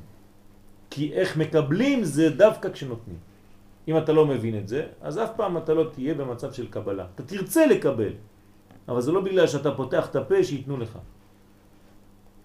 כי 0.90 1.14
איך 1.14 1.38
מקבלים 1.38 2.04
זה 2.04 2.30
דווקא 2.30 2.72
כשנותנים. 2.72 3.18
אם 3.88 3.98
אתה 3.98 4.12
לא 4.14 4.28
מבין 4.28 4.58
את 4.58 4.68
זה, 4.68 4.88
אז 5.02 5.18
אף 5.18 5.30
פעם 5.36 5.58
אתה 5.58 5.74
לא 5.74 5.90
תהיה 5.94 6.14
במצב 6.14 6.54
של 6.54 6.68
קבלה. 6.68 7.06
אתה 7.16 7.24
תרצה 7.24 7.66
לקבל, 7.66 8.14
אבל 8.88 9.02
זה 9.02 9.12
לא 9.12 9.22
בגלל 9.22 9.48
שאתה 9.48 9.72
פותח 9.72 10.08
את 10.10 10.16
הפה 10.16 10.44
שיתנו 10.44 10.78
לך. 10.78 10.98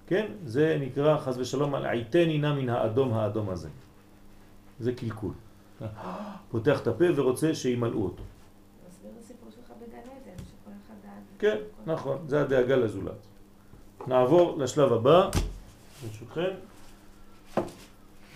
כן? 0.07 0.27
זה 0.45 0.77
נקרא 0.81 1.19
חז 1.19 1.39
ושלום 1.39 1.75
על 1.75 1.87
עיתני 1.87 2.39
נא 2.39 2.55
מן 2.55 2.69
האדום 2.69 3.15
האדום 3.15 3.51
הזה. 3.51 3.69
זה 4.81 4.93
קלקול. 4.93 5.35
פותח 6.51 6.81
את 6.83 6.87
הפה 6.87 7.05
ורוצה 7.17 7.55
שימלאו 7.55 8.05
אותו. 8.05 8.23
מסביר 8.89 9.11
הסיפור 9.19 9.51
שלך 9.51 9.73
בגן 9.81 9.99
עדן, 9.99 10.39
שכל 10.45 10.71
אחד 10.87 10.95
דאג. 11.03 11.32
כן, 11.43 11.57
נכון, 11.87 12.25
זה 12.29 12.41
הדאגה 12.41 12.77
לזולת. 12.77 13.13
נעבור 14.07 14.59
לשלב 14.59 14.93
הבא, 14.93 15.31
ברשותכם, 16.03 16.51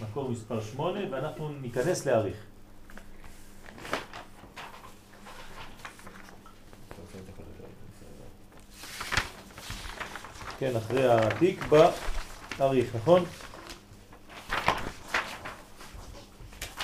מקור 0.00 0.28
מספר 0.28 0.60
8, 0.60 1.00
ואנחנו 1.10 1.48
ניכנס 1.48 2.06
להאריך. 2.06 2.36
כן, 10.58 10.76
אחרי 10.76 11.06
העתיק 11.06 11.64
בתאריך, 11.64 12.96
נכון? 12.96 13.24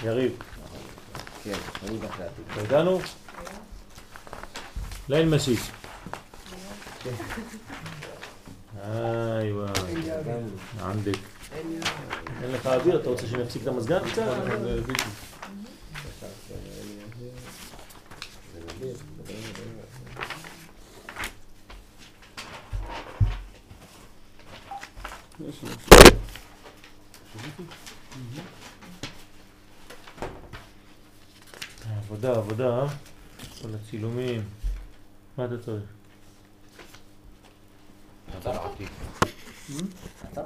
יריב, 0.02 0.38
כן, 1.44 1.58
אני 1.88 1.98
אחרי 2.06 2.24
העתיק. 2.24 2.46
הגענו? 2.56 2.98
ליל 5.08 5.28
משיש. 5.28 5.81
איי 7.06 7.12
וואי, 9.52 10.10
ענדק. 10.80 11.18
אין 12.42 12.50
לך 12.52 12.66
אוויר, 12.66 13.00
אתה 13.00 13.08
רוצה 13.08 13.26
שנפסיק 13.26 13.62
את 13.62 13.66
המזגן 13.66 14.10
קצת? 14.12 14.22
יש 25.40 25.64
לנו. 25.64 25.74
עבודה, 31.98 32.30
עבודה, 32.30 32.86
כל 33.62 33.68
הצילומים. 33.74 34.44
מה 35.38 35.44
אתה 35.44 35.58
צריך? 35.58 36.01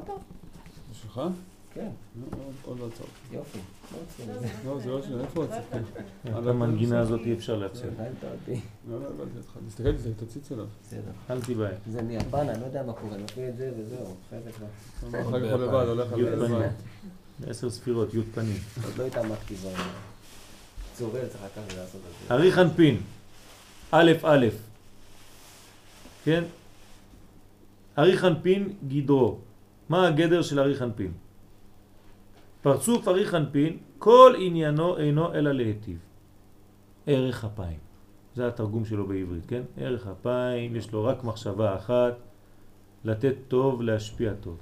זה 0.07 0.99
שלך? 1.03 1.21
כן, 1.75 1.89
לא, 2.21 2.39
עוד- 2.65 2.79
לא 2.81 2.87
עצרתי. 2.87 3.11
יופי. 3.33 3.59
לא 3.93 4.39
זה. 4.39 4.47
לא, 4.67 4.79
זה 4.81 4.91
לא 4.91 5.03
שלי, 5.03 5.21
איפה 5.21 5.45
עצרתי? 5.45 5.77
את 6.39 6.47
המנגינה 6.47 7.01
הזאת 7.01 7.21
אי 7.25 7.33
אפשר. 7.33 7.55
הבנת 7.65 7.75
אותי. 8.25 8.61
לא, 8.91 9.01
לא 9.01 9.07
הבנתי 9.07 9.39
אותך. 9.39 9.51
תסתכל, 9.69 9.93
תסתכל, 9.97 10.25
תציץ 10.27 10.53
עליו. 10.53 10.67
בסדר. 10.83 11.01
אל 11.31 11.41
תיבהל. 11.43 11.75
זה 11.91 12.03
מיפן, 12.03 12.49
אני 12.49 12.61
לא 12.61 12.67
יודע 12.67 12.83
מה 12.83 12.93
קורה, 12.93 13.17
נופל 13.17 13.49
את 13.49 13.57
זה 13.57 13.73
וזהו, 13.79 14.15
זה. 14.31 15.21
אחר 15.21 15.41
כך 15.41 15.53
הוא 15.55 15.61
לבד, 15.61 15.87
הולך 15.89 16.13
על 16.13 16.21
לבד. 16.21 16.69
עשר 17.47 17.71
ספירות, 17.71 18.15
י' 18.15 18.23
פנים. 18.35 18.57
עוד 18.85 18.99
לא 18.99 19.07
התעמקתי 19.07 19.55
ב... 19.55 19.69
צורר 20.95 21.29
צריך 21.29 21.43
לקחת 21.45 21.73
ולעשות 21.75 22.01
את 22.23 22.29
זה. 22.29 22.35
אריך 22.35 22.59
אנפין, 22.59 23.01
א' 23.91 24.13
א', 24.23 24.47
כן? 26.25 26.45
אריך 27.99 28.25
אנפין 28.25 28.73
גדרו. 28.89 29.39
מה 29.89 30.09
הגדר 30.09 30.43
של 30.43 30.61
אריך 30.61 30.83
אנפין? 30.83 31.13
פרצוף 32.63 33.09
אריך 33.09 33.35
אנפין, 33.35 33.79
כל 33.99 34.35
עניינו 34.39 34.99
אינו 34.99 35.35
אלא 35.35 35.53
להיטיב. 35.53 35.99
ערך 37.07 37.45
אפיים. 37.45 37.79
זה 38.35 38.49
התרגום 38.49 38.85
שלו 38.85 39.07
בעברית, 39.07 39.47
כן? 39.47 39.63
ערך 39.77 40.07
אפיים, 40.07 40.77
יש 40.77 40.93
לו 40.93 41.05
רק 41.05 41.25
מחשבה 41.25 41.77
אחת, 41.77 42.15
לתת 43.05 43.35
טוב, 43.49 43.83
להשפיע 43.83 44.33
טוב. 44.41 44.59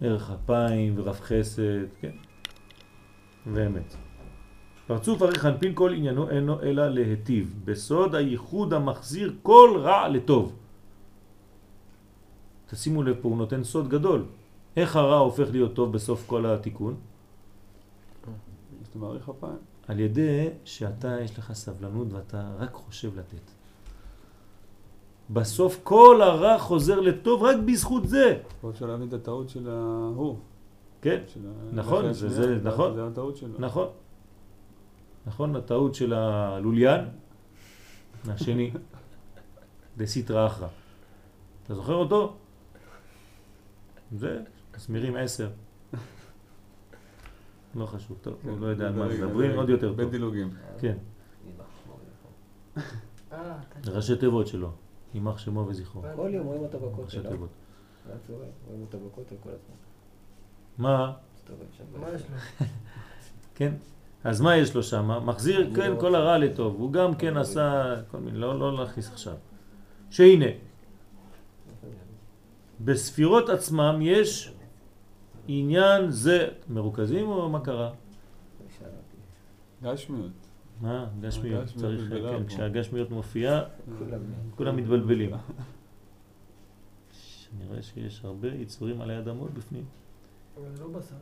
ערך 0.00 0.30
אפיים 0.30 0.94
ורב 0.96 1.20
חסד, 1.20 1.86
כן? 2.00 2.12
ואמת. 3.46 3.94
פרצוף 4.86 5.22
אריך 5.22 5.46
אנפין 5.46 5.72
כל 5.74 5.92
עניינו 5.92 6.30
אינו 6.30 6.62
אלא 6.62 6.88
להיטיב, 6.88 7.54
בסוד 7.64 8.14
הייחוד 8.14 8.72
המחזיר 8.74 9.34
כל 9.42 9.80
רע 9.82 10.08
לטוב. 10.08 10.56
תשימו 12.74 13.02
לב 13.02 13.16
פה, 13.22 13.28
הוא 13.28 13.36
נותן 13.36 13.64
סוד 13.64 13.88
גדול. 13.88 14.24
איך 14.76 14.96
הרע 14.96 15.16
הופך 15.18 15.48
להיות 15.50 15.74
טוב 15.74 15.92
בסוף 15.92 16.24
כל 16.26 16.46
התיקון? 16.46 16.94
על 19.88 20.00
ידי 20.00 20.48
שאתה 20.64 21.20
יש 21.20 21.38
לך 21.38 21.52
סבלנות 21.52 22.12
ואתה 22.12 22.52
רק 22.58 22.72
חושב 22.72 23.18
לתת. 23.18 23.50
בסוף 25.30 25.80
כל 25.82 26.20
הרע 26.22 26.58
חוזר 26.58 27.00
לטוב 27.00 27.42
רק 27.42 27.56
בזכות 27.66 28.08
זה. 28.08 28.38
פה 28.60 28.70
אפשר 28.70 28.86
להבין 28.86 29.08
את 29.08 29.12
הטעות 29.12 29.48
של 29.48 29.68
ההוא. 29.70 30.36
כן, 31.02 31.22
נכון, 31.72 32.12
זה- 32.12 32.58
נכון. 32.62 32.94
זה 32.94 33.06
הטעות 33.06 33.36
שלו. 33.36 33.54
נכון. 33.58 33.88
נכון, 35.26 35.56
הטעות 35.56 35.94
של 35.94 36.12
הלוליין, 36.12 37.04
מהשני, 38.24 38.70
דסיטרא 39.98 40.46
אחרא. 40.46 40.68
אתה 41.64 41.74
זוכר 41.74 41.94
אותו? 41.94 42.34
זה, 44.14 44.40
מסמירים 44.76 45.16
עשר. 45.16 45.50
לא 47.76 47.86
חשוב, 47.86 48.18
טוב, 48.22 48.34
הוא 48.42 48.58
לא 48.60 48.66
יודע 48.66 48.86
על 48.86 48.92
מה 48.92 49.08
מדברים, 49.08 49.58
עוד 49.58 49.68
יותר 49.68 49.94
טוב. 49.94 50.10
דילוגים. 50.10 50.50
כן. 50.78 50.96
אה, 53.32 53.56
ראשי 53.86 54.16
תיבות 54.16 54.46
שלו, 54.46 54.70
יימח 55.14 55.38
שמו 55.38 55.60
וזכרו. 55.60 56.02
כל 56.16 56.30
יום 56.34 56.46
רואים 56.46 56.62
אותו 56.62 56.78
ראשי 56.82 57.18
בכותל, 57.18 57.28
לא? 57.28 57.30
תיבות. 57.30 57.48
רואים 58.68 58.80
אותו 58.80 58.98
בכותל 58.98 59.34
כל 59.42 59.48
הזמן. 59.48 59.74
מה? 60.78 61.12
מה 62.00 62.06
יש 62.14 62.22
לו? 62.30 62.66
כן? 63.54 63.72
אז 64.24 64.40
מה 64.40 64.56
יש 64.56 64.74
לו 64.74 64.82
שם? 64.82 65.26
מחזיר, 65.26 65.70
כן, 65.74 65.92
לא- 65.92 66.00
כל 66.00 66.14
הרע 66.14 66.38
לטוב. 66.38 66.74
הוא 66.78 66.92
גם 66.92 67.14
כן 67.14 67.36
עשה 67.36 67.94
כל 68.10 68.18
מיני, 68.18 68.38
לא 68.38 68.58
לא 68.58 68.78
להכניס 68.78 69.12
עכשיו. 69.12 69.34
שהנה, 70.10 70.46
בספירות 72.84 73.48
עצמם 73.48 73.98
יש 74.02 74.52
עניין 75.48 76.10
זה, 76.10 76.48
מרוכזים 76.68 77.28
או 77.28 77.48
מה 77.48 77.60
קרה? 77.60 77.92
גשמיות. 79.82 80.32
מה? 80.80 81.06
גשמיות, 81.20 81.62
הגשמיות 81.62 81.98
צריך, 81.98 82.10
כן. 82.10 82.46
כשהגשמיות 82.46 83.10
מופיעה, 83.10 83.62
כולם... 84.56 84.76
מתבלבלים. 84.76 85.30
אני 87.56 87.66
רואה 87.66 87.82
שיש 87.82 88.24
הרבה 88.24 88.48
יצורים 88.48 89.00
עלי 89.00 89.18
אדמות 89.18 89.54
בפנים. 89.54 89.84
אבל 90.56 90.76
זה 90.76 90.82
לא 90.82 90.88
בשר. 90.88 91.14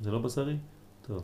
זה 0.00 0.10
לא 0.10 0.18
בשרי? 0.18 0.56
טוב. 1.02 1.22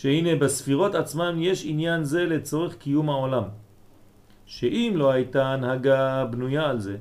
שהנה 0.00 0.36
בספירות 0.36 0.94
עצמן 0.94 1.36
יש 1.38 1.64
עניין 1.66 2.04
זה 2.04 2.24
לצורך 2.24 2.76
קיום 2.76 3.10
העולם. 3.10 3.44
שאם 4.46 4.92
לא 4.96 5.10
הייתה 5.10 5.52
הנהגה 5.52 6.24
בנויה 6.24 6.70
על 6.70 6.80
זה, 6.80 6.96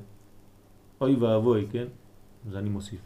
אוי 1.02 1.16
ואבוי, 1.16 1.68
כן? 1.72 1.86
זה 2.52 2.60
אני 2.60 2.70
מוסיף. 2.70 3.00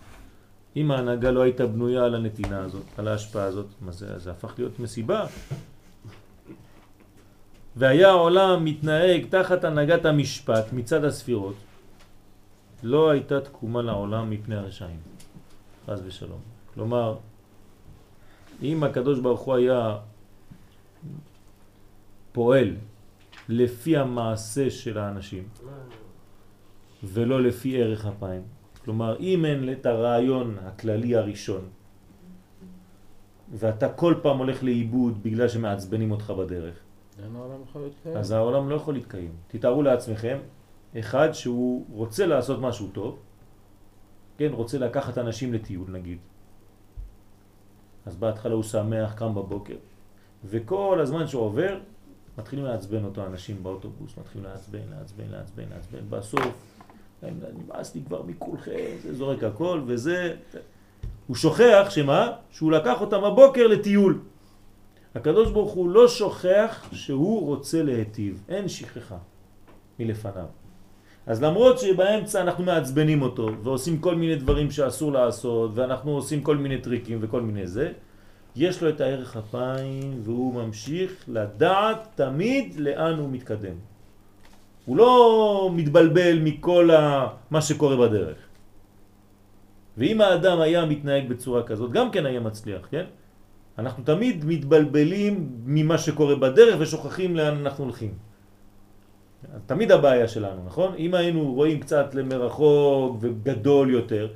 אם 0.76 0.91
ההנהגה 0.91 1.32
לא 1.32 1.41
הייתה 1.41 1.66
בנויה 1.68 2.06
על 2.06 2.16
הנתינה 2.16 2.60
הזאת, 2.60 2.86
על 2.98 3.08
ההשפעה 3.08 3.44
הזאת, 3.44 3.66
מה 3.82 3.91
זה, 3.91 4.20
זה 4.20 4.32
הפך 4.32 4.54
להיות 4.58 4.80
מסיבה. 4.80 5.26
והיה 7.76 8.10
העולם 8.10 8.66
מתנהג 8.66 9.26
תחת 9.30 9.64
הנהגת 9.64 10.06
המשפט 10.06 10.74
מצד 10.74 11.04
הספירות, 11.06 11.56
לא 12.84 13.10
הייתה 13.10 13.41
תקומה 13.41 13.82
לעולם 13.82 14.30
מפני 14.30 14.56
הרשעים, 14.56 15.00
חס 15.86 16.00
ושלום. 16.06 16.41
כלומר, 16.74 17.16
אם 18.64 18.84
הקדוש 18.84 19.20
ברוך 19.20 19.41
הוא 19.41 19.55
היה 19.55 19.97
פועל 22.32 22.76
לפי 23.49 23.97
המעשה 23.97 24.70
של 24.70 24.97
האנשים 24.97 25.43
ולא 27.03 27.41
לפי 27.43 27.82
ערך 27.82 28.05
אפיים, 28.05 28.41
כלומר 28.84 29.20
אם 29.20 29.45
אין 29.45 29.72
את 29.72 29.86
הרעיון 29.86 30.57
הכללי 30.61 31.16
הראשון 31.16 31.70
ואתה 33.53 33.93
כל 33.93 34.16
פעם 34.22 34.38
הולך 34.38 34.64
לאיבוד 34.64 35.24
בגלל 35.24 35.47
שמעצבנים 35.47 36.11
אותך 36.11 36.30
בדרך. 36.30 36.80
אז 38.16 38.32
העולם 38.32 38.70
לא 38.70 38.76
יכול 38.76 38.93
להתקיים. 38.93 39.32
תתארו 39.47 39.84
לעצמכם, 39.84 40.38
אחד 40.99 41.32
שהוא 41.32 41.86
רוצה 41.89 42.26
לעשות 42.26 42.61
משהו 42.61 42.88
טוב, 42.88 43.20
כן, 44.38 44.49
רוצה 44.51 44.78
לקחת 44.78 45.18
אנשים 45.18 45.53
לטיול 45.53 45.91
נגיד, 45.91 46.18
אז 48.06 48.16
בהתחלה 48.16 48.54
הוא 48.54 48.64
שמח, 48.64 49.14
קם 49.14 49.36
בבוקר, 49.36 49.76
וכל 50.45 50.99
הזמן 51.01 51.28
שהוא 51.28 51.41
עובר, 51.41 51.80
מתחילים 52.38 52.66
לעצבן 52.66 53.04
אותו 53.04 53.26
אנשים 53.26 53.64
באוטובוס, 53.64 54.18
מתחילים 54.18 54.47
לעצבן, 54.47 54.80
לעצבן, 54.91 55.24
לעצבן, 55.30 55.64
לעצבן, 55.70 55.99
בסוף, 56.10 56.54
נמאס 57.24 57.95
לי 57.95 58.01
כבר 58.08 58.22
מכולכם, 58.22 58.95
זה 59.04 59.16
זורק 59.16 59.43
הכל, 59.43 59.82
וזה... 59.86 60.36
הוא 61.28 61.36
שוכח 61.36 61.88
שמה? 61.89 62.32
שהוא 62.51 62.72
לקח 62.72 63.01
אותם 63.01 63.22
בבוקר 63.22 63.68
לטיול. 63.68 64.20
הקדוש 65.16 65.51
ברוך 65.51 65.72
הוא 65.72 65.89
לא 65.89 66.08
שוכח 66.08 66.89
שהוא 66.91 67.47
רוצה 67.47 67.84
להיטיב, 67.84 68.43
אין 68.49 68.68
שכחה 68.68 69.18
מלפניו. 69.99 70.45
אז 71.28 71.43
למרות 71.43 71.80
שבאמצע 71.80 72.41
אנחנו 72.41 72.63
מעצבנים 72.63 73.21
אותו 73.21 73.49
ועושים 73.63 73.99
כל 73.99 74.15
מיני 74.15 74.36
דברים 74.36 74.71
שאסור 74.71 75.11
לעשות 75.11 75.71
ואנחנו 75.74 76.11
עושים 76.11 76.41
כל 76.41 76.57
מיני 76.57 76.78
טריקים 76.78 77.17
וכל 77.21 77.41
מיני 77.41 77.67
זה, 77.67 77.91
יש 78.55 78.84
לו 78.84 78.89
את 78.89 79.01
הערך 79.01 79.38
אפיים 79.38 80.19
והוא 80.24 80.53
ממשיך 80.53 81.24
לדעת 81.28 82.07
תמיד 82.15 82.76
לאן 82.80 83.13
הוא 83.19 83.30
מתקדם. 83.32 83.76
הוא 84.86 84.97
לא 84.97 85.71
מתבלבל 85.74 86.39
מכל 86.39 86.91
ה... 86.91 87.28
מה 87.51 87.61
שקורה 87.61 87.97
בדרך. 88.07 88.38
ואם 89.97 90.21
האדם 90.21 90.59
היה 90.61 90.86
מתנהג 90.86 91.30
בצורה 91.30 91.63
כזאת, 91.63 91.91
גם 91.91 92.11
כן 92.11 92.26
היה 92.26 92.39
מצליח, 92.39 92.88
כן? 92.91 93.05
אנחנו 93.78 94.03
תמיד 94.03 94.45
מתבלבלים 94.45 95.49
ממה 95.65 95.97
שקורה 95.97 96.36
בדרך 96.36 96.76
ושוכחים 96.80 97.36
לאן 97.36 97.57
אנחנו 97.57 97.84
הולכים. 97.84 98.32
תמיד 99.66 99.91
הבעיה 99.91 100.28
שלנו, 100.28 100.64
נכון? 100.66 100.94
אם 100.98 101.14
היינו 101.14 101.54
רואים 101.54 101.80
קצת 101.80 102.16
למרחוק 102.16 103.18
וגדול 103.20 103.89
יותר, 103.91 104.28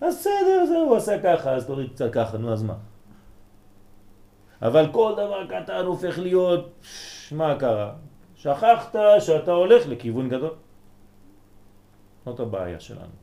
אז 0.00 0.14
בסדר, 0.18 0.66
זהו, 0.68 0.88
הוא 0.88 0.96
עשה 0.96 1.22
ככה, 1.22 1.50
אז 1.50 1.66
תוריד 1.66 1.90
קצת 1.90 2.12
ככה, 2.12 2.38
נו 2.38 2.52
אז 2.52 2.62
מה? 2.62 2.74
אבל 4.62 4.86
כל 4.92 5.12
דבר 5.12 5.46
קטן 5.46 5.84
הופך 5.84 6.18
להיות, 6.18 6.84
מה 7.32 7.54
קרה? 7.58 7.92
שכחת 8.36 8.96
שאתה 9.18 9.52
הולך 9.52 9.88
לכיוון 9.88 10.28
גדול. 10.28 10.54
זאת 12.24 12.40
הבעיה 12.40 12.80
שלנו. 12.80 13.16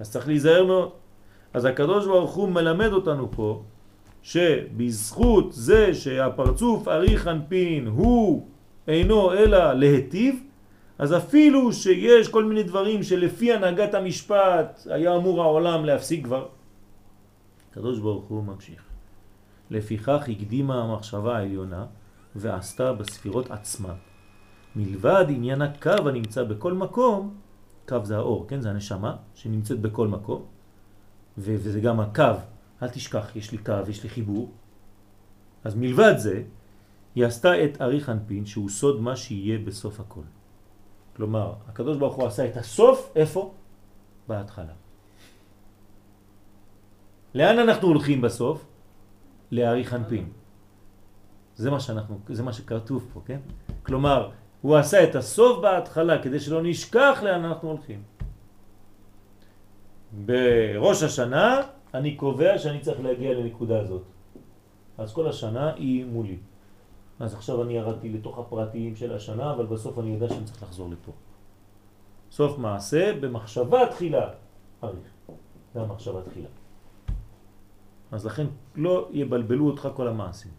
אז 0.00 0.10
צריך 0.10 0.28
להיזהר 0.28 0.64
מאוד. 0.64 0.90
אז 1.54 1.64
הקדוש 1.64 2.06
ברוך 2.06 2.34
הוא 2.34 2.48
מלמד 2.48 2.92
אותנו 2.92 3.30
פה 3.30 3.62
שבזכות 4.22 5.52
זה 5.52 5.94
שהפרצוף 5.94 6.88
אריך 6.88 7.28
אנפין 7.28 7.86
הוא 7.86 8.46
אינו 8.88 9.32
אלא 9.32 9.72
להטיב, 9.72 10.42
אז 10.98 11.16
אפילו 11.16 11.72
שיש 11.72 12.28
כל 12.28 12.44
מיני 12.44 12.62
דברים 12.62 13.02
שלפי 13.02 13.52
הנהגת 13.52 13.94
המשפט 13.94 14.86
היה 14.90 15.16
אמור 15.16 15.42
העולם 15.42 15.84
להפסיק 15.84 16.24
כבר, 16.24 16.46
הקדוש 17.70 17.98
ברוך 17.98 18.24
הוא 18.24 18.44
ממשיך. 18.44 18.82
לפיכך 19.70 20.28
הקדימה 20.28 20.82
המחשבה 20.82 21.36
העליונה 21.36 21.86
ועשתה 22.36 22.92
בספירות 22.92 23.50
עצמה. 23.50 23.94
מלבד 24.76 25.24
עניין 25.28 25.62
הקו 25.62 26.08
הנמצא 26.08 26.44
בכל 26.44 26.72
מקום, 26.72 27.34
קו 27.88 27.96
זה 28.02 28.16
האור, 28.16 28.48
כן? 28.48 28.60
זה 28.60 28.70
הנשמה 28.70 29.16
שנמצאת 29.34 29.80
בכל 29.80 30.08
מקום, 30.08 30.44
וזה 31.38 31.80
גם 31.80 32.00
הקו, 32.00 32.38
אל 32.82 32.88
תשכח, 32.88 33.36
יש 33.36 33.52
לי 33.52 33.58
קו, 33.58 33.72
יש 33.88 34.02
לי 34.02 34.08
חיבור. 34.08 34.52
אז 35.64 35.74
מלבד 35.74 36.14
זה, 36.16 36.42
היא 37.14 37.26
עשתה 37.26 37.64
את 37.64 37.80
אריך 37.80 38.08
אנפין 38.08 38.46
שהוא 38.46 38.68
סוד 38.68 39.00
מה 39.00 39.16
שיהיה 39.16 39.58
בסוף 39.58 40.00
הכל. 40.00 40.26
כלומר, 41.16 41.54
הקדוש 41.68 41.96
ברוך 41.96 42.14
הוא 42.14 42.26
עשה 42.26 42.46
את 42.46 42.56
הסוף, 42.56 43.12
איפה? 43.16 43.52
בהתחלה. 44.28 44.72
לאן 47.34 47.58
אנחנו 47.58 47.88
הולכים 47.88 48.20
בסוף? 48.20 48.66
לאריך 49.50 49.94
אנפין. 49.94 50.28
זה 51.56 51.70
מה 51.70 51.80
שאנחנו, 51.80 52.18
זה 52.28 52.42
מה 52.42 52.52
שכתוב 52.52 53.10
פה, 53.12 53.20
כן? 53.26 53.40
כלומר, 53.82 54.30
הוא 54.62 54.76
עשה 54.76 55.04
את 55.04 55.14
הסוף 55.14 55.62
בהתחלה 55.62 56.22
כדי 56.22 56.40
שלא 56.40 56.62
נשכח 56.62 57.20
לאן 57.22 57.44
אנחנו 57.44 57.68
הולכים. 57.68 58.02
בראש 60.26 61.02
השנה 61.02 61.60
אני 61.94 62.16
קובע 62.16 62.58
שאני 62.58 62.80
צריך 62.80 63.00
להגיע 63.00 63.32
לנקודה 63.34 63.80
הזאת. 63.80 64.02
אז 64.98 65.12
כל 65.12 65.28
השנה 65.28 65.74
היא 65.74 66.04
מולי. 66.04 66.38
אז 67.20 67.34
עכשיו 67.34 67.62
אני 67.62 67.72
ירדתי 67.72 68.08
לתוך 68.12 68.38
הפרטיים 68.38 68.96
של 68.96 69.12
השנה, 69.12 69.52
אבל 69.52 69.66
בסוף 69.66 69.98
אני 69.98 70.14
יודע 70.14 70.28
שאני 70.28 70.44
צריך 70.44 70.62
לחזור 70.62 70.90
לפה. 70.90 71.12
סוף 72.30 72.58
מעשה 72.58 73.20
במחשבה 73.20 73.80
תחילה, 73.90 74.30
אריך. 74.84 75.08
זה 75.74 75.80
המחשבה 75.80 76.22
תחילה. 76.22 76.48
אז 78.12 78.26
לכן 78.26 78.46
לא 78.76 79.08
יבלבלו 79.12 79.66
אותך 79.66 79.88
כל 79.94 80.08
המעשים. 80.08 80.52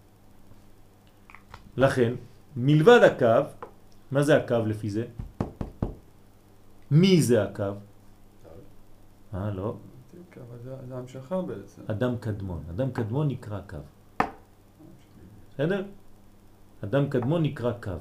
לכן, 1.77 2.13
מלבד 2.55 2.99
הקו, 3.03 3.49
מה 4.11 4.23
זה 4.23 4.37
הקו 4.37 4.65
לפי 4.65 4.89
זה? 4.89 5.05
מי 6.91 7.21
זה 7.21 7.43
הקו? 7.43 7.73
אה, 9.33 9.51
לא. 9.51 9.75
זה 10.63 10.95
המשכה 10.97 11.41
בעצם. 11.41 11.81
אדם 11.87 12.17
קדמון. 12.17 12.63
אדם 12.69 12.91
קדמון 12.91 13.27
נקרא 13.27 13.59
קו. 13.69 13.77
בסדר? 15.53 15.85
אדם 16.85 17.09
קדמון 17.09 17.43
נקרא 17.43 17.71
קו. 17.81 17.91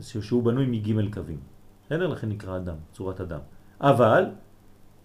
שהוא 0.00 0.42
בנוי 0.42 0.66
מג' 0.66 1.14
קווים. 1.14 1.40
בסדר? 1.86 2.06
לכן 2.06 2.28
נקרא 2.28 2.56
אדם, 2.56 2.76
צורת 2.92 3.20
אדם. 3.20 3.40
אבל, 3.80 4.24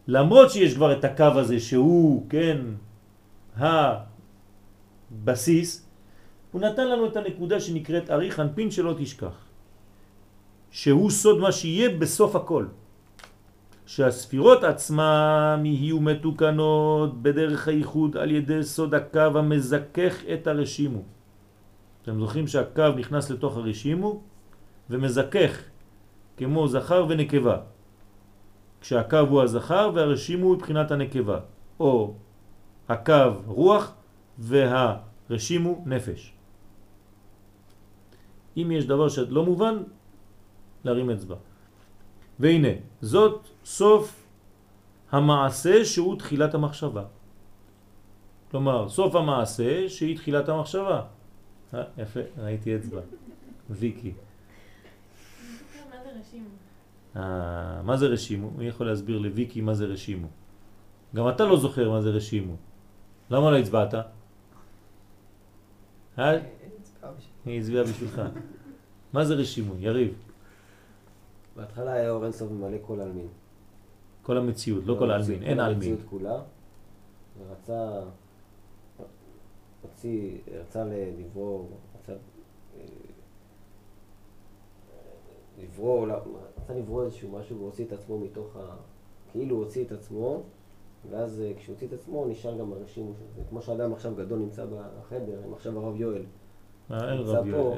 למרות 0.08 0.52
שיש 0.52 0.76
כבר 0.76 0.94
את 0.98 1.04
הקו 1.04 1.32
הזה 1.36 1.60
שהוא, 1.60 2.26
כן, 2.30 2.58
הבסיס, 5.20 5.86
הוא 6.52 6.62
נתן 6.62 6.88
לנו 6.88 7.06
את 7.08 7.16
הנקודה 7.18 7.60
שנקראת 7.60 8.10
אריך 8.10 8.40
אנפין 8.40 8.72
שלא 8.72 8.96
תשכח. 8.98 9.38
שהוא 10.72 11.12
סוד 11.12 11.40
מה 11.40 11.52
שיהיה 11.52 11.90
בסוף 12.00 12.36
הכל. 12.36 12.66
שהספירות 13.86 14.64
עצמם 14.64 15.62
יהיו 15.66 16.00
מתוקנות 16.00 17.22
בדרך 17.22 17.68
הייחוד 17.68 18.18
על 18.18 18.32
ידי 18.32 18.64
סוד 18.64 18.94
הקו 18.94 19.34
המזכך 19.36 20.14
את 20.34 20.48
הרשימו. 20.48 21.19
אתם 22.10 22.20
זוכרים 22.20 22.48
שהקו 22.48 22.90
נכנס 22.98 23.30
לתוך 23.30 23.58
הרשימו 23.58 24.22
ומזכך 24.90 25.62
כמו 26.38 26.68
זכר 26.68 27.06
ונקבה. 27.10 27.58
כשהקו 28.82 29.18
הוא 29.30 29.42
הזכר 29.42 29.92
והרשימו 29.96 30.46
הוא 30.46 30.56
מבחינת 30.56 30.92
הנקבה. 30.92 31.40
או 31.80 32.14
הקו 32.90 33.14
רוח 33.46 33.94
והרשימו 34.38 35.84
נפש. 35.86 36.34
אם 38.58 38.72
יש 38.72 38.86
דבר 38.86 39.10
שלא 39.10 39.46
מובן, 39.46 39.76
להרים 40.84 41.10
אצבע. 41.10 41.36
והנה, 42.40 42.74
זאת 43.02 43.48
סוף 43.66 44.26
המעשה 45.12 45.86
שהוא 45.86 46.18
תחילת 46.18 46.54
המחשבה. 46.54 47.04
כלומר, 48.52 48.90
סוף 48.90 49.16
המעשה 49.16 49.90
שהיא 49.90 50.16
תחילת 50.18 50.50
המחשבה. 50.50 51.19
אה, 51.74 51.84
יפה, 51.98 52.20
ראיתי 52.38 52.76
אצבע. 52.76 53.02
ויקי. 53.70 54.12
מה 55.90 55.96
זה 56.04 56.10
רשימו. 56.20 56.50
אה, 57.16 57.82
מה 57.82 57.98
זה 57.98 58.06
רשימו? 58.06 58.52
מי 58.52 58.68
יכול 58.68 58.88
להסביר 58.88 59.18
לוויקי 59.18 59.62
מה 59.62 59.74
זה 59.74 59.86
רשימו? 59.86 60.28
גם 61.16 61.30
אתה 61.30 61.46
לא 61.46 61.58
זוכר 61.58 61.90
מה 61.90 62.02
זה 62.02 62.10
רשימו. 62.10 62.56
למה 63.30 63.52
לא 63.52 63.58
הצבעת? 63.58 63.94
אה? 66.20 66.38
היא 67.46 67.60
הצביעה 67.60 67.84
בשבילך. 67.84 68.22
מה 69.14 69.26
זה 69.26 69.34
רשימו? 69.34 69.74
יריב. 69.80 70.14
בהתחלה 71.56 71.94
היה 71.94 72.10
אור 72.10 72.24
אינסוף 72.24 72.52
ממלא 72.52 72.78
כל 72.82 73.00
עלמין. 73.00 73.28
כל 74.22 74.38
המציאות, 74.38 74.84
לא 74.86 74.96
כל 75.00 75.12
העלמין, 75.12 75.44
אין 75.44 75.60
עלמין. 75.60 75.92
המציאות 75.92 76.10
כולה. 76.10 76.42
רצה, 77.52 78.02
הוציא, 80.00 80.38
רצה 80.62 80.84
לברור, 81.20 81.70
רצה 82.00 82.12
אה, 82.12 82.86
לברור, 85.64 86.08
לא, 86.08 86.16
רצה 86.58 86.74
לברור 86.74 87.04
איזשהו 87.04 87.32
משהו 87.32 87.60
והוציא 87.60 87.86
את 87.86 87.92
עצמו 87.92 88.20
מתוך 88.20 88.56
ה... 88.56 88.76
כאילו 89.32 89.56
הוא 89.56 89.64
הוציא 89.64 89.86
את 89.86 89.92
עצמו, 89.92 90.42
ואז 91.10 91.42
אה, 91.42 91.52
כשהוא 91.58 91.74
הוציא 91.74 91.88
את 91.88 91.94
עצמו 91.94 92.26
נשאר 92.28 92.58
גם 92.58 92.74
הרשימו 92.74 93.14
של 93.14 93.26
זה. 93.36 93.42
כמו 93.50 93.62
שאדם 93.62 93.94
עכשיו 93.94 94.16
גדול 94.16 94.40
נמצא 94.40 94.66
בחדר, 94.66 95.40
אם 95.48 95.54
עכשיו 95.54 95.80
הרב 95.80 95.96
יואל, 95.96 96.24
אה, 96.92 97.16
נמצא 97.16 97.42
פה. 97.52 97.76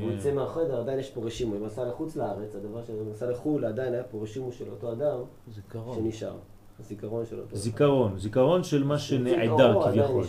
הוא 0.00 0.12
יוצא 0.12 0.34
מהחדר, 0.34 0.80
עדיין 0.80 0.98
יש 0.98 1.10
פה 1.10 1.20
רשימו. 1.24 1.56
אם 1.56 1.64
נסע 1.64 1.84
לחוץ 1.84 2.16
לארץ, 2.16 2.54
הדבר 2.54 2.84
שהוא 2.84 3.10
נסע 3.10 3.30
לחו"ל, 3.30 3.64
עדיין 3.64 3.94
היה 3.94 4.04
פה 4.04 4.22
רשימו 4.22 4.52
של 4.52 4.70
אותו 4.70 4.92
אדם. 4.92 5.20
שנשאר. 5.94 6.36
הזיכרון 6.80 7.26
של 7.26 7.40
אותו... 7.40 7.56
זיכרון, 7.56 8.18
זיכרון 8.18 8.64
של 8.64 8.84
מה 8.84 8.98
שנעדר 8.98 9.82
כביכול. 9.82 10.24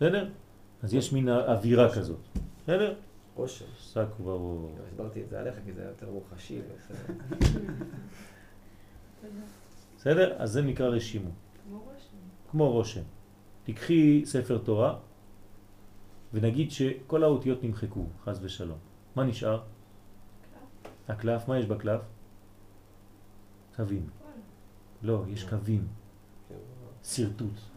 בסדר? 0.00 0.28
אז 0.82 0.94
יש 0.94 1.12
מין 1.12 1.28
אווירה 1.28 1.94
כזאת. 1.94 2.20
בסדר? 2.62 2.94
אושר. 3.36 3.64
שק 3.78 4.06
וברור. 4.20 4.70
הסברתי 4.86 5.22
את 5.22 5.28
זה 5.28 5.40
עליך, 5.40 5.54
כי 5.64 5.72
זה 5.72 5.82
יותר 5.82 6.10
מוחשי. 6.10 6.60
בסדר. 9.96 10.36
אז 10.38 10.52
זה 10.52 10.62
נקרא 10.62 10.86
רשימו. 10.86 11.30
כמו 11.64 11.78
רושם. 11.78 12.16
כמו 12.50 12.72
רושם. 12.72 13.02
תיקחי 13.64 14.22
ספר 14.24 14.58
תורה 14.58 14.98
ונגיד 16.32 16.70
שכל 16.70 17.22
האותיות 17.22 17.64
נמחקו, 17.64 18.06
חז 18.24 18.44
ושלום. 18.44 18.78
מה 19.16 19.24
נשאר? 19.24 19.62
הקלף, 21.08 21.48
מה 21.48 21.58
יש 21.58 21.66
בקלף? 21.66 22.00
קווים. 23.76 24.08
לא, 25.02 25.24
יש 25.28 25.44
קווים. 25.44 25.86
שרטוט. 27.04 27.69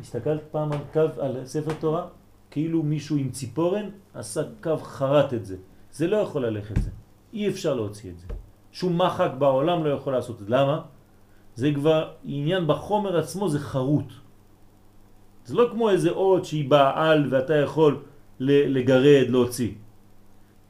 הסתכלת 0.00 0.42
פעם 0.50 0.72
על 0.72 0.78
קו, 0.92 1.22
על 1.22 1.46
ספר 1.46 1.72
תורה? 1.80 2.06
כאילו 2.50 2.82
מישהו 2.82 3.16
עם 3.16 3.30
ציפורן 3.30 3.88
עשה 4.14 4.42
קו 4.62 4.76
חרט 4.76 5.34
את 5.34 5.44
זה. 5.46 5.56
זה 5.92 6.06
לא 6.06 6.16
יכול 6.16 6.46
ללכת 6.46 6.82
זה. 6.82 6.90
אי 7.32 7.48
אפשר 7.48 7.74
להוציא 7.74 8.10
את 8.10 8.18
זה. 8.18 8.26
שום 8.72 9.02
מחק 9.02 9.30
בעולם 9.38 9.84
לא 9.84 9.90
יכול 9.90 10.12
לעשות 10.12 10.40
את 10.40 10.46
זה. 10.46 10.52
למה? 10.52 10.80
זה 11.54 11.70
כבר 11.74 12.10
עניין 12.24 12.66
בחומר 12.66 13.18
עצמו, 13.18 13.48
זה 13.48 13.58
חרוט. 13.58 14.12
זה 15.44 15.54
לא 15.54 15.68
כמו 15.72 15.90
איזה 15.90 16.10
אות 16.10 16.44
שהיא 16.44 16.70
באה 16.70 17.10
על 17.10 17.26
ואתה 17.30 17.56
יכול 17.56 18.02
לגרד, 18.40 19.26
להוציא. 19.28 19.72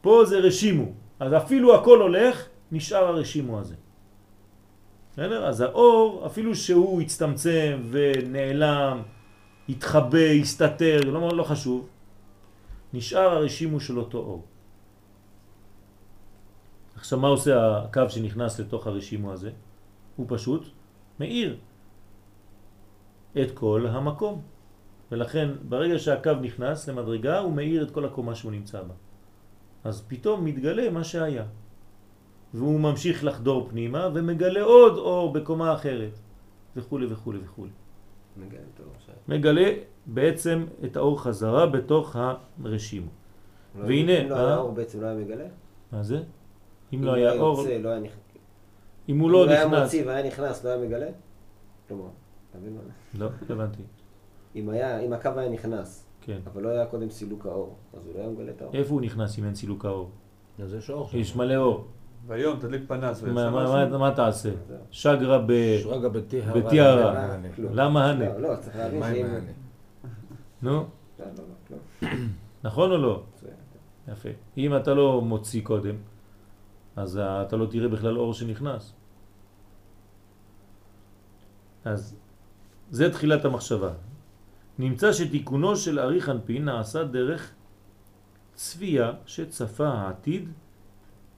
פה 0.00 0.24
זה 0.24 0.38
רשימו. 0.38 0.92
אז 1.20 1.34
אפילו 1.34 1.74
הכל 1.74 2.00
הולך, 2.00 2.46
נשאר 2.72 3.04
הרשימו 3.06 3.58
הזה. 3.58 3.74
בסדר? 5.12 5.46
אז 5.46 5.60
האור, 5.60 6.26
אפילו 6.26 6.54
שהוא 6.54 7.00
הצטמצם 7.00 7.82
ונעלם, 7.90 9.02
התחבא, 9.70 10.30
הסתתר, 10.40 11.00
לא, 11.06 11.36
לא 11.36 11.42
חשוב, 11.42 11.88
נשאר 12.92 13.30
הרשימו 13.30 13.80
של 13.80 13.98
אותו 13.98 14.18
אור. 14.18 14.44
עכשיו 16.96 17.18
מה 17.18 17.28
עושה 17.28 17.78
הקו 17.78 18.10
שנכנס 18.10 18.60
לתוך 18.60 18.86
הרשימו 18.86 19.32
הזה? 19.32 19.50
הוא 20.16 20.26
פשוט 20.28 20.68
מאיר 21.20 21.56
את 23.42 23.50
כל 23.54 23.86
המקום. 23.86 24.42
ולכן 25.12 25.48
ברגע 25.68 25.98
שהקו 25.98 26.34
נכנס 26.42 26.88
למדרגה 26.88 27.38
הוא 27.38 27.52
מאיר 27.52 27.82
את 27.82 27.90
כל 27.90 28.04
הקומה 28.04 28.34
שהוא 28.34 28.52
נמצא 28.52 28.82
בה. 28.82 28.94
אז 29.84 30.04
פתאום 30.08 30.44
מתגלה 30.44 30.90
מה 30.90 31.04
שהיה. 31.04 31.44
והוא 32.54 32.80
ממשיך 32.80 33.24
לחדור 33.24 33.68
פנימה 33.70 34.08
ומגלה 34.14 34.62
עוד 34.62 34.98
אור 34.98 35.32
בקומה 35.32 35.74
אחרת 35.74 36.18
וכו' 36.76 36.98
וכו' 37.10 37.32
וכו'. 37.42 37.79
מגלה 39.28 39.70
בעצם 40.06 40.64
את 40.84 40.96
האור 40.96 41.22
חזרה 41.22 41.66
בתוך 41.66 42.16
הרשימו. 42.64 43.06
לא- 43.78 43.84
והנה, 43.84 44.22
אם 44.22 44.28
לא 44.28 44.34
אה? 44.36 44.46
היה 44.46 44.56
אור 44.56 44.72
בעצם 44.72 45.00
לא 45.00 45.06
היה 45.06 45.16
מגלה? 45.16 45.46
מה 45.92 46.02
זה? 46.02 46.22
אם 46.94 47.04
לא 47.04 47.14
היה 47.14 47.32
אור, 47.32 47.58
יוצא, 47.60 47.78
לא 47.78 47.88
היה 47.88 48.00
נכנס. 48.00 48.20
אם 49.08 49.18
הוא 49.18 49.30
לא 49.30 49.48
היה 49.48 49.66
נכנס, 49.66 49.82
מוציא 49.82 50.06
והיה 50.06 50.26
נכנס, 50.26 50.64
לא 50.64 50.70
היה 50.70 50.78
מגלה? 50.78 51.06
כלומר, 51.88 52.08
אתה 52.50 52.58
מבין 52.58 52.74
מה? 52.74 52.80
לא, 53.18 53.30
הבנתי, 53.50 53.82
אם 54.56 54.68
היה, 54.68 55.00
אם 55.00 55.12
הקו 55.12 55.30
היה 55.36 55.48
נכנס, 55.48 56.06
כן. 56.20 56.38
אבל 56.46 56.62
לא 56.62 56.68
היה 56.68 56.86
קודם 56.86 57.10
סילוק 57.10 57.46
האור, 57.46 57.76
אז 57.94 58.06
הוא 58.06 58.14
לא 58.14 58.20
היה 58.20 58.28
מגלה 58.28 58.50
את 58.50 58.62
האור. 58.62 58.74
איפה 58.74 58.94
הוא 58.94 59.00
נכנס 59.00 59.38
אם 59.38 59.44
אין 59.44 59.54
סילוק 59.54 59.84
האור? 59.84 60.10
אז 60.62 60.74
יש 60.74 60.90
אור. 60.90 61.08
יש 61.14 61.36
מלא 61.36 61.56
אור. 61.56 61.86
והיום 62.30 62.58
תדליק 62.60 62.82
פנס 62.88 63.22
מה- 63.22 64.10
תעשה? 64.16 64.50
שגרה 64.90 65.38
ב... 65.46 65.52
שרגא 65.82 66.08
בטיהרה. 66.08 66.60
בטיהרה. 66.60 67.36
למה 67.58 68.10
הנה? 68.10 68.38
לא, 68.38 68.56
צריך 68.60 68.76
להבין 68.76 69.02
שאם... 69.02 69.26
נו, 70.62 70.70
לא, 70.70 70.86
לא, 71.18 71.26
לא, 71.70 71.76
לא. 72.02 72.08
נכון 72.64 72.90
או 72.90 72.96
לא? 72.98 73.22
מצוין. 73.34 73.52
יפה. 74.08 74.28
אם 74.58 74.76
אתה 74.76 74.94
לא 74.94 75.20
מוציא 75.22 75.62
קודם, 75.62 75.94
אז 76.96 77.20
אתה 77.22 77.56
לא 77.56 77.66
תראה 77.66 77.88
בכלל 77.88 78.18
אור 78.18 78.34
שנכנס. 78.34 78.94
אז 81.84 82.16
זה 82.90 83.12
תחילת 83.12 83.44
המחשבה. 83.44 83.90
נמצא 84.78 85.12
שתיקונו 85.12 85.76
של 85.76 85.98
ארי 85.98 86.20
חנפין 86.20 86.64
נעשה 86.64 87.04
דרך 87.04 87.52
צפייה 88.54 89.12
שצפה 89.26 89.88
העתיד 89.88 90.48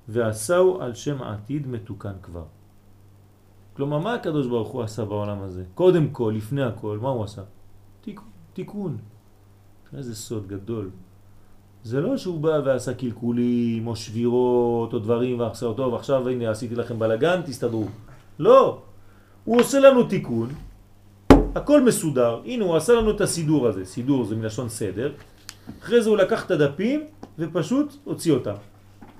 ועשהו 0.08 0.80
על 0.80 0.94
שם 0.94 1.22
העתיד 1.22 1.66
מתוקן 1.66 2.14
כבר. 2.22 2.44
כלומר, 3.76 3.98
מה 3.98 4.14
הקדוש 4.14 4.46
ברוך 4.46 4.68
הוא 4.68 4.82
עשה 4.82 5.04
בעולם 5.04 5.42
הזה? 5.42 5.64
קודם 5.74 6.08
כל, 6.08 6.32
לפני 6.36 6.62
הכל, 6.62 6.98
מה 7.02 7.08
הוא 7.08 7.24
עשה? 7.24 7.42
תיק, 8.00 8.20
תיקון. 8.52 8.98
איזה 9.96 10.14
סוד 10.14 10.46
גדול. 10.46 10.90
זה 11.84 12.00
לא 12.00 12.16
שהוא 12.16 12.40
בא 12.40 12.60
ועשה 12.64 12.94
קלקולים 12.94 13.86
או 13.86 13.96
שבירות 13.96 14.92
או 14.92 14.98
דברים 14.98 15.40
ועכשיו 15.40 15.72
טוב 15.72 15.94
עכשיו 15.94 16.28
הנה 16.28 16.50
עשיתי 16.50 16.74
לכם 16.74 16.98
בלגן 16.98 17.42
תסתדרו 17.42 17.86
לא 18.38 18.78
הוא 19.44 19.60
עושה 19.60 19.80
לנו 19.80 20.04
תיקון 20.04 20.48
הכל 21.54 21.84
מסודר 21.84 22.40
הנה 22.44 22.64
הוא 22.64 22.76
עשה 22.76 22.92
לנו 22.92 23.10
את 23.10 23.20
הסידור 23.20 23.68
הזה 23.68 23.84
סידור 23.84 24.24
זה 24.24 24.36
מלשון 24.36 24.68
סדר 24.68 25.12
אחרי 25.82 26.02
זה 26.02 26.10
הוא 26.10 26.18
לקח 26.18 26.46
את 26.46 26.50
הדפים 26.50 27.04
ופשוט 27.38 27.94
הוציא 28.04 28.32
אותם 28.32 28.54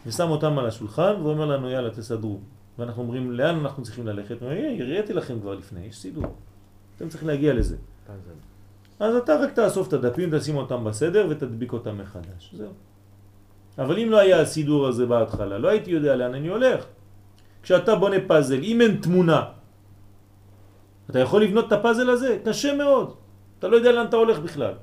ושם 0.07 0.31
אותם 0.31 0.59
על 0.59 0.67
השולחן 0.67 1.15
ואומר 1.23 1.47
לנו 1.47 1.71
יאללה 1.71 1.91
תסדרו 1.91 2.39
ואנחנו 2.79 3.03
אומרים 3.03 3.33
לאן 3.33 3.59
אנחנו 3.59 3.83
צריכים 3.83 4.07
ללכת 4.07 4.41
הוא 4.41 4.49
אומר, 4.49 4.61
"אה, 4.61 4.77
הראיתי 4.81 5.13
לכם 5.13 5.41
כבר 5.41 5.55
לפני 5.55 5.81
יש 5.87 5.99
סידור 5.99 6.25
אתם 6.97 7.09
צריכים 7.09 7.29
להגיע 7.29 7.55
לזה. 7.55 7.77
אז 9.01 9.15
אתה 9.17 9.37
רק 9.37 9.53
תאסוף 9.53 9.89
את 9.89 9.93
הדפים, 9.93 10.39
תשים 10.39 10.57
אותם 10.57 10.85
בסדר 10.85 11.27
ותדביק 11.31 11.73
אותם 11.73 11.99
מחדש. 11.99 12.55
זהו. 12.55 12.71
אבל 13.79 13.99
אם 13.99 14.11
לא 14.11 14.19
היה 14.19 14.41
הסידור 14.41 14.87
הזה 14.87 15.07
בהתחלה, 15.07 15.59
לא 15.59 15.69
הייתי 15.69 15.91
יודע 15.91 16.17
לאן 16.17 16.35
אני 16.35 16.49
הולך. 16.49 16.85
כשאתה 17.63 17.95
בונה 17.95 18.17
פאזל, 18.27 18.61
אם 18.63 18.81
אין 18.81 18.97
תמונה, 19.03 19.43
אתה 21.11 21.19
יכול 21.19 21.43
לבנות 21.43 21.67
את 21.67 21.73
הפאזל 21.73 22.11
הזה? 22.11 22.39
קשה 22.45 22.77
מאוד. 22.77 23.15
אתה 23.59 23.69
לא 23.69 23.77
יודע 23.77 23.93
לאן 23.93 24.07
אתה 24.07 24.17
הולך 24.17 24.39
בכלל. 24.39 24.75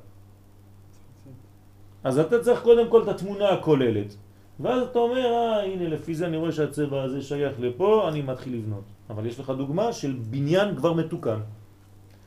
אז 2.03 2.19
אתה 2.19 2.39
צריך 2.39 2.59
קודם 2.61 2.89
כל 2.89 3.03
את 3.03 3.07
התמונה 3.07 3.49
הכוללת. 3.49 4.15
ואז 4.59 4.81
אתה 4.91 4.99
אומר, 4.99 5.25
אה, 5.25 5.63
הנה, 5.63 5.89
לפי 5.89 6.15
זה 6.15 6.27
אני 6.27 6.37
רואה 6.37 6.51
שהצבע 6.51 7.03
הזה 7.03 7.21
שייך 7.21 7.59
לפה, 7.59 8.09
אני 8.09 8.21
מתחיל 8.21 8.53
לבנות. 8.55 8.83
אבל 9.09 9.25
יש 9.25 9.39
לך 9.39 9.49
דוגמה 9.49 9.93
של 9.93 10.19
בניין 10.29 10.75
כבר 10.75 10.93
מתוקן. 10.93 11.39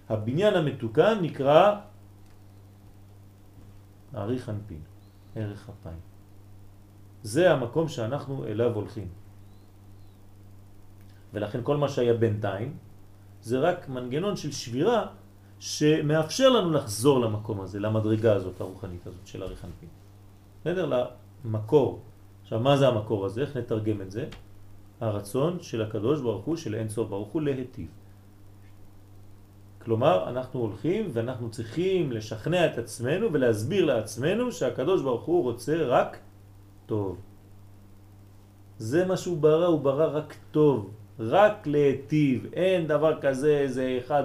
הבניין 0.08 0.54
המתוקן 0.54 1.18
נקרא 1.22 1.80
ארי 4.14 4.38
חנפין, 4.38 4.80
ערך 5.36 5.68
אפיים. 5.68 6.00
זה 7.22 7.52
המקום 7.52 7.88
שאנחנו 7.88 8.44
אליו 8.44 8.72
הולכים. 8.74 9.08
ולכן 11.32 11.60
כל 11.62 11.76
מה 11.76 11.88
שהיה 11.88 12.14
בינתיים 12.14 12.76
זה 13.42 13.58
רק 13.58 13.88
מנגנון 13.88 14.36
של 14.36 14.52
שבירה 14.52 15.06
שמאפשר 15.58 16.48
לנו 16.48 16.70
לחזור 16.70 17.20
למקום 17.20 17.60
הזה, 17.60 17.80
למדרגה 17.80 18.32
הזאת 18.34 18.60
הרוחנית 18.60 19.06
הזאת 19.06 19.26
של 19.26 19.42
ארי 19.42 19.56
חנפין. 19.56 19.88
בסדר? 20.60 20.84
למקור. 21.44 22.02
עכשיו 22.52 22.64
מה 22.64 22.76
זה 22.76 22.88
המקור 22.88 23.26
הזה? 23.26 23.40
איך 23.40 23.56
נתרגם 23.56 24.00
את 24.00 24.10
זה? 24.10 24.26
הרצון 25.00 25.58
של 25.60 25.82
הקדוש 25.82 26.20
ברוך 26.20 26.44
הוא, 26.44 26.56
של 26.56 26.74
אין 26.74 26.88
סוף 26.88 27.08
ברוך 27.08 27.28
הוא, 27.28 27.42
להיטיב. 27.42 27.86
כלומר, 29.78 30.28
אנחנו 30.28 30.60
הולכים 30.60 31.08
ואנחנו 31.12 31.50
צריכים 31.50 32.12
לשכנע 32.12 32.66
את 32.66 32.78
עצמנו 32.78 33.32
ולהסביר 33.32 33.84
לעצמנו 33.84 34.52
שהקדוש 34.52 35.02
ברוך 35.02 35.24
הוא 35.24 35.42
רוצה 35.42 35.76
רק 35.76 36.18
טוב. 36.86 37.16
זה 38.78 39.06
מה 39.06 39.16
שהוא 39.16 39.38
ברא, 39.38 39.66
הוא 39.66 39.80
ברא 39.80 40.16
רק 40.16 40.34
טוב, 40.50 40.90
רק 41.18 41.66
להיטיב. 41.66 42.46
אין 42.52 42.86
דבר 42.86 43.20
כזה, 43.20 43.58
איזה 43.58 43.98
אחד, 44.04 44.24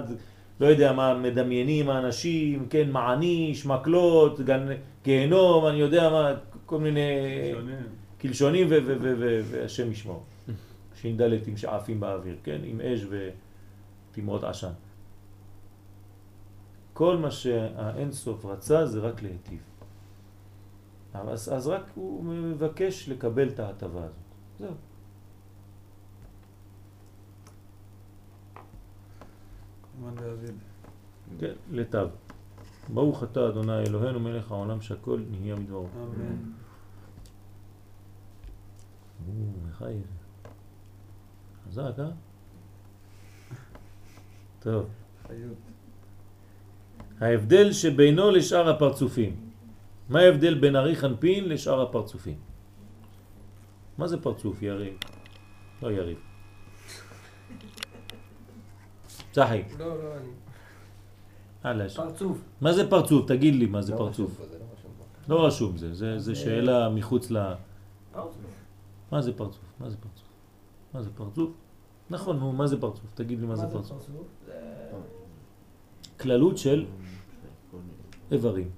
לא 0.60 0.66
יודע 0.66 0.92
מה, 0.92 1.14
מדמיינים 1.14 1.90
האנשים, 1.90 2.66
כן, 2.68 2.90
מעניש, 2.90 3.66
מקלות, 3.66 4.40
גן, 4.40 4.66
גיהנום, 5.04 5.66
אני 5.66 5.76
יודע 5.76 6.10
מה, 6.10 6.34
כל 6.66 6.78
מיני 6.78 7.10
שונים. 7.54 7.97
קלשונים 8.18 8.66
והשם 9.50 9.92
ישמור. 9.92 10.24
ש"דלתים 10.94 11.56
שעפים 11.56 12.00
באוויר, 12.00 12.36
כן? 12.42 12.60
עם 12.64 12.80
אש 12.80 13.06
ותמרות 14.12 14.44
עשן. 14.44 14.72
כל 16.92 17.16
מה 17.16 17.30
שהאין 17.30 18.12
סוף 18.12 18.44
רצה 18.44 18.86
זה 18.86 19.00
רק 19.00 19.22
להיטיב. 19.22 19.60
אז, 21.14 21.52
אז 21.52 21.68
רק 21.68 21.82
הוא 21.94 22.24
מבקש 22.24 23.08
לקבל 23.08 23.48
את 23.48 23.60
ההטבה 23.60 24.04
הזאת. 24.04 24.12
זהו. 24.58 24.74
כן, 31.38 31.52
לטב. 31.70 32.08
ברוך 32.94 33.22
אתה 33.22 33.48
אדוני 33.48 33.78
אלוהינו 33.78 34.20
מלך 34.20 34.52
העולם 34.52 34.80
שהכל 34.80 35.20
נהיה 35.30 35.56
מדברו. 35.56 35.86
אמן. 35.96 36.67
או, 39.26 39.32
מחייב. 39.68 40.06
חזק, 41.68 41.92
אה? 41.98 42.10
טוב. 44.60 44.86
ההבדל 47.20 47.72
שבינו 47.72 48.30
לשאר 48.30 48.68
הפרצופים. 48.68 49.36
מה 50.08 50.20
ההבדל 50.20 50.54
בין 50.54 50.76
ארי 50.76 50.96
חנפין 50.96 51.48
לשאר 51.48 51.82
הפרצופים? 51.82 52.38
מה 53.98 54.06
זה 54.08 54.22
פרצוף, 54.22 54.62
יריב? 54.62 54.94
לא 55.82 55.92
יריב. 55.92 56.18
צחי, 59.32 59.62
לא, 59.78 59.86
לא, 59.86 60.16
אני. 60.16 60.28
הלאה. 61.64 61.88
פרצוף. 61.88 62.38
מה 62.60 62.72
זה 62.72 62.90
פרצוף? 62.90 63.26
תגיד 63.26 63.54
לי 63.54 63.66
מה 63.66 63.82
זה 63.82 63.92
לא 63.92 63.98
פרצוף. 63.98 64.30
רשום 64.30 64.46
פה, 64.46 64.52
זה 64.52 64.58
לא 64.58 64.64
רשום 64.64 64.90
פה. 64.98 65.04
לא 65.34 65.46
רשום 65.46 65.76
זה, 65.76 65.94
זה, 65.94 66.18
זה 66.18 66.34
שאלה 66.34 66.88
מחוץ 66.88 67.30
ל... 67.30 67.54
פרצוף. 68.12 68.47
מה 69.12 69.22
זה 69.22 69.32
פרצוף? 69.32 69.64
מה 69.80 69.90
זה 69.90 69.96
פרצוף? 69.96 70.28
מה 70.94 71.02
זה 71.02 71.10
פרצוף? 71.14 71.50
נכון, 72.10 72.38
נו, 72.38 72.52
מה 72.52 72.66
זה 72.66 72.80
פרצוף? 72.80 73.04
תגיד 73.14 73.40
לי 73.40 73.46
מה 73.46 73.56
זה 73.56 73.66
פרצוף. 73.72 74.10
כללות 76.20 76.58
של 76.58 76.86
איברים. 78.32 78.70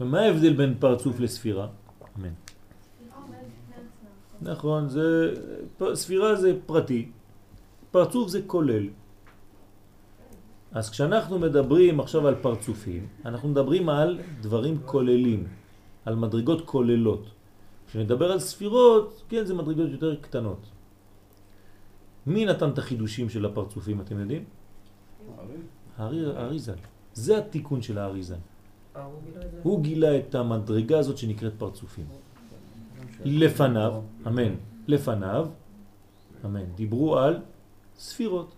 ומה 0.00 0.20
ההבדל 0.20 0.52
בין 0.56 0.74
פרצוף 0.78 1.20
לספירה? 1.20 1.68
אמן. 2.18 2.32
נכון, 4.42 4.88
זה... 4.88 5.34
ספירה 5.94 6.36
זה 6.36 6.58
פרטי, 6.66 7.10
פרצוף 7.90 8.28
זה 8.28 8.40
כולל. 8.46 8.88
אז 10.72 10.90
כשאנחנו 10.90 11.38
מדברים 11.38 12.00
עכשיו 12.00 12.26
על 12.26 12.34
פרצופים, 12.34 13.06
אנחנו 13.24 13.48
מדברים 13.48 13.88
על 13.88 14.20
דברים 14.40 14.78
כוללים, 14.84 15.46
על 16.04 16.14
מדרגות 16.14 16.66
כוללות. 16.66 17.35
כשנדבר 17.96 18.32
על 18.32 18.38
ספירות, 18.38 19.22
כן, 19.28 19.44
זה 19.44 19.54
מדרגות 19.54 19.88
יותר 19.90 20.16
קטנות. 20.20 20.60
מי 22.26 22.44
נתן 22.44 22.68
את 22.70 22.78
החידושים 22.78 23.28
של 23.28 23.46
הפרצופים, 23.46 24.00
אתם 24.00 24.20
יודעים? 24.20 24.44
הארי- 25.98 26.36
האריזל. 26.36 26.74
זה 27.14 27.38
התיקון 27.38 27.82
של 27.82 27.98
האריזל. 27.98 28.36
אה? 28.96 29.08
הוא 29.62 29.80
גילה 29.82 30.18
את 30.18 30.34
המדרגה 30.34 30.98
הזאת 30.98 31.18
שנקראת 31.18 31.52
פרצופים. 31.58 32.04
לפניו, 33.24 33.94
אמן, 34.26 34.54
לפניו, 34.88 35.48
אמן, 36.44 36.64
דיברו 36.74 37.18
על 37.18 37.40
ספירות. 37.96 38.52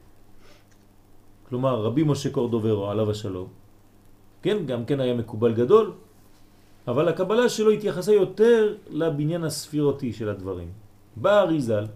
כלומר, 1.48 1.82
רבי 1.82 2.02
משה 2.02 2.30
קורדוברו, 2.30 2.90
עליו 2.90 3.10
השלום, 3.10 3.48
כן, 4.42 4.66
גם 4.66 4.84
כן 4.84 5.00
היה 5.00 5.14
מקובל 5.14 5.54
גדול, 5.54 5.92
אבל 6.88 7.08
הקבלה 7.08 7.48
שלו 7.48 7.70
התייחסה 7.70 8.12
יותר 8.12 8.76
לבניין 8.90 9.44
הספירותי 9.44 10.12
של 10.12 10.28
הדברים. 10.28 10.68
בא 11.16 11.40
אריזל, 11.40 11.86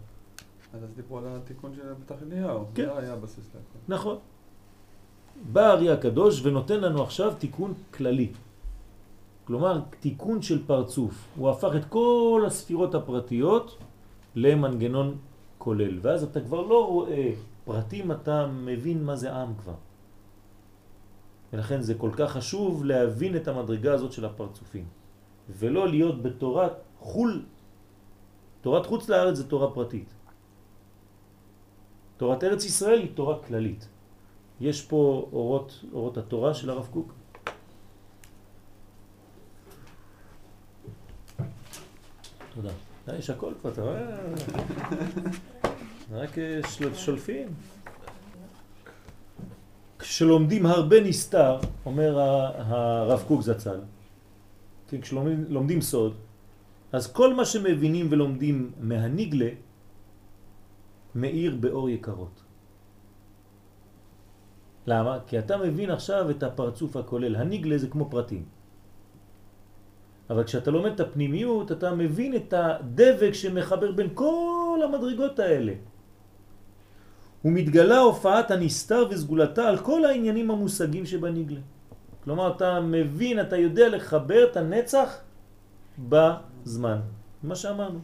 אז 0.75 0.81
דיברו 0.97 1.19
על 1.19 1.25
התיקון 1.27 1.75
של 1.77 1.83
פתח 2.07 2.15
אליהו. 2.23 2.65
כן. 2.75 2.85
זה 2.85 2.99
היה 2.99 3.13
הבסיס 3.13 3.45
להכל. 3.55 3.79
נכון, 3.89 4.17
בא 5.53 5.61
הארי 5.61 5.91
הקדוש 5.91 6.41
ונותן 6.45 6.81
לנו 6.81 7.03
עכשיו 7.03 7.33
תיקון 7.39 7.75
כללי. 7.95 8.33
כלומר, 9.45 9.81
תיקון 10.01 10.43
של 10.43 10.67
פרצוף. 10.67 11.29
הוא 11.37 11.51
הפך 11.51 11.71
את 11.77 11.85
כל 11.85 12.45
הספירות 12.47 12.95
הפרטיות 12.95 13.79
למנגנון 14.35 15.17
כולל. 15.59 15.99
ואז 16.03 16.23
אתה 16.23 16.41
כבר 16.41 16.61
לא 16.61 16.87
רואה 16.87 17.31
פרטים, 17.65 18.13
אתה 18.13 18.47
מבין 18.47 19.05
מה 19.05 19.17
זה 19.17 19.33
עם 19.33 19.55
כבר. 19.63 19.75
ולכן 21.53 21.81
זה 21.81 21.95
כל 21.95 22.11
כך 22.17 22.31
חשוב 22.31 22.85
להבין 22.85 23.37
את 23.37 23.49
המדרגה 23.49 23.95
הזאת 23.95 24.13
של 24.13 24.25
הפרצופים. 24.25 24.85
ולא 25.51 25.89
להיות 25.89 26.23
בתורת 26.23 26.73
חול. 26.99 27.45
תורת 28.61 28.87
חוץ 28.87 29.09
לארץ 29.09 29.37
זה 29.37 29.49
תורה 29.49 29.71
פרטית. 29.75 30.09
תורת 32.17 32.45
ארץ 32.45 32.65
ישראל 32.65 33.01
היא 33.01 33.11
תורה 33.15 33.39
כללית. 33.43 33.89
יש 34.61 34.83
פה 34.83 35.29
אורות, 35.33 35.85
אורות 35.93 36.17
התורה 36.19 36.55
של 36.55 36.71
הרב 36.71 36.89
קוק. 36.91 37.13
תודה. 42.55 42.71
אה, 43.09 43.17
יש 43.17 43.31
הכל 43.31 43.53
כבר, 43.61 43.73
אתה 43.73 43.83
רואה? 43.83 44.17
רק 46.21 46.39
אה, 46.39 46.61
שולפים. 46.95 47.49
כשלומדים 50.13 50.67
הרבה 50.67 51.01
נסתר, 51.01 51.57
אומר 51.87 52.21
הרב 52.21 53.25
קוק 53.29 53.41
זצ"ל, 53.43 53.81
כן, 54.89 55.01
כשלומדים 55.01 55.45
לומדים 55.49 55.81
סוד, 55.81 56.15
אז 56.93 57.13
כל 57.13 57.35
מה 57.35 57.45
שמבינים 57.45 58.07
ולומדים 58.11 58.57
מהניגלה, 58.81 59.49
מאיר 61.15 61.57
באור 61.57 61.89
יקרות. 61.89 62.37
למה? 64.87 65.19
כי 65.27 65.39
אתה 65.39 65.57
מבין 65.57 65.91
עכשיו 65.91 66.31
את 66.31 66.43
הפרצוף 66.43 66.97
הכולל. 66.97 67.37
הניגלה 67.37 67.79
זה 67.79 67.89
כמו 67.89 68.11
פרטים. 68.13 68.45
אבל 70.31 70.45
כשאתה 70.45 70.71
לומד 70.71 70.93
את 70.93 71.01
הפנימיות, 71.01 71.73
אתה 71.73 71.95
מבין 71.95 72.37
את 72.37 72.53
הדבק 72.53 73.33
שמחבר 73.33 73.93
בין 73.93 74.09
כל 74.15 74.81
המדרגות 74.85 75.39
האלה. 75.39 75.73
ומתגלה 77.45 77.99
הופעת 77.99 78.51
הנסתר 78.51 79.07
וסגולתה 79.11 79.69
על 79.69 79.79
כל 79.79 80.05
העניינים 80.05 80.51
המושגים 80.51 81.07
שבניגלה. 81.07 81.61
כלומר, 82.25 82.57
אתה 82.57 82.81
מבין, 82.81 83.41
אתה 83.41 83.57
יודע 83.57 83.89
לחבר 83.89 84.51
את 84.51 84.57
הנצח 84.57 85.09
בזמן. 85.99 87.01
מה 87.43 87.55
שאמרנו. 87.55 87.99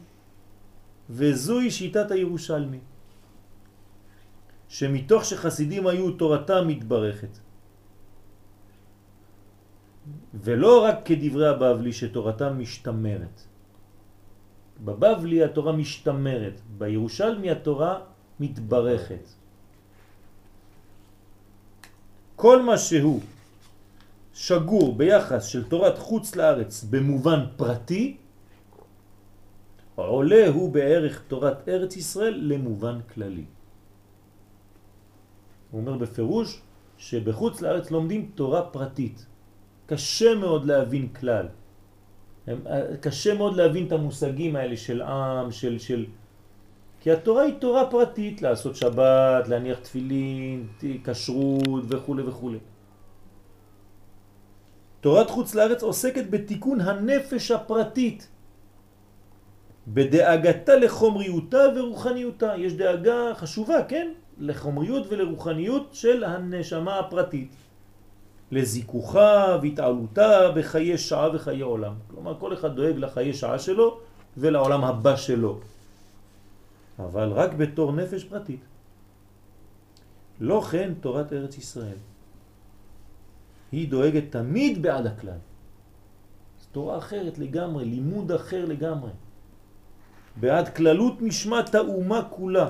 וזוהי 1.09 1.71
שיטת 1.71 2.11
הירושלמי. 2.11 2.79
שמתוך 4.67 5.25
שחסידים 5.25 5.87
היו 5.87 6.11
תורתם 6.11 6.67
מתברכת. 6.67 7.33
ולא 10.33 10.83
רק 10.83 10.95
כדברי 11.05 11.47
הבבלי 11.47 11.93
שתורתם 11.93 12.59
משתמרת. 12.59 13.35
בבבלי 14.83 15.43
התורה 15.43 15.71
משתמרת, 15.71 16.61
בירושלמי 16.77 17.51
התורה 17.51 17.99
מתברכת. 18.39 19.25
כל 22.35 22.61
מה 22.61 22.77
שהוא 22.77 23.21
שגור 24.33 24.95
ביחס 24.95 25.45
של 25.45 25.67
תורת 25.67 25.97
חוץ 25.97 26.35
לארץ 26.35 26.83
במובן 26.83 27.39
פרטי, 27.55 28.17
עולה 29.95 30.47
הוא 30.47 30.71
בערך 30.71 31.23
תורת 31.27 31.69
ארץ 31.69 31.95
ישראל 31.95 32.35
למובן 32.39 32.99
כללי. 33.13 33.45
הוא 35.71 35.81
אומר 35.81 35.97
בפירוש 35.97 36.61
שבחוץ 36.97 37.61
לארץ 37.61 37.91
לומדים 37.91 38.31
תורה 38.35 38.61
פרטית. 38.71 39.25
קשה 39.85 40.35
מאוד 40.35 40.65
להבין 40.65 41.07
כלל. 41.13 41.47
הם, 42.47 42.59
קשה 43.01 43.33
מאוד 43.33 43.55
להבין 43.55 43.87
את 43.87 43.91
המושגים 43.91 44.55
האלה 44.55 44.77
של 44.77 45.01
עם, 45.01 45.51
של, 45.51 45.79
של... 45.79 46.05
כי 46.99 47.11
התורה 47.11 47.43
היא 47.43 47.53
תורה 47.59 47.89
פרטית, 47.89 48.41
לעשות 48.41 48.75
שבת, 48.75 49.47
להניח 49.47 49.79
תפילין, 49.79 50.67
כשרות 51.03 51.83
וכו' 51.87 52.15
וכו'. 52.25 52.51
תורת 55.01 55.29
חוץ 55.29 55.55
לארץ 55.55 55.83
עוסקת 55.83 56.29
בתיקון 56.29 56.81
הנפש 56.81 57.51
הפרטית, 57.51 58.27
בדאגתה 59.87 60.75
לחומריותה 60.75 61.63
ורוחניותה. 61.75 62.53
יש 62.57 62.73
דאגה 62.73 63.35
חשובה, 63.35 63.83
כן? 63.83 64.11
לחומריות 64.39 65.07
ולרוחניות 65.09 65.89
של 65.93 66.23
הנשמה 66.23 66.99
הפרטית. 66.99 67.55
לזיכוכה 68.51 69.57
והתעלותה 69.61 70.51
בחיי 70.55 70.97
שעה 70.97 71.29
וחיי 71.33 71.61
עולם. 71.61 71.93
כלומר, 72.07 72.35
כל 72.39 72.53
אחד 72.53 72.75
דואג 72.75 72.97
לחיי 72.97 73.33
שעה 73.33 73.59
שלו 73.59 73.97
ולעולם 74.37 74.83
הבא 74.83 75.15
שלו. 75.15 75.59
אבל 76.99 77.29
רק 77.31 77.53
בתור 77.53 77.91
נפש 77.91 78.23
פרטית. 78.23 78.59
לא 80.39 80.61
כן 80.71 80.93
תורת 81.01 81.33
ארץ 81.33 81.57
ישראל. 81.57 81.99
היא 83.71 83.89
דואגת 83.89 84.23
תמיד 84.29 84.81
בעד 84.81 85.05
הכלל. 85.05 85.41
זו 86.59 86.67
תורה 86.71 86.97
אחרת 86.97 87.37
לגמרי, 87.37 87.85
לימוד 87.85 88.31
אחר 88.31 88.65
לגמרי. 88.65 89.11
בעד 90.35 90.69
כללות 90.75 91.21
משמעת 91.21 91.75
האומה 91.75 92.21
כולה, 92.29 92.69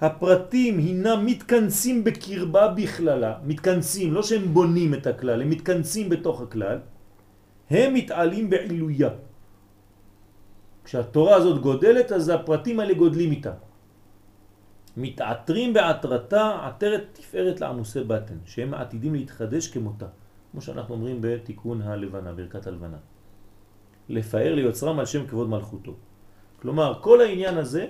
הפרטים 0.00 0.78
הינם 0.78 1.26
מתכנסים 1.26 2.04
בקרבה 2.04 2.68
בכללה, 2.76 3.38
מתכנסים, 3.44 4.12
לא 4.12 4.22
שהם 4.22 4.54
בונים 4.54 4.94
את 4.94 5.06
הכלל, 5.06 5.42
הם 5.42 5.50
מתכנסים 5.50 6.08
בתוך 6.08 6.40
הכלל, 6.40 6.78
הם 7.70 7.94
מתעלים 7.94 8.50
בעילויה. 8.50 9.10
כשהתורה 10.90 11.34
הזאת 11.34 11.62
גודלת, 11.62 12.12
אז 12.12 12.28
הפרטים 12.28 12.80
האלה 12.80 12.94
גודלים 12.94 13.30
איתה. 13.30 13.52
מתעטרים 14.96 15.74
בעטרתה 15.74 16.66
עטרת 16.66 17.04
תפארת 17.12 17.60
לעמוסי 17.60 18.02
בטן, 18.02 18.38
שהם 18.44 18.74
עתידים 18.74 19.14
להתחדש 19.14 19.68
כמותה, 19.68 20.06
כמו 20.50 20.60
שאנחנו 20.60 20.94
אומרים 20.94 21.18
בתיקון 21.20 21.82
הלבנה, 21.82 22.32
ברכת 22.32 22.66
הלבנה. 22.66 22.96
לפאר 24.08 24.54
ליוצרם 24.54 24.98
על 24.98 25.06
שם 25.06 25.26
כבוד 25.26 25.48
מלכותו. 25.48 25.94
כלומר, 26.58 26.98
כל 27.00 27.20
העניין 27.20 27.54
הזה 27.58 27.86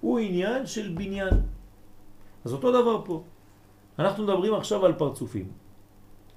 הוא 0.00 0.18
עניין 0.18 0.66
של 0.66 0.92
בניין. 0.92 1.34
אז 2.44 2.52
אותו 2.52 2.68
דבר 2.68 3.04
פה. 3.04 3.24
אנחנו 3.98 4.24
מדברים 4.24 4.54
עכשיו 4.54 4.86
על 4.86 4.92
פרצופים. 5.00 5.48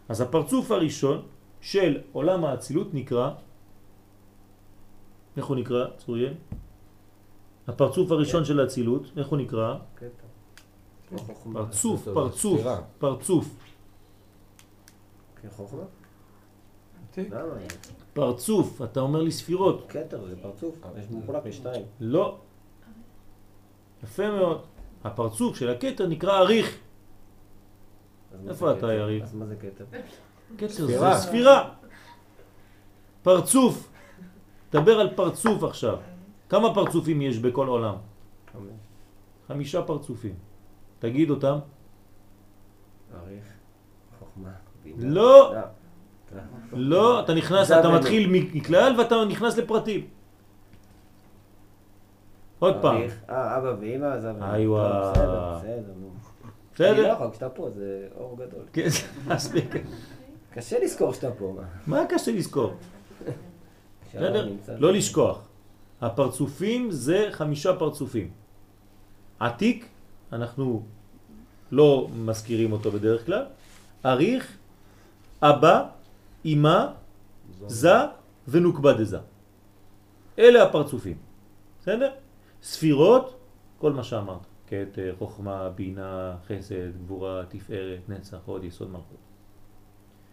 אז 0.09 0.21
הפרצוף 0.21 0.71
הראשון 0.71 1.27
של 1.61 2.07
עולם 2.15 2.45
האצילות 2.45 2.93
נקרא, 2.93 3.50
איך 5.37 5.45
הוא 5.45 5.55
נקרא, 5.55 5.85
צוריאל? 5.97 6.33
הפרצוף 7.67 8.11
הראשון 8.11 8.45
של 8.45 8.59
האצילות, 8.59 9.03
איך 9.17 9.27
הוא 9.27 9.37
נקרא? 9.37 9.75
פרצוף, 11.53 12.07
פרצוף. 12.13 12.67
פרצוף. 12.97 13.55
פרצוף, 18.13 18.81
אתה 18.81 18.99
אומר 18.99 19.21
לי 19.21 19.31
ספירות. 19.31 19.85
כתר 19.89 20.27
זה 20.27 20.35
פרצוף. 20.41 20.75
יש 20.99 21.05
מחולק 21.11 21.45
לשתיים. 21.45 21.85
לא. 21.99 22.37
יפה 24.03 24.31
מאוד. 24.31 24.61
הפרצוף 25.03 25.55
של 25.57 25.69
הכתר 25.69 26.07
נקרא 26.07 26.37
אריך. 26.37 26.77
איפה 28.47 28.71
אתה? 28.71 28.93
יריב? 28.93 29.23
אז 29.23 29.33
מה 29.33 29.45
זה 29.45 29.55
כתר? 29.55 29.85
כתר. 30.57 30.85
זה 30.85 30.99
ספירה. 31.17 31.73
פרצוף. 33.23 33.90
דבר 34.71 34.99
על 34.99 35.09
פרצוף 35.15 35.63
עכשיו. 35.63 35.97
כמה 36.49 36.73
פרצופים 36.73 37.21
יש 37.21 37.37
בכל 37.37 37.67
עולם? 37.67 37.95
חמישה 39.47 39.81
פרצופים. 39.81 40.35
תגיד 40.99 41.29
אותם. 41.29 41.57
אריך. 43.15 43.43
חוכמה. 44.19 44.49
בינה. 44.83 45.05
לא. 45.13 45.53
לא. 46.73 47.19
אתה 47.19 47.33
נכנס, 47.33 47.71
אתה. 47.71 47.89
מתחיל 47.89 48.29
מכלל 48.53 48.99
ואתה 48.99 49.15
נכנס 49.25 49.57
לפרטים. 49.57 50.07
עוד 52.59 52.75
פעם. 52.81 53.01
אה, 53.29 53.57
אבא 53.57 53.75
ואמא, 53.79 54.05
אז 54.05 54.25
אבא. 54.25 54.55
איווה. 54.55 55.11
טוב, 55.15 55.23
בסדר, 55.23 55.55
בסדר, 55.57 55.93
נו. 56.01 56.07
אני 56.07 56.51
בסדר? 56.73 57.07
לא 57.07 57.13
יכול, 57.13 57.31
כשאתה 57.31 57.49
פה 57.49 57.69
זה 57.69 58.07
אור 58.15 58.37
גדול. 58.37 58.63
כן, 58.73 58.87
מספיק. 59.35 59.75
קשה 60.53 60.79
לזכור 60.83 61.13
שאתה 61.13 61.31
פה? 61.31 61.57
מה 61.87 62.05
קשה 62.09 62.31
לזכור? 62.31 62.73
כשאבא 64.11 64.41
בסדר? 64.61 64.79
לא 64.79 64.93
לשכוח. 64.93 65.47
הפרצופים 66.01 66.91
זה 66.91 67.27
חמישה 67.31 67.75
פרצופים. 67.75 68.31
עתיק, 69.39 69.85
אנחנו 70.33 70.83
לא 71.71 72.07
מזכירים 72.15 72.71
אותו 72.71 72.91
בדרך 72.91 73.25
כלל. 73.25 73.45
אריך, 74.05 74.57
אבא, 75.41 75.89
אמא, 76.45 76.85
זה 77.67 77.93
ונוקבה 78.47 78.93
דזה. 78.93 79.19
אלה 80.39 80.63
הפרצופים. 80.63 81.17
בסדר? 81.81 82.11
ספירות, 82.63 83.35
כל 83.77 83.93
מה 83.93 84.03
שאמרת. 84.03 84.45
כתר, 84.67 85.15
חוכמה, 85.19 85.69
בינה, 85.69 86.35
חסד, 86.47 86.97
גבורה, 86.97 87.43
תפארת, 87.49 88.09
נצח, 88.09 88.37
הוד, 88.45 88.63
יסוד 88.63 88.89
מלכות. 88.89 89.30